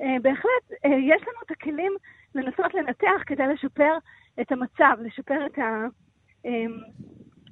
אה, 0.00 0.16
בהחלט 0.22 0.64
אה, 0.84 0.90
יש 0.90 1.22
לנו 1.22 1.38
את 1.46 1.50
הכלים 1.50 1.92
לנסות 2.34 2.74
לנתח 2.74 3.22
כדי 3.26 3.46
לשפר 3.46 3.92
את 4.40 4.52
המצב, 4.52 4.96
לשפר 5.00 5.46
את 5.46 5.58
ה... 5.58 5.86
אה, 6.46 6.66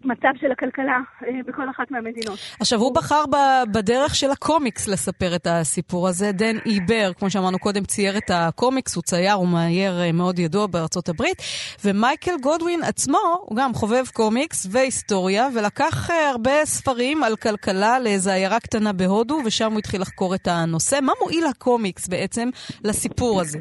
מצב 0.04 0.28
של 0.40 0.52
הכלכלה 0.52 0.98
אה, 1.26 1.28
בכל 1.46 1.70
אחת 1.70 1.90
מהמדינות. 1.90 2.38
עכשיו, 2.60 2.78
הוא 2.78 2.94
בחר 2.94 3.24
בדרך 3.72 4.14
של 4.14 4.30
הקומיקס 4.30 4.88
לספר 4.88 5.36
את 5.36 5.46
הסיפור 5.50 6.08
הזה. 6.08 6.32
דן 6.32 6.56
איבר, 6.66 7.12
כמו 7.18 7.30
שאמרנו 7.30 7.58
קודם, 7.58 7.84
צייר 7.84 8.18
את 8.18 8.30
הקומיקס, 8.30 8.96
הוא 8.96 9.02
צייר, 9.02 9.32
הוא 9.32 9.48
מאייר 9.48 10.00
אה, 10.00 10.12
מאוד 10.12 10.38
ידוע 10.38 10.66
בארצות 10.66 11.08
הברית, 11.08 11.36
ומייקל 11.84 12.36
גודווין 12.42 12.80
עצמו, 12.82 13.18
הוא 13.40 13.56
גם 13.56 13.72
חובב 13.74 14.04
קומיקס 14.12 14.66
והיסטוריה, 14.70 15.48
ולקח 15.54 16.10
אה, 16.10 16.30
הרבה 16.30 16.64
ספרים 16.64 17.22
על 17.22 17.36
כלכלה 17.36 17.98
לאיזו 17.98 18.30
עיירה 18.30 18.60
קטנה 18.60 18.92
בהודו, 18.92 19.38
ושם 19.46 19.72
הוא 19.72 19.78
התחיל 19.78 20.00
לחקור 20.00 20.34
את 20.34 20.48
הנושא. 20.50 20.98
מה 21.02 21.12
מועיל 21.22 21.44
הקומיקס 21.46 22.08
בעצם 22.08 22.48
לסיפור 22.84 23.40
הזה? 23.40 23.58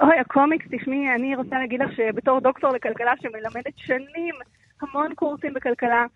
אוי, 0.00 0.18
הקומיקס, 0.20 0.66
תשמעי, 0.70 1.14
אני 1.18 1.36
רוצה 1.36 1.58
להגיד 1.58 1.80
לך 1.80 1.88
שבתור 1.96 2.40
דוקטור 2.40 2.70
לכלכלה 2.70 3.12
שמלמדת 3.22 3.74
שנים 3.76 4.34
המון 4.82 5.14
קורסים 5.14 5.54
בכלכלה, 5.54 6.06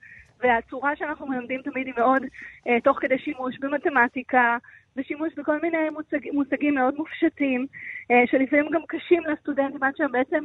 והצורה 0.41 0.97
שאנחנו 0.97 1.27
מלמדים 1.27 1.63
תמיד 1.63 1.87
היא 1.87 1.95
מאוד 1.99 2.23
אה, 2.69 2.81
תוך 2.81 2.99
כדי 3.01 3.19
שימוש 3.19 3.59
במתמטיקה, 3.59 4.57
ושימוש 4.97 5.35
בכל 5.37 5.61
מיני 5.63 5.91
מושג, 5.91 6.19
מושגים 6.33 6.75
מאוד 6.75 6.95
מופשטים, 6.97 7.67
אה, 8.11 8.23
שלפעמים 8.27 8.71
גם 8.71 8.81
קשים 8.89 9.23
לסטודנטים 9.27 9.83
עד 9.83 9.97
שהם 9.97 10.13
בעצם 10.13 10.45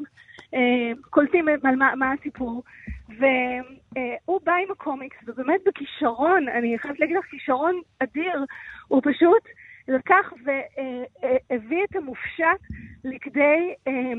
אה, 0.53 0.91
קולטים 1.09 1.47
על 1.63 1.75
מה, 1.75 1.95
מה 1.95 2.11
הסיפור. 2.11 2.63
והוא 3.09 4.39
אה, 4.39 4.43
בא 4.43 4.53
עם 4.53 4.71
הקומיקס, 4.71 5.17
ובאמת 5.27 5.61
בכישרון, 5.65 6.47
אני 6.47 6.79
חייבת 6.79 6.99
להגיד 6.99 7.17
לך, 7.17 7.25
כישרון 7.25 7.81
אדיר, 7.99 8.45
הוא 8.87 9.01
פשוט 9.03 9.43
לקח 9.87 10.33
והביא 10.43 11.83
את 11.83 11.95
המופשט 11.95 12.61
לכדי... 13.03 13.73
אה, 13.87 14.13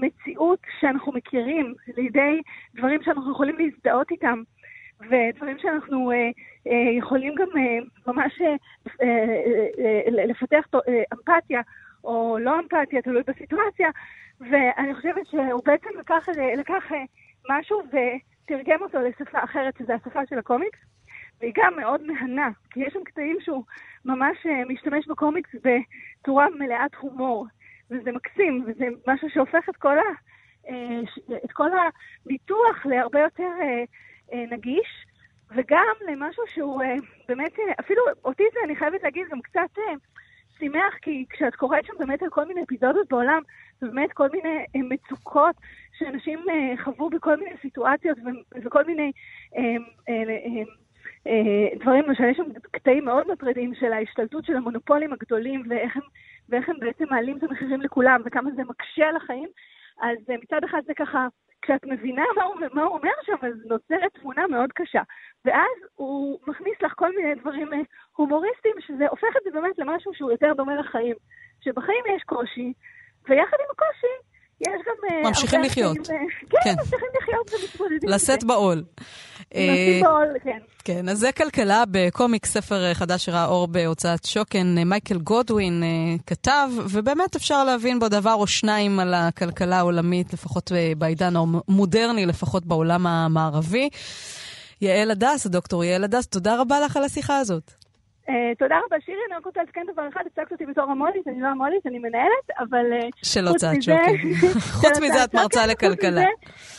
מציאות 0.00 0.58
שאנחנו 0.80 1.12
מכירים, 1.12 1.74
לידי 1.96 2.42
דברים 2.74 3.02
שאנחנו 3.02 3.32
יכולים 3.32 3.56
להזדהות 3.58 4.10
איתם, 4.10 4.42
ודברים 5.00 5.58
שאנחנו 5.58 6.10
אה, 6.12 6.30
אה, 6.66 6.92
יכולים 6.98 7.34
גם 7.34 7.46
ממש 8.06 8.42
לפתח 10.08 10.64
אמפתיה, 11.12 11.60
או 12.04 12.38
לא 12.40 12.58
אמפתיה, 12.58 13.02
תלוי 13.02 13.22
בסיטואציה, 13.26 13.90
ואני 14.40 14.94
חושבת 14.94 15.26
שהוא 15.26 15.62
בעצם 15.64 15.88
לקח, 15.98 16.28
לקח 16.56 16.84
משהו 17.50 17.82
ותרגם 17.88 18.82
אותו 18.82 18.98
לשפה 18.98 19.44
אחרת, 19.44 19.76
שזו 19.78 19.92
השפה 19.92 20.20
של 20.26 20.38
הקומיקס. 20.38 20.78
והיא 21.40 21.52
גם 21.56 21.72
מאוד 21.76 22.02
מהנה, 22.02 22.48
כי 22.70 22.80
יש 22.80 22.92
שם 22.92 23.04
קטעים 23.04 23.36
שהוא 23.40 23.64
ממש 24.04 24.46
משתמש 24.68 25.06
בקומיקס 25.06 25.50
בצורה 25.54 26.46
מלאת 26.58 26.94
הומור. 26.94 27.46
וזה 27.90 28.12
מקסים, 28.12 28.64
וזה 28.66 28.84
משהו 29.06 29.30
שהופך 29.30 29.68
את 29.68 29.76
כל 29.76 29.96
את 31.44 31.52
כל 31.52 31.70
הניתוח 32.26 32.86
להרבה 32.86 33.20
יותר 33.20 33.48
נגיש, 34.32 35.06
וגם 35.56 35.94
למשהו 36.08 36.42
שהוא 36.46 36.82
באמת, 37.28 37.52
אפילו 37.80 38.02
אותי 38.24 38.42
זה, 38.52 38.60
אני 38.64 38.76
חייבת 38.76 39.02
להגיד, 39.02 39.28
גם 39.30 39.40
קצת 39.40 39.78
שימח, 40.58 40.94
כי 41.02 41.24
כשאת 41.30 41.54
קוראת 41.54 41.84
שם 41.86 41.92
באמת 41.98 42.22
על 42.22 42.30
כל 42.30 42.44
מיני 42.44 42.62
אפיזודות 42.62 43.08
בעולם, 43.08 43.42
ובאמת 43.82 44.12
כל 44.12 44.28
מיני 44.32 44.64
מצוקות 44.74 45.56
שאנשים 45.98 46.44
חוו 46.84 47.10
בכל 47.10 47.36
מיני 47.36 47.56
סיטואציות 47.62 48.18
וכל 48.64 48.84
מיני 48.84 49.12
דברים, 51.80 52.04
למשל 52.04 52.24
יש 52.24 52.36
שם 52.36 52.52
קטעים 52.70 53.04
מאוד 53.04 53.32
מטרידים 53.32 53.74
של 53.74 53.92
ההשתלטות 53.92 54.44
של 54.44 54.56
המונופולים 54.56 55.12
הגדולים 55.12 55.62
ואיך 55.68 55.96
הם, 55.96 56.02
ואיך 56.48 56.68
הם 56.68 56.78
בעצם 56.80 57.04
מעלים 57.10 57.38
את 57.38 57.42
המחירים 57.42 57.80
לכולם 57.80 58.22
וכמה 58.24 58.50
זה 58.50 58.62
מקשה 58.64 59.08
על 59.08 59.16
החיים. 59.16 59.48
אז 60.00 60.18
מצד 60.42 60.64
אחד 60.64 60.82
זה 60.86 60.94
ככה, 60.94 61.26
כשאת 61.62 61.84
מבינה 61.84 62.24
מה 62.36 62.44
הוא, 62.44 62.54
מה 62.72 62.82
הוא 62.82 62.98
אומר 62.98 63.12
שם, 63.22 63.46
אז 63.46 63.66
נוצרת 63.66 64.12
תמונה 64.20 64.46
מאוד 64.46 64.72
קשה. 64.72 65.02
ואז 65.44 65.76
הוא 65.94 66.38
מכניס 66.46 66.82
לך 66.82 66.92
כל 66.96 67.16
מיני 67.16 67.34
דברים 67.34 67.70
הומוריסטיים, 68.16 68.74
שזה 68.80 69.08
הופך 69.08 69.36
את 69.36 69.42
זה 69.44 69.50
באמת 69.50 69.78
למשהו 69.78 70.14
שהוא 70.14 70.30
יותר 70.30 70.52
דומה 70.56 70.74
לחיים. 70.74 71.16
שבחיים 71.60 72.04
יש 72.16 72.22
קושי, 72.22 72.72
ויחד 73.28 73.56
עם 73.60 73.70
הקושי 73.70 74.28
יש 74.60 74.68
גם... 74.86 75.22
ממשיכים 75.28 75.62
לחיות. 75.62 75.96
כן, 76.06 76.14
כן, 76.64 76.74
ממשיכים 76.78 77.08
לחיות 77.22 77.50
ומתמודדים. 77.52 78.08
לשאת 78.08 78.44
בעול. 78.44 78.84
בעול, 80.02 80.28
כן. 80.44 80.58
כן, 80.84 81.08
אז 81.08 81.18
זה 81.18 81.32
כלכלה 81.32 81.84
בקומיק, 81.90 82.46
ספר 82.46 82.94
חדש 82.94 83.24
שראה 83.24 83.46
אור 83.46 83.66
בהוצאת 83.66 84.24
שוקן. 84.24 84.78
מייקל 84.84 85.18
גודווין 85.18 85.82
כתב, 86.26 86.68
ובאמת 86.90 87.36
אפשר 87.36 87.64
להבין 87.64 87.98
בו 87.98 88.08
דבר 88.08 88.34
או 88.34 88.46
שניים 88.46 89.00
על 89.00 89.14
הכלכלה 89.14 89.78
העולמית, 89.78 90.32
לפחות 90.32 90.72
בעידן 90.98 91.34
המודרני, 91.36 92.26
לפחות 92.26 92.66
בעולם 92.66 93.06
המערבי. 93.06 93.88
יעל 94.80 95.10
הדס, 95.10 95.46
דוקטור 95.46 95.84
יעל 95.84 96.04
הדס, 96.04 96.26
תודה 96.26 96.60
רבה 96.60 96.80
לך 96.80 96.96
על 96.96 97.04
השיחה 97.04 97.38
הזאת. 97.38 97.72
Uh, 98.28 98.30
תודה 98.58 98.76
רבה, 98.86 98.96
שירי, 99.04 99.18
אני 99.28 99.36
רק 99.36 99.46
רוצה 99.46 99.62
לתקן 99.62 99.80
דבר 99.92 100.08
אחד, 100.08 100.20
הצגת 100.26 100.52
אותי 100.52 100.66
בתור 100.66 100.84
המולית, 100.84 101.28
אני 101.28 101.40
לא 101.40 101.48
המולית, 101.48 101.86
אני 101.86 101.98
מנהלת, 101.98 102.46
אבל... 102.58 102.86
Uh, 103.00 103.10
של 103.22 103.48
הוצאת 103.48 103.82
שוקן. 103.82 104.16
חוץ 104.80 104.98
מזה 104.98 105.24
את 105.24 105.34
מרצה 105.34 105.66
לכלכלה. 105.66 106.24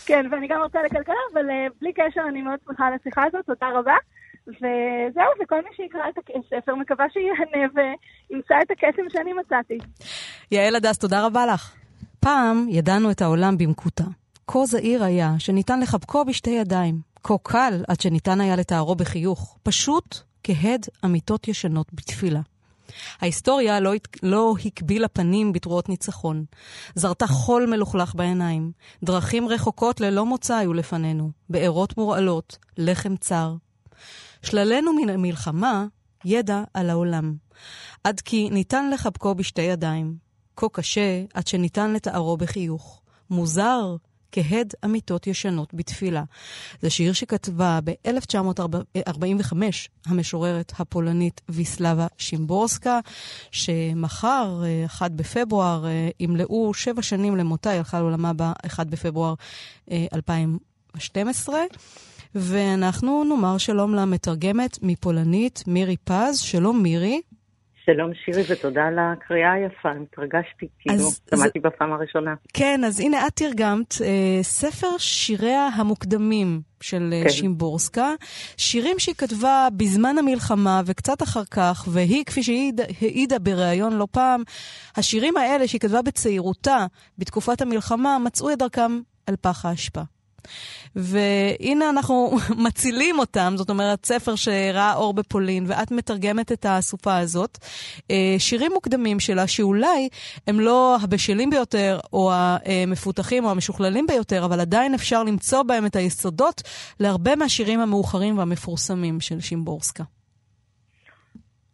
כן, 0.05 0.25
ואני 0.31 0.47
גם 0.47 0.59
מרצה 0.59 0.79
לכלכלה, 0.83 1.15
אבל 1.33 1.49
uh, 1.49 1.73
בלי 1.81 1.93
קשר, 1.93 2.21
אני 2.29 2.41
מאוד 2.41 2.59
שמחה 2.65 2.87
על 2.87 2.93
השיחה 2.93 3.21
הזאת, 3.27 3.45
תודה 3.45 3.67
רבה. 3.75 3.95
וזהו, 4.47 5.31
וכל 5.43 5.61
מי 5.61 5.69
שיקרא 5.75 6.09
את 6.09 6.17
הספר, 6.17 6.75
מקווה 6.75 7.05
שיהנה 7.09 7.67
וימצא 7.75 8.55
את 8.61 8.71
הקסם 8.71 9.09
שאני 9.09 9.33
מצאתי. 9.33 9.77
יעל 10.51 10.75
הדס, 10.75 10.97
תודה 10.97 11.25
רבה 11.25 11.45
לך. 11.45 11.73
פעם 12.19 12.65
ידענו 12.69 13.11
את 13.11 13.21
העולם 13.21 13.57
במקוטע. 13.57 14.03
כה 14.47 14.65
זעיר 14.65 15.03
היה, 15.03 15.29
שניתן 15.39 15.79
לחבקו 15.79 16.25
בשתי 16.25 16.49
ידיים. 16.49 16.95
כה 17.23 17.33
קל, 17.43 17.73
עד 17.87 18.01
שניתן 18.01 18.41
היה 18.41 18.55
לתארו 18.55 18.95
בחיוך. 18.95 19.57
פשוט 19.63 20.28
כהד 20.43 20.85
אמיתות 21.05 21.47
ישנות 21.47 21.93
בתפילה. 21.93 22.41
ההיסטוריה 23.21 23.79
לא, 23.79 23.93
לא 24.23 24.55
הקבילה 24.65 25.07
פנים 25.07 25.53
בתרועות 25.53 25.89
ניצחון. 25.89 26.45
זרתה 26.95 27.27
חול 27.27 27.65
מלוכלך 27.65 28.15
בעיניים. 28.15 28.71
דרכים 29.03 29.47
רחוקות 29.47 30.01
ללא 30.01 30.25
מוצא 30.25 30.55
היו 30.55 30.73
לפנינו. 30.73 31.31
בארות 31.49 31.97
מורעלות, 31.97 32.57
לחם 32.77 33.15
צר. 33.15 33.55
שללנו 34.41 34.93
מן 34.93 35.09
המלחמה 35.09 35.85
ידע 36.25 36.63
על 36.73 36.89
העולם. 36.89 37.35
עד 38.03 38.19
כי 38.19 38.49
ניתן 38.49 38.89
לחבקו 38.89 39.35
בשתי 39.35 39.61
ידיים. 39.61 40.15
כה 40.57 40.67
קשה 40.69 41.23
עד 41.33 41.47
שניתן 41.47 41.93
לתארו 41.93 42.37
בחיוך. 42.37 43.01
מוזר 43.29 43.95
כהד 44.31 44.73
אמיתות 44.85 45.27
ישנות 45.27 45.73
בתפילה. 45.73 46.23
זה 46.81 46.89
שיר 46.89 47.13
שכתבה 47.13 47.79
ב-1945 47.83 49.53
המשוררת 50.05 50.73
הפולנית 50.79 51.41
ויסלבה 51.49 52.07
שימבורסקה, 52.17 52.99
שמחר, 53.51 54.61
1 54.85 55.11
בפברואר, 55.11 55.85
ימלאו 56.19 56.73
שבע 56.73 57.01
שנים 57.01 57.35
למותה, 57.35 57.69
היא 57.69 57.77
הלכה 57.77 57.99
לעולמה 57.99 58.33
ב-1 58.33 58.83
בפברואר 58.83 59.33
2012. 60.13 61.59
ואנחנו 62.35 63.23
נאמר 63.23 63.57
שלום 63.57 63.95
למתרגמת 63.95 64.77
מפולנית 64.81 65.63
מירי 65.67 65.97
פז. 65.97 66.39
שלום 66.39 66.83
מירי. 66.83 67.21
שלום 67.93 68.11
שירי 68.25 68.43
ותודה 68.49 68.83
על 68.83 68.99
הקריאה 68.99 69.53
היפה, 69.53 69.89
התרגשתי, 69.91 70.67
כאילו, 70.79 71.03
שמעתי. 71.29 71.59
בפעם 71.59 71.93
הראשונה. 71.93 72.33
כן, 72.53 72.81
אז 72.85 72.99
הנה 72.99 73.27
את 73.27 73.35
תרגמת 73.35 73.93
אה, 74.01 74.43
ספר 74.43 74.97
שיריה 74.97 75.67
המוקדמים 75.67 76.61
של 76.81 77.13
כן. 77.23 77.29
שימבורסקה, 77.29 78.13
שירים 78.57 78.99
שהיא 78.99 79.15
כתבה 79.15 79.67
בזמן 79.77 80.15
המלחמה 80.17 80.81
וקצת 80.85 81.23
אחר 81.23 81.45
כך, 81.51 81.87
והיא, 81.91 82.25
כפי 82.25 82.43
שהיא 82.43 82.73
העידה 83.01 83.39
בריאיון 83.39 83.93
לא 83.93 84.07
פעם, 84.11 84.43
השירים 84.95 85.37
האלה 85.37 85.67
שהיא 85.67 85.81
כתבה 85.81 86.01
בצעירותה, 86.01 86.85
בתקופת 87.17 87.61
המלחמה, 87.61 88.17
מצאו 88.19 88.51
את 88.51 88.57
דרכם 88.57 88.99
אל 89.29 89.35
פח 89.35 89.65
האשפה. 89.65 90.01
והנה 90.95 91.89
אנחנו 91.89 92.37
מצילים 92.65 93.19
אותם, 93.19 93.53
זאת 93.55 93.69
אומרת, 93.69 94.05
ספר 94.05 94.35
שראה 94.35 94.93
אור 94.95 95.13
בפולין, 95.13 95.63
ואת 95.67 95.91
מתרגמת 95.91 96.51
את 96.51 96.65
הסופה 96.69 97.17
הזאת. 97.17 97.57
אה, 98.11 98.35
שירים 98.37 98.71
מוקדמים 98.73 99.19
שלה, 99.19 99.47
שאולי 99.47 100.09
הם 100.47 100.59
לא 100.59 100.97
הבשלים 101.03 101.49
ביותר, 101.49 101.99
או 102.13 102.31
המפותחים, 102.33 103.45
או 103.45 103.51
המשוכללים 103.51 104.07
ביותר, 104.07 104.45
אבל 104.45 104.59
עדיין 104.59 104.93
אפשר 104.93 105.23
למצוא 105.23 105.63
בהם 105.63 105.85
את 105.85 105.95
היסודות 105.95 106.61
להרבה 106.99 107.35
מהשירים 107.35 107.79
המאוחרים 107.79 108.37
והמפורסמים 108.37 109.19
של 109.19 109.39
שימבורסקה. 109.39 110.03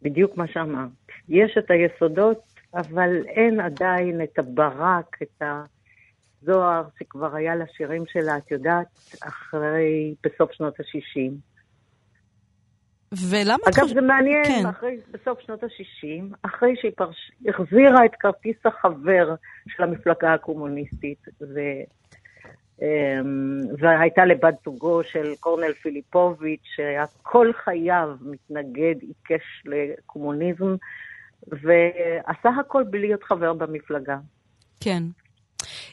בדיוק 0.02 0.36
מה 0.36 0.44
שאמרת. 0.46 0.88
יש 1.28 1.58
את 1.58 1.70
היסודות, 1.70 2.38
אבל 2.74 3.10
אין 3.26 3.60
עדיין 3.60 4.20
את 4.22 4.38
הברק, 4.38 5.16
את 5.22 5.42
ה... 5.42 5.64
זוהר, 6.46 6.82
שכבר 6.98 7.34
היה 7.36 7.56
לשירים 7.56 8.04
שלה, 8.12 8.36
את 8.36 8.50
יודעת, 8.50 8.86
אחרי, 9.22 10.14
בסוף 10.22 10.52
שנות 10.52 10.80
ה-60. 10.80 11.32
ולמה 13.30 13.54
את 13.68 13.74
חושבת... 13.74 13.78
אגב, 13.78 13.94
זה 13.94 14.00
מעניין, 14.00 14.44
כן. 14.44 14.66
אחרי, 14.66 14.96
בסוף 15.10 15.40
שנות 15.40 15.64
ה-60, 15.64 16.36
אחרי 16.42 16.76
שהיא 16.80 16.92
פרש... 16.96 17.32
החזירה 17.48 18.04
את 18.04 18.14
כרטיס 18.20 18.56
החבר 18.64 19.34
של 19.68 19.82
המפלגה 19.82 20.34
הקומוניסטית, 20.34 21.28
ו... 21.40 21.60
אמ, 22.82 23.60
והייתה 23.78 24.24
לבת 24.24 24.54
זוגו 24.64 25.02
של 25.04 25.34
קורנל 25.40 25.72
פיליפוביץ', 25.72 26.64
שהיה 26.74 27.04
כל 27.22 27.52
חייו 27.64 28.08
מתנגד 28.20 28.94
עיקש 29.00 29.62
לקומוניזם, 29.64 30.76
ועשה 31.48 32.48
הכל 32.60 32.84
בלי 32.90 33.00
להיות 33.00 33.22
חבר 33.22 33.52
במפלגה. 33.52 34.18
כן. 34.80 35.02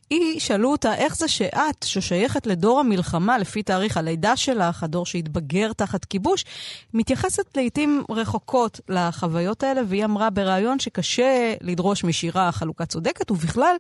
היא, 0.10 0.39
שאלו 0.39 0.72
אותה, 0.72 0.96
איך 0.96 1.16
זה 1.16 1.28
שאת, 1.28 1.84
ששייכת 1.86 2.48
לדור 2.48 2.80
המלחמה, 2.80 3.38
לפי 3.38 3.63
תאריך 3.63 3.98
הלידה 3.98 4.38
שלך, 4.38 4.84
הדור 4.84 5.06
שהתבגר 5.06 5.74
תחת 5.74 6.06
כיבוש, 6.06 6.46
מתייחסת 6.94 7.58
לעיתים 7.58 8.04
רחוקות 8.10 8.80
לחוויות 8.89 9.63
האלה, 9.63 9.82
והיא 9.88 10.06
אמרה 10.06 10.30
בריאיון 10.30 10.80
שקשה 10.80 11.54
לדרוש 11.62 12.04
משירה 12.04 12.52
חלוקה 12.52 12.86
צודקת, 12.86 13.32
ובכלל, 13.32 13.76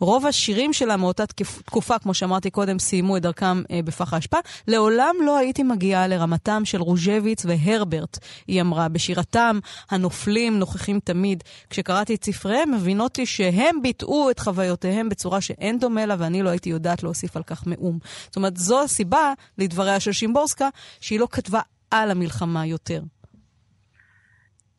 רוב 0.00 0.26
השירים 0.26 0.72
שלה 0.72 0.96
מאותה 0.96 1.26
תקופה, 1.26 1.98
כמו 1.98 2.14
שאמרתי 2.14 2.50
קודם, 2.50 2.78
סיימו 2.78 3.16
את 3.16 3.22
דרכם 3.22 3.62
אה, 3.70 3.80
בפח 3.84 4.14
האשפה. 4.14 4.38
לעולם 4.68 5.14
לא 5.24 5.36
הייתי 5.36 5.62
מגיעה 5.62 6.08
לרמתם 6.08 6.62
של 6.64 6.80
רוז'ביץ 6.80 7.44
והרברט, 7.44 8.18
היא 8.46 8.60
אמרה, 8.60 8.88
בשירתם 8.88 9.58
הנופלים 9.90 10.58
נוכחים 10.58 11.00
תמיד. 11.04 11.44
כשקראתי 11.70 12.14
את 12.14 12.24
ספריהם, 12.24 12.74
מבינות 12.74 13.18
לי 13.18 13.26
שהם 13.26 13.82
ביטאו 13.82 14.30
את 14.30 14.38
חוויותיהם 14.38 15.08
בצורה 15.08 15.40
שאין 15.40 15.75
דומה 15.78 16.06
לה, 16.06 16.14
ואני 16.18 16.42
לא 16.42 16.48
הייתי 16.48 16.70
יודעת 16.70 17.02
להוסיף 17.02 17.36
על 17.36 17.42
כך 17.42 17.66
מאום. 17.66 17.98
זאת 18.02 18.36
אומרת, 18.36 18.56
זו 18.56 18.82
הסיבה, 18.82 19.32
לדבריה 19.58 20.00
של 20.00 20.12
שימבורסקה, 20.12 20.68
שהיא 21.00 21.20
לא 21.20 21.26
כתבה 21.30 21.60
על 21.90 22.10
המלחמה 22.10 22.66
יותר. 22.66 23.00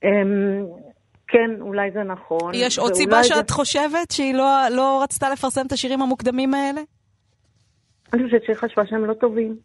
אמ, 0.03 0.65
כן, 1.27 1.61
אולי 1.61 1.91
זה 1.91 2.03
נכון. 2.03 2.51
יש 2.55 2.79
עוד 2.79 2.93
סיבה 2.93 3.23
שאת 3.23 3.47
זה... 3.49 3.53
חושבת 3.53 4.11
שהיא 4.11 4.33
לא, 4.33 4.69
לא 4.71 4.99
רצתה 5.03 5.29
לפרסם 5.29 5.65
את 5.67 5.71
השירים 5.71 6.01
המוקדמים 6.01 6.53
האלה? 6.53 6.81
אני 8.13 8.23
חושבת 8.23 8.43
שהיא 8.43 8.55
חשבה 8.55 8.85
שהם 8.85 9.05
לא 9.05 9.13
טובים. 9.13 9.57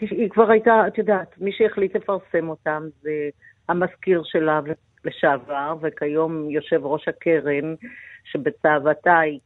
היא 0.00 0.30
כבר 0.30 0.50
הייתה, 0.50 0.72
את 0.86 0.98
יודעת, 0.98 1.34
מי 1.38 1.50
שהחליט 1.52 1.96
לפרסם 1.96 2.48
אותם 2.48 2.82
זה 3.02 3.10
המזכיר 3.68 4.22
שלה 4.24 4.60
לשעבר, 5.04 5.74
וכיום 5.82 6.50
יושב 6.50 6.80
ראש 6.84 7.08
הקרן, 7.08 7.74
שבצוואתה 8.24 9.18
היא, 9.18 9.40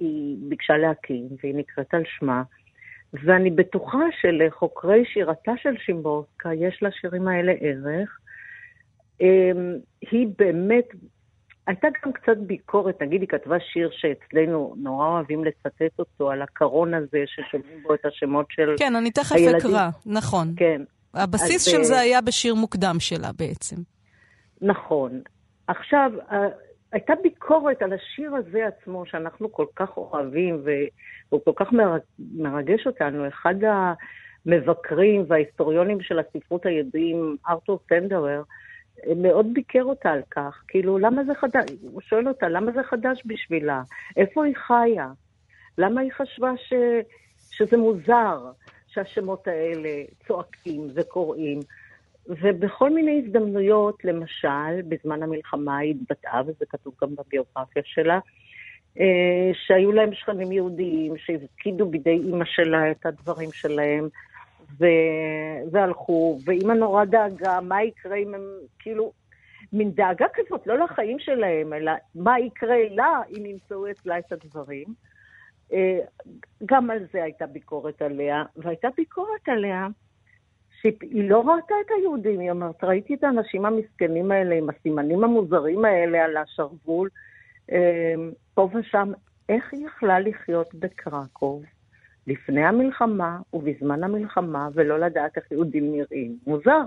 היא 0.00 0.36
ביקשה 0.48 0.76
להקים, 0.76 1.28
והיא 1.42 1.54
נקראת 1.54 1.94
על 1.94 2.02
שמה. 2.18 2.42
ואני 3.12 3.50
בטוחה 3.50 3.98
שלחוקרי 4.20 5.04
שירתה 5.12 5.52
של 5.62 5.74
שימבורסקה 5.86 6.54
יש 6.54 6.82
לשירים 6.82 7.28
האלה 7.28 7.52
ערך. 7.60 8.18
אמ, 9.20 9.76
היא 10.10 10.28
באמת 10.38 10.84
הייתה 11.66 11.88
גם 12.04 12.12
קצת 12.12 12.36
ביקורת, 12.36 13.02
נגיד 13.02 13.20
היא 13.20 13.28
כתבה 13.28 13.56
שיר 13.72 13.90
שאצלנו 13.92 14.74
נורא 14.76 15.06
אוהבים 15.06 15.44
לצטט 15.44 15.98
אותו, 15.98 16.30
על 16.30 16.42
הקרון 16.42 16.94
הזה 16.94 17.18
ששומעים 17.26 17.82
בו 17.82 17.94
את 17.94 18.06
השמות 18.06 18.46
של 18.50 18.62
הילדים. 18.62 18.78
כן, 18.78 18.96
אני 18.96 19.10
תכף 19.10 19.36
אקרא, 19.58 19.88
נכון. 20.06 20.54
כן. 20.56 20.82
הבסיס 21.14 21.64
של 21.64 21.82
זה 21.82 22.00
היה 22.00 22.20
בשיר 22.20 22.54
מוקדם 22.54 22.96
שלה 22.98 23.30
בעצם. 23.38 23.76
נכון. 24.62 25.20
עכשיו, 25.66 26.12
הייתה 26.92 27.12
ביקורת 27.22 27.82
על 27.82 27.92
השיר 27.92 28.34
הזה 28.34 28.66
עצמו, 28.66 29.06
שאנחנו 29.06 29.52
כל 29.52 29.66
כך 29.76 29.96
אוהבים, 29.96 30.62
והוא 30.64 31.40
כל 31.44 31.52
כך 31.56 31.72
מרגש 32.34 32.86
אותנו. 32.86 33.28
אחד 33.28 33.54
המבקרים 34.46 35.24
וההיסטוריונים 35.28 36.00
של 36.00 36.18
הספרות 36.18 36.66
הידועים, 36.66 37.36
ארתור 37.48 37.78
סנדרר, 37.88 38.42
מאוד 39.16 39.46
ביקר 39.52 39.82
אותה 39.82 40.10
על 40.10 40.22
כך. 40.30 40.62
כאילו, 40.68 40.98
למה 40.98 41.24
זה 41.24 41.34
חדש? 41.34 41.70
הוא 41.92 42.00
שואל 42.00 42.28
אותה, 42.28 42.48
למה 42.48 42.72
זה 42.72 42.82
חדש 42.82 43.22
בשבילה? 43.26 43.82
איפה 44.16 44.44
היא 44.44 44.56
חיה? 44.56 45.08
למה 45.78 46.00
היא 46.00 46.12
חשבה 46.12 46.52
ש... 46.56 46.72
שזה 47.50 47.76
מוזר 47.76 48.50
שהשמות 48.86 49.48
האלה 49.48 49.88
צועקים 50.26 50.88
וקוראים? 50.94 51.60
ובכל 52.26 52.90
מיני 52.90 53.22
הזדמנויות, 53.24 54.04
למשל, 54.04 54.82
בזמן 54.88 55.22
המלחמה 55.22 55.78
היא 55.78 55.94
התבטאה, 55.94 56.40
וזה 56.46 56.64
כתוב 56.68 56.94
גם 57.02 57.08
בביוגרפיה 57.14 57.82
שלה, 57.84 58.18
אה, 59.00 59.50
שהיו 59.66 59.92
להם 59.92 60.14
שכנים 60.14 60.52
יהודיים 60.52 61.16
שהפקידו 61.16 61.86
בידי 61.86 62.10
אימא 62.10 62.44
שלה 62.44 62.90
את 62.90 63.06
הדברים 63.06 63.48
שלהם, 63.52 64.08
ו... 64.78 64.86
והלכו, 65.70 66.38
ואימא 66.44 66.72
נורא 66.72 67.04
דאגה, 67.04 67.60
מה 67.60 67.82
יקרה 67.82 68.16
אם 68.16 68.34
הם, 68.34 68.42
כאילו, 68.78 69.12
מין 69.72 69.90
דאגה 69.90 70.26
כזאת, 70.34 70.66
לא 70.66 70.78
לחיים 70.78 71.18
שלהם, 71.18 71.72
אלא 71.72 71.92
מה 72.14 72.40
יקרה 72.40 72.76
לה 72.90 73.20
אם 73.30 73.46
ימצאו 73.46 73.90
אצלה 73.90 74.18
את 74.18 74.32
הדברים. 74.32 74.86
אה, 75.72 75.98
גם 76.66 76.90
על 76.90 76.98
זה 77.12 77.22
הייתה 77.22 77.46
ביקורת 77.46 78.02
עליה, 78.02 78.44
והייתה 78.56 78.88
ביקורת 78.96 79.48
עליה 79.48 79.86
שהיא 80.82 81.30
לא 81.30 81.40
ראתה 81.40 81.74
את 81.86 81.90
היהודים, 81.98 82.40
היא 82.40 82.50
אומרת, 82.50 82.84
ראיתי 82.84 83.14
את 83.14 83.24
האנשים 83.24 83.64
המסכנים 83.64 84.30
האלה 84.30 84.54
עם 84.54 84.70
הסימנים 84.70 85.24
המוזרים 85.24 85.84
האלה 85.84 86.24
על 86.24 86.36
השרוול, 86.36 87.08
אה, 87.72 88.14
פה 88.54 88.68
ושם, 88.74 89.12
איך 89.48 89.72
היא 89.72 89.86
יכלה 89.86 90.20
לחיות 90.20 90.74
בקרקוב 90.74 91.64
לפני 92.26 92.64
המלחמה 92.64 93.38
ובזמן 93.52 94.04
המלחמה 94.04 94.68
ולא 94.74 95.00
לדעת 95.00 95.36
איך 95.36 95.52
יהודים 95.52 95.92
נראים? 95.92 96.38
מוזר. 96.46 96.82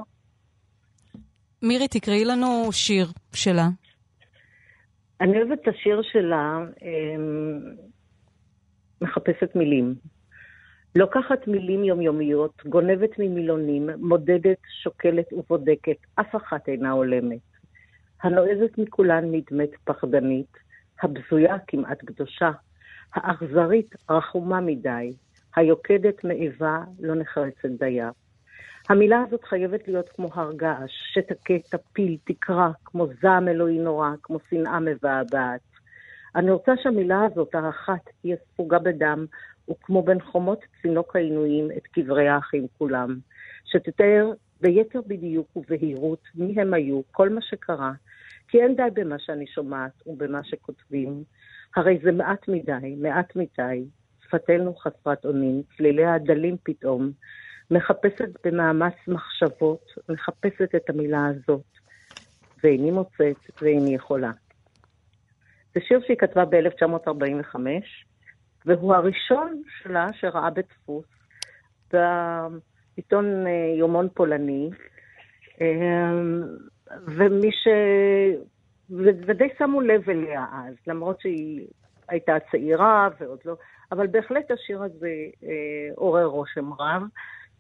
מירי, 1.62 1.88
תקראי 1.88 2.26
לנו 2.26 2.72
שיר 2.72 3.08
שלה. 3.34 3.68
אני 5.22 5.42
אוהבת 5.42 5.62
את 5.62 5.68
השיר 5.68 6.02
שלה, 6.12 6.58
אה, 6.84 7.16
מחפשת 9.02 9.56
מילים. 9.56 9.96
לוקחת 10.98 11.48
מילים 11.48 11.84
יומיומיות, 11.84 12.66
גונבת 12.66 13.20
ממילונים, 13.20 13.90
מודדת, 13.98 14.58
שוקלת 14.84 15.34
ובודקת, 15.34 15.98
אף 16.16 16.36
אחת 16.36 16.68
אינה 16.68 16.92
הולמת. 16.92 17.40
הנועזת 18.24 18.78
מכולן 18.78 19.32
נדמת 19.32 19.70
פחדנית, 19.84 20.58
הבזויה 21.02 21.56
כמעט 21.68 21.98
קדושה, 22.06 22.52
האכזרית 23.14 23.96
רחומה 24.10 24.62
מדי, 24.62 25.14
היוקדת 25.56 26.24
מאיבה 26.24 26.84
לא 27.00 27.16
נחרצת 27.16 27.70
דייה. 27.80 28.10
המילה 28.90 29.24
הזאת 29.28 29.44
חייבת 29.44 29.88
להיות 29.88 30.10
כמו 30.10 30.30
הר 30.34 30.54
געש, 30.54 30.92
שתכה, 31.14 31.54
תפיל, 31.72 32.18
תקרא, 32.24 32.70
כמו 32.86 33.08
זעם 33.22 33.48
אלוהי 33.48 33.80
נורא, 33.80 34.10
כמו 34.24 34.38
שנאה 34.50 34.80
מבעבעת. 34.80 35.62
אני 36.36 36.52
רוצה 36.52 36.72
שהמילה 36.84 37.26
הזאת, 37.26 37.56
האחת, 37.56 38.10
תהיה 38.22 38.36
ספוגה 38.54 38.80
בדם, 38.80 39.26
וכמו 39.70 40.04
בין 40.04 40.22
חומות 40.22 40.60
צינוק 40.82 41.16
העינויים 41.16 41.72
את 41.78 41.88
קברי 41.88 42.28
האחים 42.28 42.68
כולם, 42.78 43.20
שתתאר 43.66 44.32
ביתר 44.62 45.02
בדיוק 45.08 45.56
ובהירות 45.56 46.22
מי 46.36 46.62
הם 46.62 46.74
היו, 46.74 47.02
כל 47.12 47.30
מה 47.30 47.42
שקרה, 47.42 47.92
כי 48.48 48.62
אין 48.62 48.76
די 48.76 48.84
במה 48.94 49.20
שאני 49.20 49.48
שומעת 49.48 49.92
ובמה 50.06 50.44
שכותבים, 50.44 51.24
הרי 51.76 52.00
זה 52.04 52.12
מעט 52.12 52.48
מדי, 52.48 52.96
מעט 52.98 53.36
מדי, 53.36 53.86
שפתנו 54.24 54.76
חסרת 54.76 55.26
אונים, 55.26 55.62
צליליה 55.78 56.18
דלים 56.18 56.56
פתאום, 56.64 57.12
מחפשת 57.72 58.48
במאמץ 58.48 58.94
מחשבות, 59.08 59.86
מחפשת 60.10 60.76
את 60.76 60.90
המילה 60.90 61.26
הזאת, 61.26 61.66
ואיני 62.64 62.92
מוצאת 62.92 63.62
ואיני 63.62 63.96
יכולה. 63.96 64.32
זה 65.74 65.82
שיר 65.88 66.00
שהיא 66.06 66.18
כתבה 66.18 66.46
ב-1945, 66.46 67.56
והוא 68.66 68.96
הראשון 68.96 69.62
שלה 69.82 70.08
שראה 70.14 70.50
בדפוס 70.50 71.06
בעיתון 71.94 73.48
אה, 73.48 73.76
יומון 73.78 74.08
פולני, 74.14 74.70
אה, 75.62 76.12
ומי 77.06 77.52
ש... 77.52 77.68
ודי 78.90 79.48
שמו 79.58 79.82
לב 79.82 80.10
אליה 80.10 80.46
אז, 80.52 80.76
למרות 80.88 81.22
שהיא 81.22 81.68
הייתה 82.08 82.34
צעירה 82.52 83.10
ועוד 83.20 83.40
לא, 83.46 83.56
אבל 83.92 84.08
בהחלט 84.08 84.52
השיר 84.52 84.84
הזה 84.84 85.14
אה, 85.44 85.90
עורר 85.96 86.26
רושם 86.26 86.74
רב, 86.74 87.02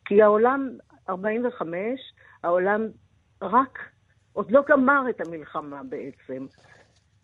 כי 0.05 0.21
העולם, 0.21 0.69
45, 1.09 2.13
העולם 2.43 2.87
רק, 3.41 3.79
עוד 4.33 4.51
לא 4.51 4.63
גמר 4.69 5.09
את 5.09 5.21
המלחמה 5.21 5.81
בעצם. 5.89 6.45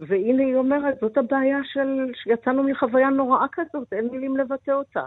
והנה 0.02 0.44
היא 0.44 0.56
אומרת, 0.56 0.98
זאת 1.02 1.18
הבעיה 1.18 1.58
של, 1.64 2.14
שיצאנו 2.24 2.64
מחוויה 2.64 3.10
נוראה 3.10 3.46
כזאת, 3.52 3.88
אין 3.92 4.08
מילים 4.12 4.38
לבטא 4.38 4.72
אותה. 4.72 5.02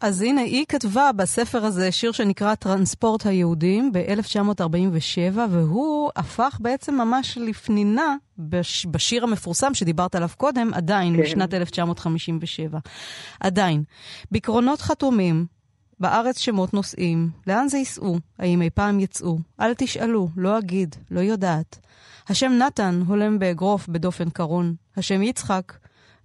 אז 0.00 0.22
הנה, 0.22 0.40
היא 0.40 0.64
כתבה 0.68 1.10
בספר 1.16 1.64
הזה 1.64 1.92
שיר 1.92 2.12
שנקרא 2.12 2.54
טרנספורט 2.54 3.26
היהודים 3.26 3.92
ב-1947, 3.92 5.38
והוא 5.50 6.10
הפך 6.16 6.58
בעצם 6.60 6.94
ממש 6.94 7.38
לפנינה 7.38 8.16
בש, 8.38 8.86
בשיר 8.86 9.24
המפורסם 9.24 9.74
שדיברת 9.74 10.14
עליו 10.14 10.28
קודם, 10.36 10.70
עדיין, 10.74 11.16
כן. 11.16 11.22
משנת 11.22 11.54
1957. 11.54 12.78
עדיין. 13.40 13.82
בקרונות 14.32 14.80
חתומים, 14.80 15.46
בארץ 16.00 16.38
שמות 16.38 16.74
נוסעים, 16.74 17.30
לאן 17.46 17.68
זה 17.68 17.78
ייסעו? 17.78 18.18
האם 18.38 18.62
אי 18.62 18.70
פעם 18.70 19.00
יצאו? 19.00 19.38
אל 19.60 19.74
תשאלו, 19.74 20.28
לא 20.36 20.58
אגיד, 20.58 20.96
לא 21.10 21.20
יודעת. 21.20 21.85
השם 22.28 22.52
נתן 22.52 23.02
הולם 23.06 23.38
באגרוף 23.38 23.88
בדופן 23.88 24.30
קרון. 24.30 24.74
השם 24.96 25.22
יצחק 25.22 25.72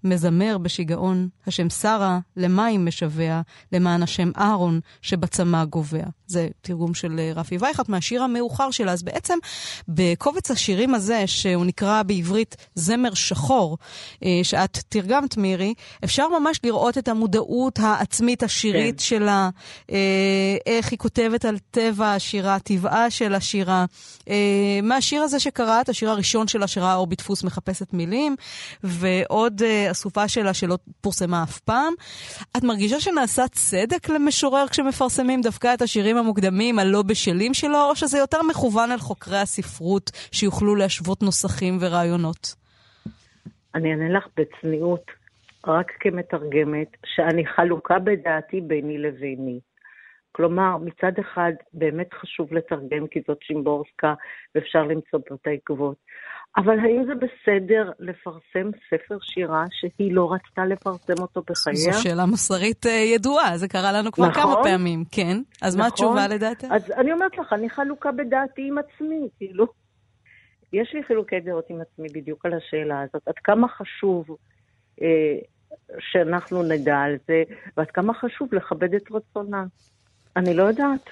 מזמר 0.04 0.58
בשיגעון, 0.58 1.30
השם 1.48 1.70
שרה 1.70 2.20
למים 2.38 2.86
משווע, 2.86 3.42
למען 3.72 4.04
השם 4.04 4.32
אהרון 4.38 4.80
שבצמא 5.02 5.66
גובע. 5.66 6.06
זה 6.32 6.48
תרגום 6.62 6.94
של 6.94 7.20
אה, 7.20 7.32
רפי 7.36 7.58
וייכט 7.60 7.90
מהשיר 7.90 8.24
המאוחר 8.24 8.72
שלה. 8.72 8.92
אז 8.92 9.04
בעצם 9.04 9.38
בקובץ 9.88 10.52
השירים 10.52 10.96
הזה, 10.96 11.24
שהוא 11.28 11.66
נקרא 11.66 12.04
בעברית 12.04 12.56
זמר 12.76 13.14
שחור, 13.14 13.78
אה, 14.24 14.40
שאת 14.44 14.80
תרגמת, 14.90 15.38
מירי, 15.38 15.74
אפשר 16.04 16.28
ממש 16.40 16.60
לראות 16.64 16.98
את 16.98 17.08
המודעות 17.08 17.80
העצמית 17.80 18.44
השירית 18.44 18.96
כן. 18.96 19.04
שלה, 19.04 19.50
אה, 19.92 19.98
איך 20.66 20.92
היא 20.92 21.00
כותבת 21.00 21.46
על 21.46 21.58
טבע 21.72 22.14
השירה, 22.14 22.60
טבעה 22.60 23.10
של 23.10 23.36
השירה. 23.36 23.86
מהשיר 24.84 25.22
הזה 25.22 25.40
שקראת, 25.40 25.90
השיר 25.90 26.10
הראשון 26.10 26.48
שלה 26.48 26.68
שראה 26.68 26.96
אור 26.96 27.08
בדפוס 27.08 27.44
מחפשת 27.44 27.94
מילים, 27.94 28.36
ועוד 28.84 29.62
אסופה 29.92 30.28
שלה 30.28 30.54
שלא 30.54 30.78
פורסמה 31.02 31.44
אף 31.44 31.60
פעם. 31.60 31.94
את 32.58 32.64
מרגישה 32.64 33.00
שנעשה 33.00 33.48
צדק 33.48 34.10
למשורר 34.10 34.66
כשמפרסמים 34.68 35.42
דווקא 35.42 35.74
את 35.74 35.82
השירים 35.82 36.18
המוקדמים 36.22 36.80
הלא 36.80 37.02
בשלים 37.02 37.54
שלו, 37.54 37.82
או 37.90 37.96
שזה 37.96 38.18
יותר 38.18 38.42
מכוון 38.50 38.92
אל 38.92 38.98
חוקרי 38.98 39.38
הספרות 39.38 40.12
שיוכלו 40.32 40.76
להשוות 40.76 41.24
נוסחים 41.24 41.78
ורעיונות? 41.82 42.56
אני 43.76 43.92
אענה 43.92 44.10
לך 44.10 44.28
בצניעות, 44.38 45.06
רק 45.68 45.92
כמתרגמת, 46.00 46.88
שאני 47.06 47.46
חלוקה 47.46 48.00
בדעתי 48.00 48.62
ביני 48.62 48.98
לביני. 48.98 49.60
כלומר, 50.32 50.78
מצד 50.78 51.12
אחד 51.20 51.52
באמת 51.74 52.14
חשוב 52.14 52.54
לתרגם 52.54 53.08
כי 53.12 53.22
זאת 53.28 53.38
שימבורסקה 53.42 54.14
ואפשר 54.56 54.84
למצוא 54.84 55.20
בו 55.30 55.36
את 55.36 55.48
העקבות. 55.48 55.98
אבל 56.58 56.80
האם 56.80 57.04
זה 57.06 57.14
בסדר 57.16 57.92
לפרסם 58.00 58.72
ספר 58.90 59.18
שירה 59.22 59.66
שהיא 59.72 60.14
לא 60.14 60.34
רצתה 60.34 60.66
לפרסם 60.66 61.22
אותו 61.22 61.42
בחייה? 61.42 61.76
זו 61.76 62.04
שאלה 62.04 62.26
מוסרית 62.26 62.86
אה, 62.86 62.92
ידועה, 62.92 63.58
זה 63.58 63.68
קרה 63.68 63.92
לנו 63.92 64.12
כבר 64.12 64.28
נכון, 64.28 64.44
כמה 64.44 64.64
פעמים, 64.64 65.04
כן. 65.12 65.38
אז 65.62 65.76
נכון, 65.76 65.82
מה 65.82 65.88
התשובה 65.88 66.28
לדעתך? 66.28 66.68
אז 66.72 66.92
אני 66.92 67.14
אומרת 67.14 67.38
לך, 67.38 67.54
אני 67.54 67.70
חלוקה 67.70 68.12
בדעתי 68.12 68.68
עם 68.68 68.78
עצמי, 68.78 69.30
כאילו. 69.38 69.66
יש 70.74 70.94
לי 70.94 71.04
חילוקי 71.04 71.40
דעות 71.40 71.66
עם 71.70 71.82
עצמי 71.82 72.08
בדיוק 72.14 72.46
על 72.46 72.54
השאלה 72.54 73.02
הזאת. 73.02 73.28
עד 73.28 73.40
כמה 73.44 73.68
חשוב 73.68 74.26
אה, 75.02 75.08
שאנחנו 76.00 76.64
נדע 76.64 76.98
על 76.98 77.16
זה, 77.28 77.44
ועד 77.78 77.92
כמה 77.92 78.14
חשוב 78.14 78.54
לכבד 78.54 78.94
את 78.94 79.12
רצונה. 79.12 79.64
אני 80.36 80.54
לא 80.54 80.64
יודעת. 80.64 81.10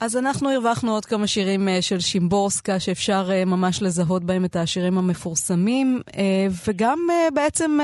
אז 0.00 0.16
אנחנו 0.16 0.50
הרווחנו 0.50 0.92
עוד 0.92 1.04
כמה 1.04 1.26
שירים 1.26 1.68
אה, 1.68 1.82
של 1.82 2.00
שימבורסקה 2.00 2.80
שאפשר 2.80 3.28
אה, 3.32 3.44
ממש 3.44 3.82
לזהות 3.82 4.24
בהם 4.24 4.44
את 4.44 4.56
השירים 4.56 4.98
המפורסמים, 4.98 6.00
אה, 6.16 6.46
וגם 6.68 6.98
בעצם 7.34 7.78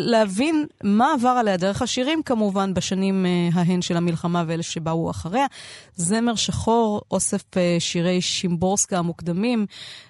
להבין 0.00 0.66
מה 0.84 1.12
עבר 1.12 1.28
עליה 1.28 1.56
דרך 1.56 1.82
השירים, 1.82 2.22
כמובן, 2.22 2.74
בשנים 2.74 3.26
ההן 3.52 3.82
של 3.82 3.96
המלחמה 3.96 4.44
ואלה 4.46 4.62
שבאו 4.62 5.10
אחריה. 5.10 5.46
זמר 5.94 6.34
שחור, 6.34 7.02
אוסף 7.10 7.44
שירי 7.78 8.20
שימבורסקה 8.20 8.98
המוקדמים 8.98 9.66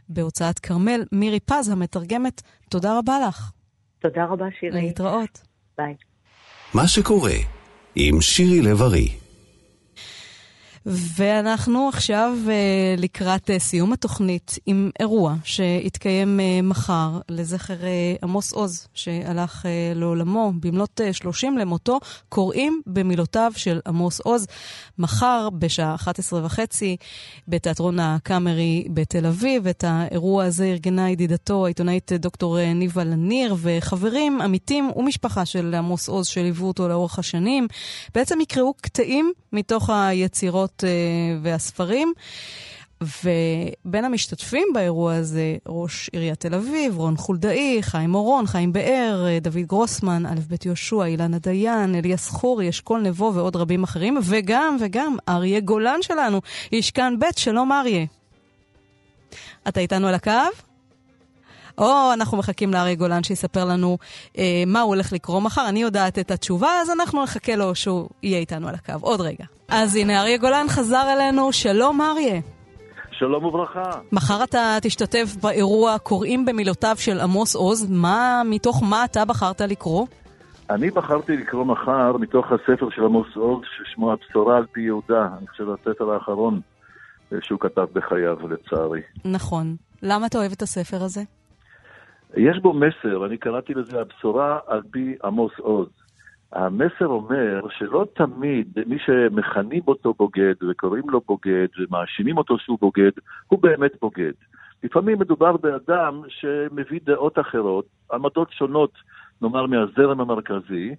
בהוצאת 0.08 0.58
כרמל. 0.58 1.04
מירי 1.12 1.40
פז, 1.40 1.68
המתרגמת, 1.68 2.42
תודה 2.68 2.98
רבה 2.98 3.18
לך. 3.28 3.50
תודה 4.02 4.24
רבה, 4.24 4.46
שירי. 4.60 4.82
להתראות. 4.82 5.40
ביי. 5.78 5.94
מה 6.74 6.88
שקורה 6.88 7.36
עם 7.94 8.20
שירי 8.20 8.62
לב-ארי 8.62 9.23
ואנחנו 10.86 11.88
עכשיו 11.88 12.36
uh, 12.44 12.50
לקראת 13.00 13.50
uh, 13.50 13.58
סיום 13.58 13.92
התוכנית 13.92 14.58
עם 14.66 14.90
אירוע 15.00 15.34
שיתקיים 15.44 16.40
uh, 16.40 16.66
מחר 16.66 17.18
לזכר 17.28 17.74
עמוס 18.22 18.52
עוז, 18.52 18.88
שהלך 18.94 19.66
לעולמו 19.94 20.52
במלאת 20.60 21.00
uh, 21.00 21.12
30 21.12 21.58
למותו, 21.58 21.98
קוראים 22.28 22.80
במילותיו 22.86 23.52
של 23.56 23.80
עמוס 23.86 24.20
עוז. 24.20 24.46
מחר 24.98 25.48
בשעה 25.58 25.94
11 25.94 26.44
וחצי 26.44 26.96
בתיאטרון 27.48 28.00
הקאמרי 28.00 28.86
בתל 28.90 29.26
אביב. 29.26 29.66
את 29.66 29.84
האירוע 29.86 30.44
הזה 30.44 30.64
ארגנה 30.64 31.10
ידידתו, 31.10 31.64
העיתונאית 31.64 32.12
דוקטור 32.12 32.72
ניבה 32.74 33.04
לניר, 33.04 33.56
וחברים, 33.58 34.40
עמיתים 34.40 34.90
ומשפחה 34.96 35.44
של 35.44 35.74
עמוס 35.74 36.08
עוז 36.08 36.26
שליוו 36.26 36.66
אותו 36.66 36.88
לאורך 36.88 37.18
השנים. 37.18 37.68
בעצם 38.14 38.40
יקראו 38.40 38.74
קטעים 38.80 39.32
מתוך 39.52 39.90
היצירות 39.90 40.73
הספרות 40.74 40.84
אה, 40.84 41.36
והספרים. 41.42 42.12
ובין 43.00 44.04
המשתתפים 44.04 44.68
באירוע 44.74 45.14
הזה, 45.14 45.56
ראש 45.66 46.10
עיריית 46.12 46.40
תל 46.40 46.54
אביב, 46.54 46.96
רון 46.96 47.16
חולדאי, 47.16 47.78
חיים 47.82 48.14
אורון, 48.14 48.46
חיים 48.46 48.72
באר, 48.72 49.26
אה, 49.26 49.38
דוד 49.40 49.58
גרוסמן, 49.66 50.26
א' 50.26 50.40
ב' 50.48 50.66
יהושע, 50.66 51.04
אילנה 51.04 51.38
דיין, 51.38 51.94
אליאס 51.94 52.28
חורי, 52.28 52.68
אשכול 52.68 53.00
נבו 53.00 53.32
ועוד 53.34 53.56
רבים 53.56 53.82
אחרים, 53.82 54.18
וגם, 54.24 54.76
וגם, 54.80 55.16
אריה 55.28 55.60
גולן 55.60 56.02
שלנו, 56.02 56.40
איש 56.72 56.90
כאן 56.90 57.18
ב', 57.18 57.24
שלום 57.36 57.72
אריה. 57.72 58.04
אתה 59.68 59.80
איתנו 59.80 60.08
על 60.08 60.14
הקו? 60.14 60.30
או 61.78 62.12
אנחנו 62.12 62.38
מחכים 62.38 62.72
לאריה 62.72 62.94
גולן 62.94 63.22
שיספר 63.22 63.64
לנו 63.64 63.98
אה, 64.38 64.62
מה 64.66 64.80
הוא 64.80 64.88
הולך 64.88 65.12
לקרוא 65.12 65.40
מחר. 65.40 65.68
אני 65.68 65.82
יודעת 65.82 66.18
את 66.18 66.30
התשובה, 66.30 66.70
אז 66.82 66.90
אנחנו 66.90 67.22
נחכה 67.22 67.56
לו 67.56 67.74
שהוא 67.74 68.08
יהיה 68.22 68.38
איתנו 68.38 68.68
על 68.68 68.74
הקו. 68.74 68.92
עוד 69.00 69.20
רגע. 69.20 69.44
אז 69.76 69.96
הנה, 69.96 70.20
אריה 70.20 70.38
גולן 70.38 70.66
חזר 70.68 71.02
אלינו. 71.12 71.52
שלום, 71.52 72.00
אריה. 72.00 72.40
שלום 73.10 73.44
וברכה. 73.44 73.90
מחר 74.12 74.44
אתה 74.44 74.76
תשתתף 74.82 75.36
באירוע 75.42 75.98
קוראים 75.98 76.44
במילותיו 76.44 76.94
של 76.98 77.20
עמוס 77.20 77.56
עוז. 77.56 77.90
מה, 77.90 78.42
מתוך 78.44 78.82
מה 78.90 79.04
אתה 79.04 79.24
בחרת 79.24 79.60
לקרוא? 79.60 80.06
אני 80.70 80.90
בחרתי 80.90 81.36
לקרוא 81.36 81.64
מחר 81.64 82.16
מתוך 82.16 82.46
הספר 82.52 82.90
של 82.90 83.04
עמוס 83.04 83.36
עוז, 83.36 83.62
ששמו 83.76 84.12
הבשורה 84.12 84.56
על 84.56 84.66
פי 84.72 84.80
יהודה. 84.80 85.28
אני 85.38 85.46
חושב 85.48 85.64
הספר 85.70 86.10
האחרון 86.10 86.60
אה, 87.32 87.38
שהוא 87.42 87.60
כתב 87.60 87.86
בחייו, 87.92 88.36
לצערי. 88.48 89.00
נכון. 89.24 89.76
למה 90.02 90.26
אתה 90.26 90.38
אוהב 90.38 90.52
את 90.52 90.62
הספר 90.62 91.02
הזה? 91.02 91.20
יש 92.36 92.58
בו 92.62 92.72
מסר, 92.72 93.26
אני 93.26 93.36
קראתי 93.36 93.74
לזה 93.74 94.00
הבשורה 94.00 94.58
על 94.66 94.82
פי 94.90 95.14
עמוס 95.24 95.52
עוז. 95.58 95.88
המסר 96.54 97.06
אומר 97.06 97.60
שלא 97.78 98.06
תמיד 98.14 98.78
מי 98.86 98.98
שמכנים 98.98 99.82
אותו 99.88 100.14
בוגד 100.18 100.54
וקוראים 100.70 101.10
לו 101.10 101.20
בוגד 101.20 101.66
ומאשימים 101.78 102.38
אותו 102.38 102.58
שהוא 102.58 102.78
בוגד, 102.80 103.10
הוא 103.48 103.62
באמת 103.62 103.92
בוגד. 104.00 104.32
לפעמים 104.82 105.18
מדובר 105.18 105.56
באדם 105.56 106.22
שמביא 106.28 107.00
דעות 107.04 107.38
אחרות, 107.38 107.84
עמדות 108.12 108.52
שונות, 108.52 108.92
נאמר, 109.42 109.66
מהזרם 109.66 110.20
המרכזי, 110.20 110.94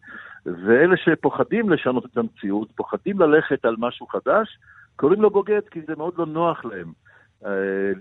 ואלה 0.45 0.97
שפוחדים 0.97 1.69
לשנות 1.69 2.05
את 2.05 2.17
המציאות, 2.17 2.71
פוחדים 2.75 3.19
ללכת 3.19 3.65
על 3.65 3.75
משהו 3.77 4.07
חדש, 4.07 4.57
קוראים 4.95 5.21
לו 5.21 5.29
בוגד 5.29 5.61
כי 5.71 5.81
זה 5.87 5.93
מאוד 5.97 6.13
לא 6.17 6.25
נוח 6.25 6.65
להם. 6.65 7.04
אה, 7.45 7.51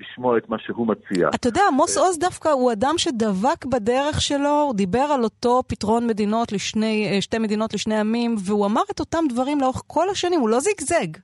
לשמוע 0.01 0.39
את 0.39 0.49
מה 0.49 0.59
שהוא 0.59 0.87
מציע. 0.87 1.29
אתה 1.35 1.49
יודע, 1.49 1.61
עמוס 1.73 1.97
עוז 1.99 2.19
דווקא 2.19 2.49
הוא 2.49 2.73
אדם 2.73 2.95
שדבק 2.97 3.65
בדרך 3.65 4.21
שלו, 4.21 4.63
הוא 4.67 4.75
דיבר 4.75 5.07
על 5.15 5.25
אותו 5.25 5.63
פתרון 5.67 6.07
מדינות 6.07 6.53
לשני, 6.53 7.11
אה, 7.13 7.21
שתי 7.21 7.39
מדינות 7.39 7.75
לשני 7.75 8.01
עמים, 8.01 8.35
והוא 8.47 8.67
אמר 8.67 8.83
את 8.91 9.01
אותם 9.01 9.25
דברים 9.29 9.61
לאורך 9.61 9.83
כל 9.87 10.09
השנים, 10.09 10.41
הוא 10.41 10.49
לא 10.49 10.61
זיגזג. 10.61 11.21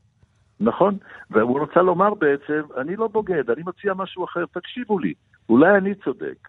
נכון, 0.60 0.96
והוא 1.30 1.60
רוצה 1.60 1.82
לומר 1.82 2.14
בעצם, 2.14 2.60
אני 2.76 2.96
לא 2.96 3.08
בוגד, 3.08 3.50
אני 3.50 3.62
מציע 3.66 3.94
משהו 3.94 4.24
אחר, 4.24 4.44
תקשיבו 4.52 4.98
לי, 4.98 5.14
אולי 5.48 5.78
אני 5.78 5.94
צודק. 5.94 6.48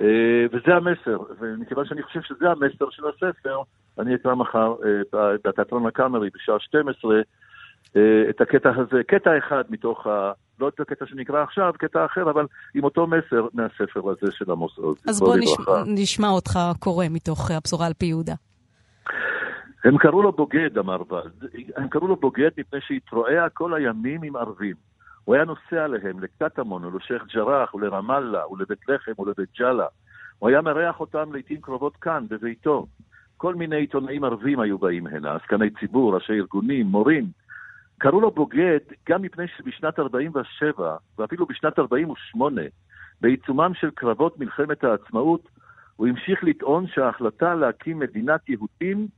אה, 0.00 0.46
וזה 0.52 0.74
המסר, 0.74 1.18
ומכיוון 1.40 1.86
שאני 1.86 2.02
חושב 2.02 2.20
שזה 2.22 2.50
המסר 2.50 2.90
של 2.90 3.02
הספר, 3.06 3.58
אני 3.98 4.14
אקרא 4.14 4.34
מחר 4.34 4.74
בתיאטרון 5.44 5.86
הקאמרי 5.86 6.28
בשעה 6.34 6.60
12 6.60 7.20
את 8.30 8.40
הקטע 8.40 8.70
הזה, 8.76 9.02
קטע 9.06 9.38
אחד 9.38 9.64
מתוך 9.70 10.06
ה... 10.06 10.32
לא 10.60 10.68
את 10.68 10.80
הקטע 10.80 11.06
שנקרא 11.06 11.42
עכשיו, 11.42 11.72
קטע 11.78 12.04
אחר, 12.04 12.30
אבל 12.30 12.46
עם 12.74 12.84
אותו 12.84 13.06
מסר 13.06 13.46
מהספר 13.54 14.10
הזה 14.10 14.32
של 14.32 14.50
עמוס 14.50 14.78
עוז. 14.78 14.96
אז 15.08 15.20
בוא 15.20 15.36
נשמע, 15.36 15.74
נשמע 15.86 16.28
אותך 16.28 16.58
קורא 16.78 17.06
מתוך 17.10 17.50
הבשורה 17.50 17.86
על 17.86 17.92
פי 17.92 18.06
יהודה. 18.06 18.34
הם 19.84 19.98
קראו 19.98 20.22
לו 20.22 20.32
בוגד, 20.32 20.78
אמר 20.78 21.02
ולד. 21.12 21.50
הם 21.76 21.88
קראו 21.88 22.08
לו 22.08 22.16
בוגד 22.16 22.50
מפני 22.58 22.80
שהתרועע 22.80 23.48
כל 23.48 23.74
הימים 23.74 24.22
עם 24.22 24.36
ערבים. 24.36 24.74
הוא 25.24 25.34
היה 25.34 25.44
נוסע 25.44 25.84
עליהם 25.84 26.20
לקטמון 26.20 26.84
ולשייח' 26.84 27.26
ג'ראח 27.34 27.74
ולרמאללה 27.74 28.48
ולבית 28.48 28.88
לחם 28.88 29.12
ולבית 29.18 29.48
ג'אלה. 29.58 29.86
הוא 30.38 30.48
היה 30.48 30.60
מארח 30.60 31.00
אותם 31.00 31.32
לעיתים 31.32 31.60
קרובות 31.60 31.96
כאן, 31.96 32.26
בביתו. 32.30 32.86
כל 33.36 33.54
מיני 33.54 33.76
עיתונאים 33.76 34.24
ערבים 34.24 34.60
היו 34.60 34.78
באים 34.78 35.06
הנה, 35.06 35.34
עסקני 35.34 35.70
ציבור, 35.80 36.14
ראשי 36.14 36.32
ארגונים, 36.32 36.86
מורים. 36.86 37.43
קראו 37.98 38.20
לו 38.20 38.30
בוגד 38.30 38.78
גם 39.08 39.22
מפני 39.22 39.44
שבשנת 39.56 39.98
47' 39.98 40.96
ואפילו 41.18 41.46
בשנת 41.46 41.78
48' 41.78 42.62
בעיצומם 43.20 43.72
של 43.74 43.90
קרבות 43.90 44.38
מלחמת 44.38 44.84
העצמאות, 44.84 45.48
הוא 45.96 46.06
המשיך 46.06 46.44
לטעון 46.44 46.86
שההחלטה 46.86 47.54
להקים 47.54 47.98
מדינת 47.98 48.48
יהודים 48.48 49.08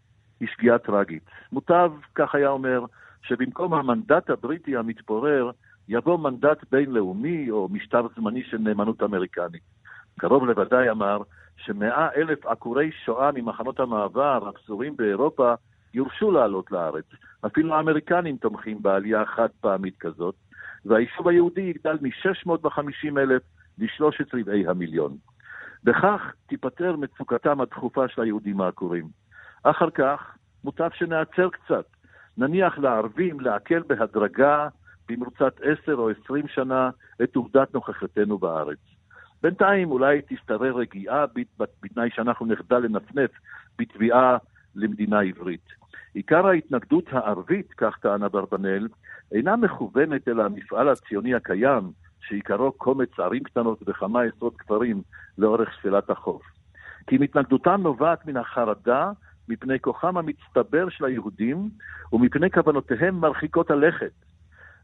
היא 0.41 0.49
שגיאה 0.55 0.79
טרגית. 0.79 1.23
מוטב, 1.53 1.93
כך 2.15 2.35
היה 2.35 2.49
אומר, 2.49 2.85
שבמקום 3.23 3.75
המנדט 3.75 4.31
הבריטי 4.31 4.77
המתפורר, 4.77 5.51
יבוא 5.89 6.19
מנדט 6.19 6.65
בינלאומי 6.71 7.51
או 7.51 7.69
משטר 7.73 8.07
זמני 8.17 8.43
של 8.45 8.59
נאמנות 8.59 9.03
אמריקנית. 9.03 9.63
קרוב 10.19 10.45
לוודאי 10.45 10.91
אמר 10.91 11.19
שמאה 11.57 12.09
אלף 12.17 12.47
עקורי 12.47 12.91
שואה 13.05 13.31
ממחנות 13.35 13.81
המעבר 13.81 14.49
הפזורים 14.49 14.97
באירופה 14.97 15.55
יורשו 15.95 16.31
לעלות 16.31 16.73
לארץ. 16.73 17.05
אפילו 17.47 17.75
האמריקנים 17.75 18.37
תומכים 18.37 18.83
בעלייה 18.83 19.27
חד 19.27 19.49
פעמית 19.61 19.99
כזאת, 19.99 20.35
והיישוב 20.85 21.29
היהודי 21.29 21.61
יגדל 21.61 21.99
מ-650 22.03 23.19
אלף 23.19 23.43
לשלושת 23.79 24.35
רבעי 24.35 24.67
המיליון. 24.67 25.17
בכך 25.85 26.33
תיפתר 26.47 26.97
מצוקתם 26.97 27.61
הדחופה 27.61 28.09
של 28.09 28.23
היהודים 28.23 28.61
העקורים. 28.61 29.09
אחר 29.63 29.91
כך 29.91 30.37
מוטב 30.65 30.89
שנעצר 30.95 31.49
קצת. 31.51 31.85
נניח 32.39 32.79
לערבים 32.79 33.41
לעכל 33.41 33.83
בהדרגה 33.83 34.69
במרוצת 35.09 35.61
עשר 35.63 35.95
או 35.95 36.11
עשרים 36.11 36.49
שנה 36.49 36.91
את 37.23 37.37
עובדת 37.37 37.75
נוכחותנו 37.75 38.39
בארץ. 38.39 38.79
בינתיים 39.43 39.91
אולי 39.91 40.21
תשתרר 40.29 40.77
רגיעה 40.77 41.25
בתנאי 41.83 42.11
שאנחנו 42.11 42.47
נחדל 42.47 42.79
לנפנף 42.79 43.31
בתביעה 43.79 44.37
למדינה 44.77 45.21
עברית. 45.21 45.69
עיקר 46.15 46.47
ההתנגדות 46.47 47.05
הערבית, 47.11 47.73
כך 47.77 47.99
טען 47.99 48.23
אברבנאל, 48.23 48.89
אינה 49.33 49.57
מכוונת 49.57 50.29
אל 50.29 50.41
המפעל 50.41 50.89
הציוני 50.89 51.35
הקיים, 51.35 51.91
שעיקרו 52.21 52.73
קומץ 52.73 53.19
ערים 53.19 53.43
קטנות 53.43 53.79
וכמה 53.87 54.23
עשרות 54.23 54.57
כפרים 54.57 55.03
לאורך 55.39 55.75
שפלת 55.75 56.11
החוף. 56.11 56.43
כי 57.07 57.17
התנגדותם 57.25 57.81
נובעת 57.83 58.27
מן 58.27 58.37
החרדה 58.37 59.11
מפני 59.49 59.81
כוחם 59.81 60.17
המצטבר 60.17 60.89
של 60.89 61.05
היהודים 61.05 61.69
ומפני 62.13 62.51
כוונותיהם 62.51 63.21
מרחיקות 63.21 63.71
הלכת. 63.71 64.13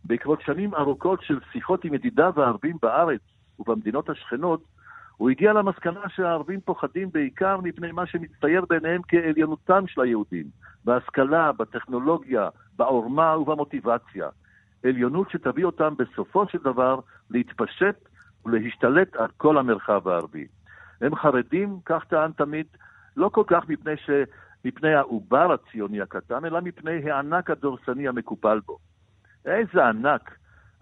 בעקבות 0.04 0.40
שנים 0.40 0.74
ארוכות 0.74 1.22
של 1.22 1.38
שיחות 1.52 1.84
עם 1.84 1.94
ידידיו 1.94 2.32
הערבים 2.36 2.76
בארץ 2.82 3.20
ובמדינות 3.58 4.10
השכנות, 4.10 4.64
הוא 5.22 5.30
הגיע 5.30 5.52
למסקנה 5.52 6.00
שהערבים 6.08 6.60
פוחדים 6.60 7.10
בעיקר 7.12 7.60
מפני 7.60 7.92
מה 7.92 8.06
שמצטייר 8.06 8.64
בעיניהם 8.68 9.00
כעליונותם 9.08 9.86
של 9.86 10.00
היהודים, 10.00 10.46
בהשכלה, 10.84 11.52
בטכנולוגיה, 11.52 12.48
בעורמה 12.76 13.38
ובמוטיבציה. 13.38 14.28
עליונות 14.84 15.30
שתביא 15.30 15.64
אותם 15.64 15.94
בסופו 15.98 16.48
של 16.48 16.58
דבר 16.58 17.00
להתפשט 17.30 18.08
ולהשתלט 18.44 19.16
על 19.16 19.28
כל 19.36 19.58
המרחב 19.58 20.08
הערבי. 20.08 20.46
הם 21.00 21.14
חרדים, 21.14 21.78
כך 21.84 22.04
טען 22.04 22.32
תמיד, 22.32 22.66
לא 23.16 23.28
כל 23.28 23.44
כך 23.46 23.68
מפני, 23.68 23.96
ש... 23.96 24.10
מפני 24.64 24.94
העובר 24.94 25.52
הציוני 25.52 26.00
הקטן, 26.00 26.44
אלא 26.44 26.60
מפני 26.60 27.10
הענק 27.10 27.50
הדורסני 27.50 28.08
המקופל 28.08 28.60
בו. 28.66 28.78
איזה 29.44 29.86
ענק, 29.86 30.36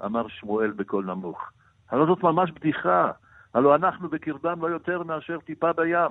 אמר 0.05 0.28
שמואל 0.28 0.70
בקול 0.70 1.05
נמוך. 1.05 1.51
הלוא 1.91 2.07
זאת 2.07 2.22
ממש 2.22 2.51
בדיחה. 2.51 3.11
הלוא 3.55 3.74
אנחנו 3.74 4.09
בקרבם 4.09 4.62
לא 4.62 4.66
יותר 4.66 5.03
מאשר 5.03 5.38
טיפה 5.40 5.72
בים. 5.72 6.11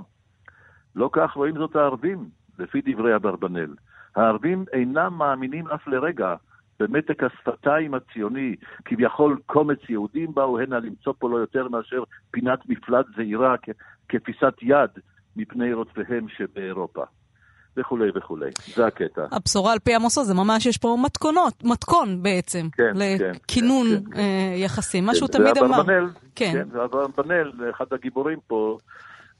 לא 0.96 1.10
כך 1.12 1.32
רואים 1.32 1.58
זאת 1.58 1.76
הערבים, 1.76 2.30
לפי 2.60 2.82
דברי 2.86 3.16
אברבנאל. 3.16 3.76
הערבים 4.16 4.66
אינם 4.74 5.14
מאמינים 5.18 5.68
אף 5.68 5.88
לרגע 5.88 6.36
במתק 6.80 7.24
השפתיים 7.24 7.94
הציוני, 7.94 8.56
כביכול 8.86 9.40
קומץ 9.46 9.80
יהודים 9.90 10.34
באו 10.34 10.60
הנה 10.60 10.80
למצוא 10.80 11.14
פה 11.20 11.30
לא 11.30 11.38
יותר 11.38 11.68
מאשר 11.68 12.04
פינת 12.32 12.60
מפלט 12.70 13.06
זעירה 13.16 13.56
כפיסת 14.10 14.54
יד 14.62 14.90
מפני 15.36 15.74
רודפיהם 15.74 16.30
שבאירופה. 16.30 17.04
וכולי 17.78 18.10
וכולי. 18.16 18.50
זה 18.76 18.88
הקטע. 18.88 19.26
הבשורה 19.32 19.74
על 19.74 19.80
פי 19.80 19.96
עמוסו 19.96 20.24
זה 20.24 20.34
ממש, 20.34 20.66
יש 20.66 20.78
פה 20.78 20.98
מתכונות, 21.06 21.64
מתכון 21.64 22.24
בעצם, 22.24 22.68
כן, 22.72 22.94
לכינון 22.96 23.88
כן, 23.88 24.04
כן, 24.04 24.12
כן. 24.12 24.54
יחסים, 24.56 25.06
מה 25.06 25.16
שהוא 25.16 25.28
תמיד 25.28 25.58
אמר. 25.58 25.84
כן, 26.36 26.54
כן, 26.54 26.70
זה 26.72 26.84
אברבנאל, 26.84 27.52
אחד 27.70 27.86
הגיבורים 27.92 28.40
פה 28.48 28.78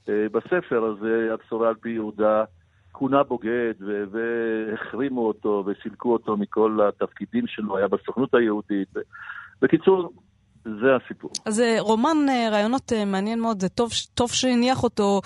אה, 0.08 0.26
בספר 0.32 0.84
הזה, 0.84 1.28
הבשורה 1.34 1.68
על 1.68 1.74
פי 1.74 1.90
יהודה. 1.90 2.44
כונה 2.92 3.22
בוגד 3.22 3.74
והחרימו 4.10 5.26
אותו 5.26 5.64
וסילקו 5.66 6.12
אותו 6.12 6.36
מכל 6.36 6.78
התפקידים 6.88 7.46
שלו, 7.46 7.76
היה 7.76 7.88
בסוכנות 7.88 8.34
היהודית. 8.34 8.88
בקיצור, 9.62 10.12
זה 10.64 10.96
הסיפור. 10.96 11.30
אז 11.46 11.60
אה, 11.60 11.76
רומן 11.78 12.16
אה, 12.28 12.48
רעיונות 12.52 12.92
אה, 12.92 13.04
מעניין 13.04 13.40
מאוד, 13.40 13.60
זה 13.60 13.68
טוב, 13.68 13.90
טוב 14.14 14.30
שהניח 14.30 14.82
אותו 14.82 15.20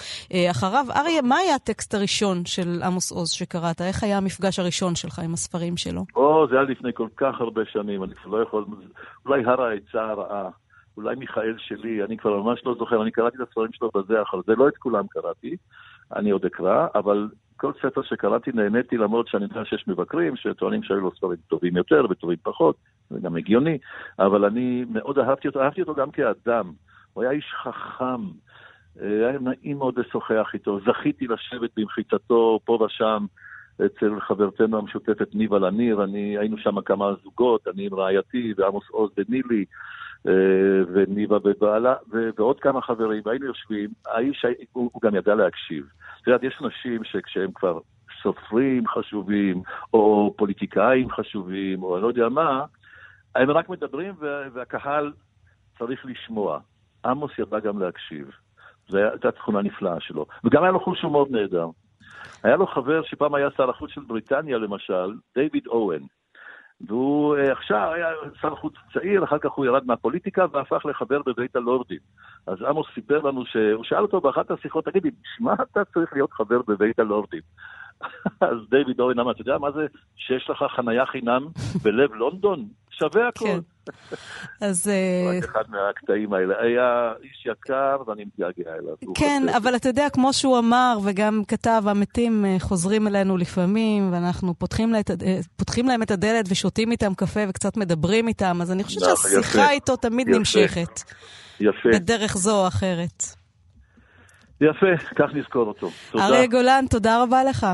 אחריו. 0.50 0.86
אריה, 0.96 1.22
מה 1.22 1.36
היה 1.36 1.54
הטקסט 1.54 1.94
הראשון 1.94 2.44
של 2.44 2.82
עמוס 2.84 3.12
עוז 3.12 3.30
שקראת? 3.30 3.80
איך 3.80 4.02
היה 4.02 4.18
המפגש 4.18 4.58
הראשון 4.58 4.94
שלך 4.94 5.18
עם 5.18 5.32
הספרים 5.32 5.76
שלו? 5.76 6.04
או, 6.16 6.46
זה 6.50 6.54
היה 6.54 6.64
לפני 6.64 6.90
כל 6.94 7.08
כך 7.16 7.40
הרבה 7.40 7.62
שנים, 7.72 8.04
אני 8.04 8.14
כבר 8.14 8.38
לא 8.38 8.42
יכול... 8.42 8.64
אולי 9.26 9.44
הר 9.44 9.62
העצה 9.62 10.10
הרעה, 10.10 10.50
אולי 10.96 11.16
מיכאל 11.16 11.54
שלי, 11.58 12.04
אני 12.04 12.16
כבר 12.16 12.42
ממש 12.42 12.60
לא 12.64 12.74
זוכר, 12.78 13.02
אני 13.02 13.10
קראתי 13.10 13.36
את 13.36 13.48
הספרים 13.48 13.72
שלו 13.72 13.90
בזה 13.94 14.22
אחר 14.22 14.38
זה, 14.46 14.52
לא 14.54 14.68
את 14.68 14.76
כולם 14.76 15.06
קראתי, 15.10 15.56
אני 16.16 16.30
עוד 16.30 16.44
אקרא, 16.44 16.86
אבל 16.94 17.28
כל 17.56 17.72
ספר 17.82 18.02
שקראתי 18.02 18.50
נהניתי 18.54 18.96
למרות 18.96 19.28
שאני 19.28 19.44
יודע 19.44 19.64
שיש 19.64 19.88
מבקרים 19.88 20.36
שטוענים 20.36 20.82
שהיו 20.82 21.00
לו 21.00 21.10
ספרים 21.16 21.38
טובים 21.48 21.76
יותר 21.76 22.06
וטובים 22.10 22.38
פחות, 22.42 22.76
זה 23.10 23.20
גם 23.22 23.36
הגיוני, 23.36 23.78
אבל 24.18 24.44
אני 24.44 24.84
מאוד 24.90 25.18
אהבתי 25.18 25.48
אותו, 25.48 25.62
אהבתי 25.62 25.80
אותו 25.80 25.94
גם 25.94 26.10
כאדם. 26.10 26.72
הוא 27.12 27.22
היה 27.22 27.32
איש 27.32 27.52
חכם, 27.62 28.22
אה, 29.02 29.28
היה 29.28 29.38
נעים 29.38 29.78
מאוד 29.78 29.98
לשוחח 29.98 30.50
איתו, 30.54 30.80
זכיתי 30.80 31.26
לשבת 31.26 31.70
במחיצתו 31.76 32.60
פה 32.64 32.78
ושם 32.86 33.26
אצל 33.86 34.20
חברתנו 34.20 34.78
המשותפת 34.78 35.34
ניבה 35.34 35.58
לניר, 35.58 36.04
אני, 36.04 36.38
היינו 36.38 36.58
שם 36.58 36.80
כמה 36.80 37.14
זוגות, 37.22 37.68
אני 37.68 37.86
עם 37.86 37.94
רעייתי 37.94 38.54
ועמוס 38.56 38.84
עוז 38.90 39.10
ונילי. 39.16 39.64
אה, 40.28 40.32
וניבה 40.92 41.38
בבעלה, 41.38 41.94
ועוד 42.36 42.60
כמה 42.60 42.82
חברים, 42.82 43.22
והיינו 43.24 43.46
יושבים, 43.46 43.90
האיש, 44.06 44.44
הוא, 44.72 44.90
גם 45.02 45.14
ידע 45.14 45.34
להקשיב. 45.34 45.86
את 46.22 46.26
יודעת, 46.26 46.42
יש 46.42 46.58
אנשים 46.62 47.04
שכשהם 47.04 47.52
כבר 47.54 47.78
סופרים 48.22 48.88
חשובים, 48.88 49.62
או 49.94 50.34
פוליטיקאים 50.36 51.10
חשובים, 51.10 51.82
או 51.82 51.94
אני 51.94 52.02
לא 52.02 52.08
יודע 52.08 52.28
מה, 52.28 52.64
הם 53.34 53.50
רק 53.50 53.68
מדברים 53.68 54.14
והקהל 54.52 55.12
צריך 55.78 56.06
לשמוע. 56.06 56.58
עמוס 57.04 57.32
ידע 57.38 57.60
גם 57.60 57.82
להקשיב. 57.82 58.30
זו 58.88 58.98
הייתה 58.98 59.30
תכונה 59.30 59.62
נפלאה 59.62 60.00
שלו. 60.00 60.26
וגם 60.44 60.62
היה 60.62 60.72
לו 60.72 60.80
חוש 60.80 61.02
הומור 61.02 61.26
נהדר. 61.30 61.68
היה 62.42 62.56
לו 62.56 62.66
חבר 62.66 63.02
שפעם 63.02 63.34
היה 63.34 63.48
שר 63.56 63.70
החוץ 63.70 63.90
של 63.90 64.00
בריטניה, 64.00 64.58
למשל, 64.58 65.14
דיוויד 65.34 65.66
אוהן. 65.66 66.02
והוא 66.88 67.36
אה, 67.36 67.52
עכשיו 67.52 67.92
היה 67.92 68.08
שר 68.40 68.54
חוץ 68.54 68.74
צעיר, 68.92 69.24
אחר 69.24 69.38
כך 69.38 69.50
הוא 69.50 69.66
ירד 69.66 69.86
מהפוליטיקה 69.86 70.46
והפך 70.52 70.86
לחבר 70.86 71.20
בבית 71.26 71.56
הלורדים. 71.56 71.98
אז 72.46 72.62
עמוס 72.62 72.86
סיפר 72.94 73.18
לנו 73.18 73.46
שהוא 73.46 73.84
שאל 73.84 74.02
אותו 74.02 74.20
באחת 74.20 74.50
השיחות, 74.50 74.84
תגידי, 74.84 75.10
בשביל 75.10 75.48
מה 75.48 75.54
אתה 75.54 75.84
צריך 75.84 76.12
להיות 76.12 76.32
חבר 76.32 76.60
בבית 76.68 76.98
הלורדים? 76.98 77.42
אז 78.40 78.56
דיוויד 78.70 79.00
אורן 79.00 79.18
אמר, 79.18 79.30
אתה 79.30 79.40
יודע 79.40 79.58
מה 79.58 79.70
זה 79.70 79.86
שיש 80.16 80.50
לך 80.50 80.64
חנייה 80.76 81.06
חינם 81.06 81.46
בלב 81.82 82.14
לונדון? 82.20 82.68
שווה 82.98 83.28
הכל. 83.28 83.44
כן. 83.44 83.58
אז... 84.60 84.86
רק 84.86 85.34
אה, 85.34 85.38
אחד 85.38 85.62
מהקטעים 85.68 86.32
האלה. 86.32 86.54
היה 86.60 87.12
איש 87.22 87.46
יקר 87.46 87.96
ואני 88.06 88.24
מתגעגע 88.24 88.70
אליו. 88.78 88.94
כן, 89.14 89.42
אבל 89.56 89.76
אתה 89.76 89.88
יודע, 89.88 90.10
כמו 90.10 90.32
שהוא 90.32 90.58
אמר 90.58 90.98
וגם 91.04 91.42
כתב, 91.48 91.82
המתים 91.86 92.44
אה, 92.44 92.56
חוזרים 92.60 93.06
אלינו 93.06 93.36
לפעמים, 93.36 94.12
ואנחנו 94.12 94.54
פותחים, 94.54 94.94
אה, 94.94 95.00
פותחים 95.56 95.88
להם 95.88 96.02
את 96.02 96.10
הדלת 96.10 96.44
ושותים 96.50 96.90
איתם 96.90 97.14
קפה 97.14 97.40
וקצת 97.48 97.76
מדברים 97.76 98.28
איתם, 98.28 98.58
אז 98.62 98.72
אני 98.72 98.84
חושבת 98.84 99.02
שהשיחה 99.02 99.70
איתו 99.70 99.96
תמיד 99.96 100.28
נמשכת. 100.28 101.00
יפה. 101.60 101.88
בדרך 101.92 102.36
זו 102.36 102.62
או 102.62 102.68
אחרת. 102.68 103.22
יפה, 104.60 104.86
כך 105.16 105.34
נזכור 105.34 105.66
אותו. 105.68 105.90
תודה. 106.10 106.26
אריה 106.26 106.46
גולן, 106.46 106.84
תודה 106.90 107.22
רבה 107.22 107.44
לך. 107.44 107.66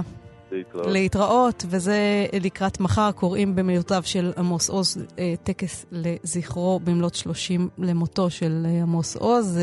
להתראות. 0.52 0.86
להתראות, 0.86 1.64
וזה 1.68 2.26
לקראת 2.40 2.80
מחר, 2.80 3.12
קוראים 3.12 3.54
במילותיו 3.54 4.02
של 4.04 4.32
עמוס 4.36 4.70
עוז, 4.70 4.98
אה, 5.18 5.34
טקס 5.42 5.86
לזכרו 5.92 6.80
במלאת 6.84 7.14
30 7.14 7.68
למותו 7.78 8.30
של 8.30 8.66
אה, 8.68 8.82
עמוס 8.82 9.16
עוז 9.16 9.58
אה, 9.58 9.62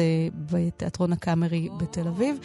בתיאטרון 0.52 1.14
הקאמרי 1.14 1.70
בתל 1.78 2.08
אביב. 2.08 2.38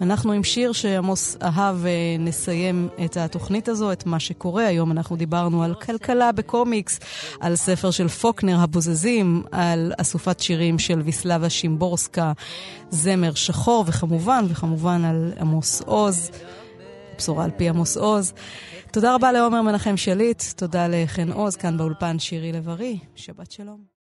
אנחנו 0.00 0.32
עם 0.32 0.44
שיר 0.44 0.72
שעמוס 0.72 1.36
אהב 1.42 1.76
נסיים 2.18 2.88
את 3.04 3.16
התוכנית 3.16 3.68
הזו, 3.68 3.92
את 3.92 4.06
מה 4.06 4.20
שקורה. 4.20 4.66
היום 4.66 4.90
אנחנו 4.90 5.16
דיברנו 5.16 5.62
על 5.62 5.74
כלכלה 5.74 6.32
בקומיקס, 6.32 7.00
על 7.40 7.56
ספר 7.56 7.90
של 7.90 8.08
פוקנר, 8.08 8.60
הבוזזים, 8.60 9.42
על 9.52 9.92
אסופת 9.96 10.40
שירים 10.40 10.78
של 10.78 11.00
ויסלבה 11.00 11.50
שימבורסקה, 11.50 12.32
זמר 12.90 13.34
שחור, 13.34 13.84
וכמובן, 13.86 14.44
וכמובן 14.48 15.04
על 15.04 15.32
עמוס 15.40 15.82
עוז. 15.86 16.30
בשורה 17.18 17.44
על 17.44 17.50
פי 17.56 17.68
עמוס 17.68 17.96
עוז. 17.96 18.32
תודה 18.92 19.14
רבה 19.14 19.32
לעומר 19.32 19.62
מנחם 19.62 19.96
שליט, 19.96 20.42
תודה 20.56 20.86
לחן 20.88 21.32
עוז, 21.32 21.56
כאן 21.56 21.76
באולפן 21.76 22.18
שירי 22.18 22.52
לב-ארי. 22.52 22.98
שבת 23.14 23.50
שלום. 23.50 23.84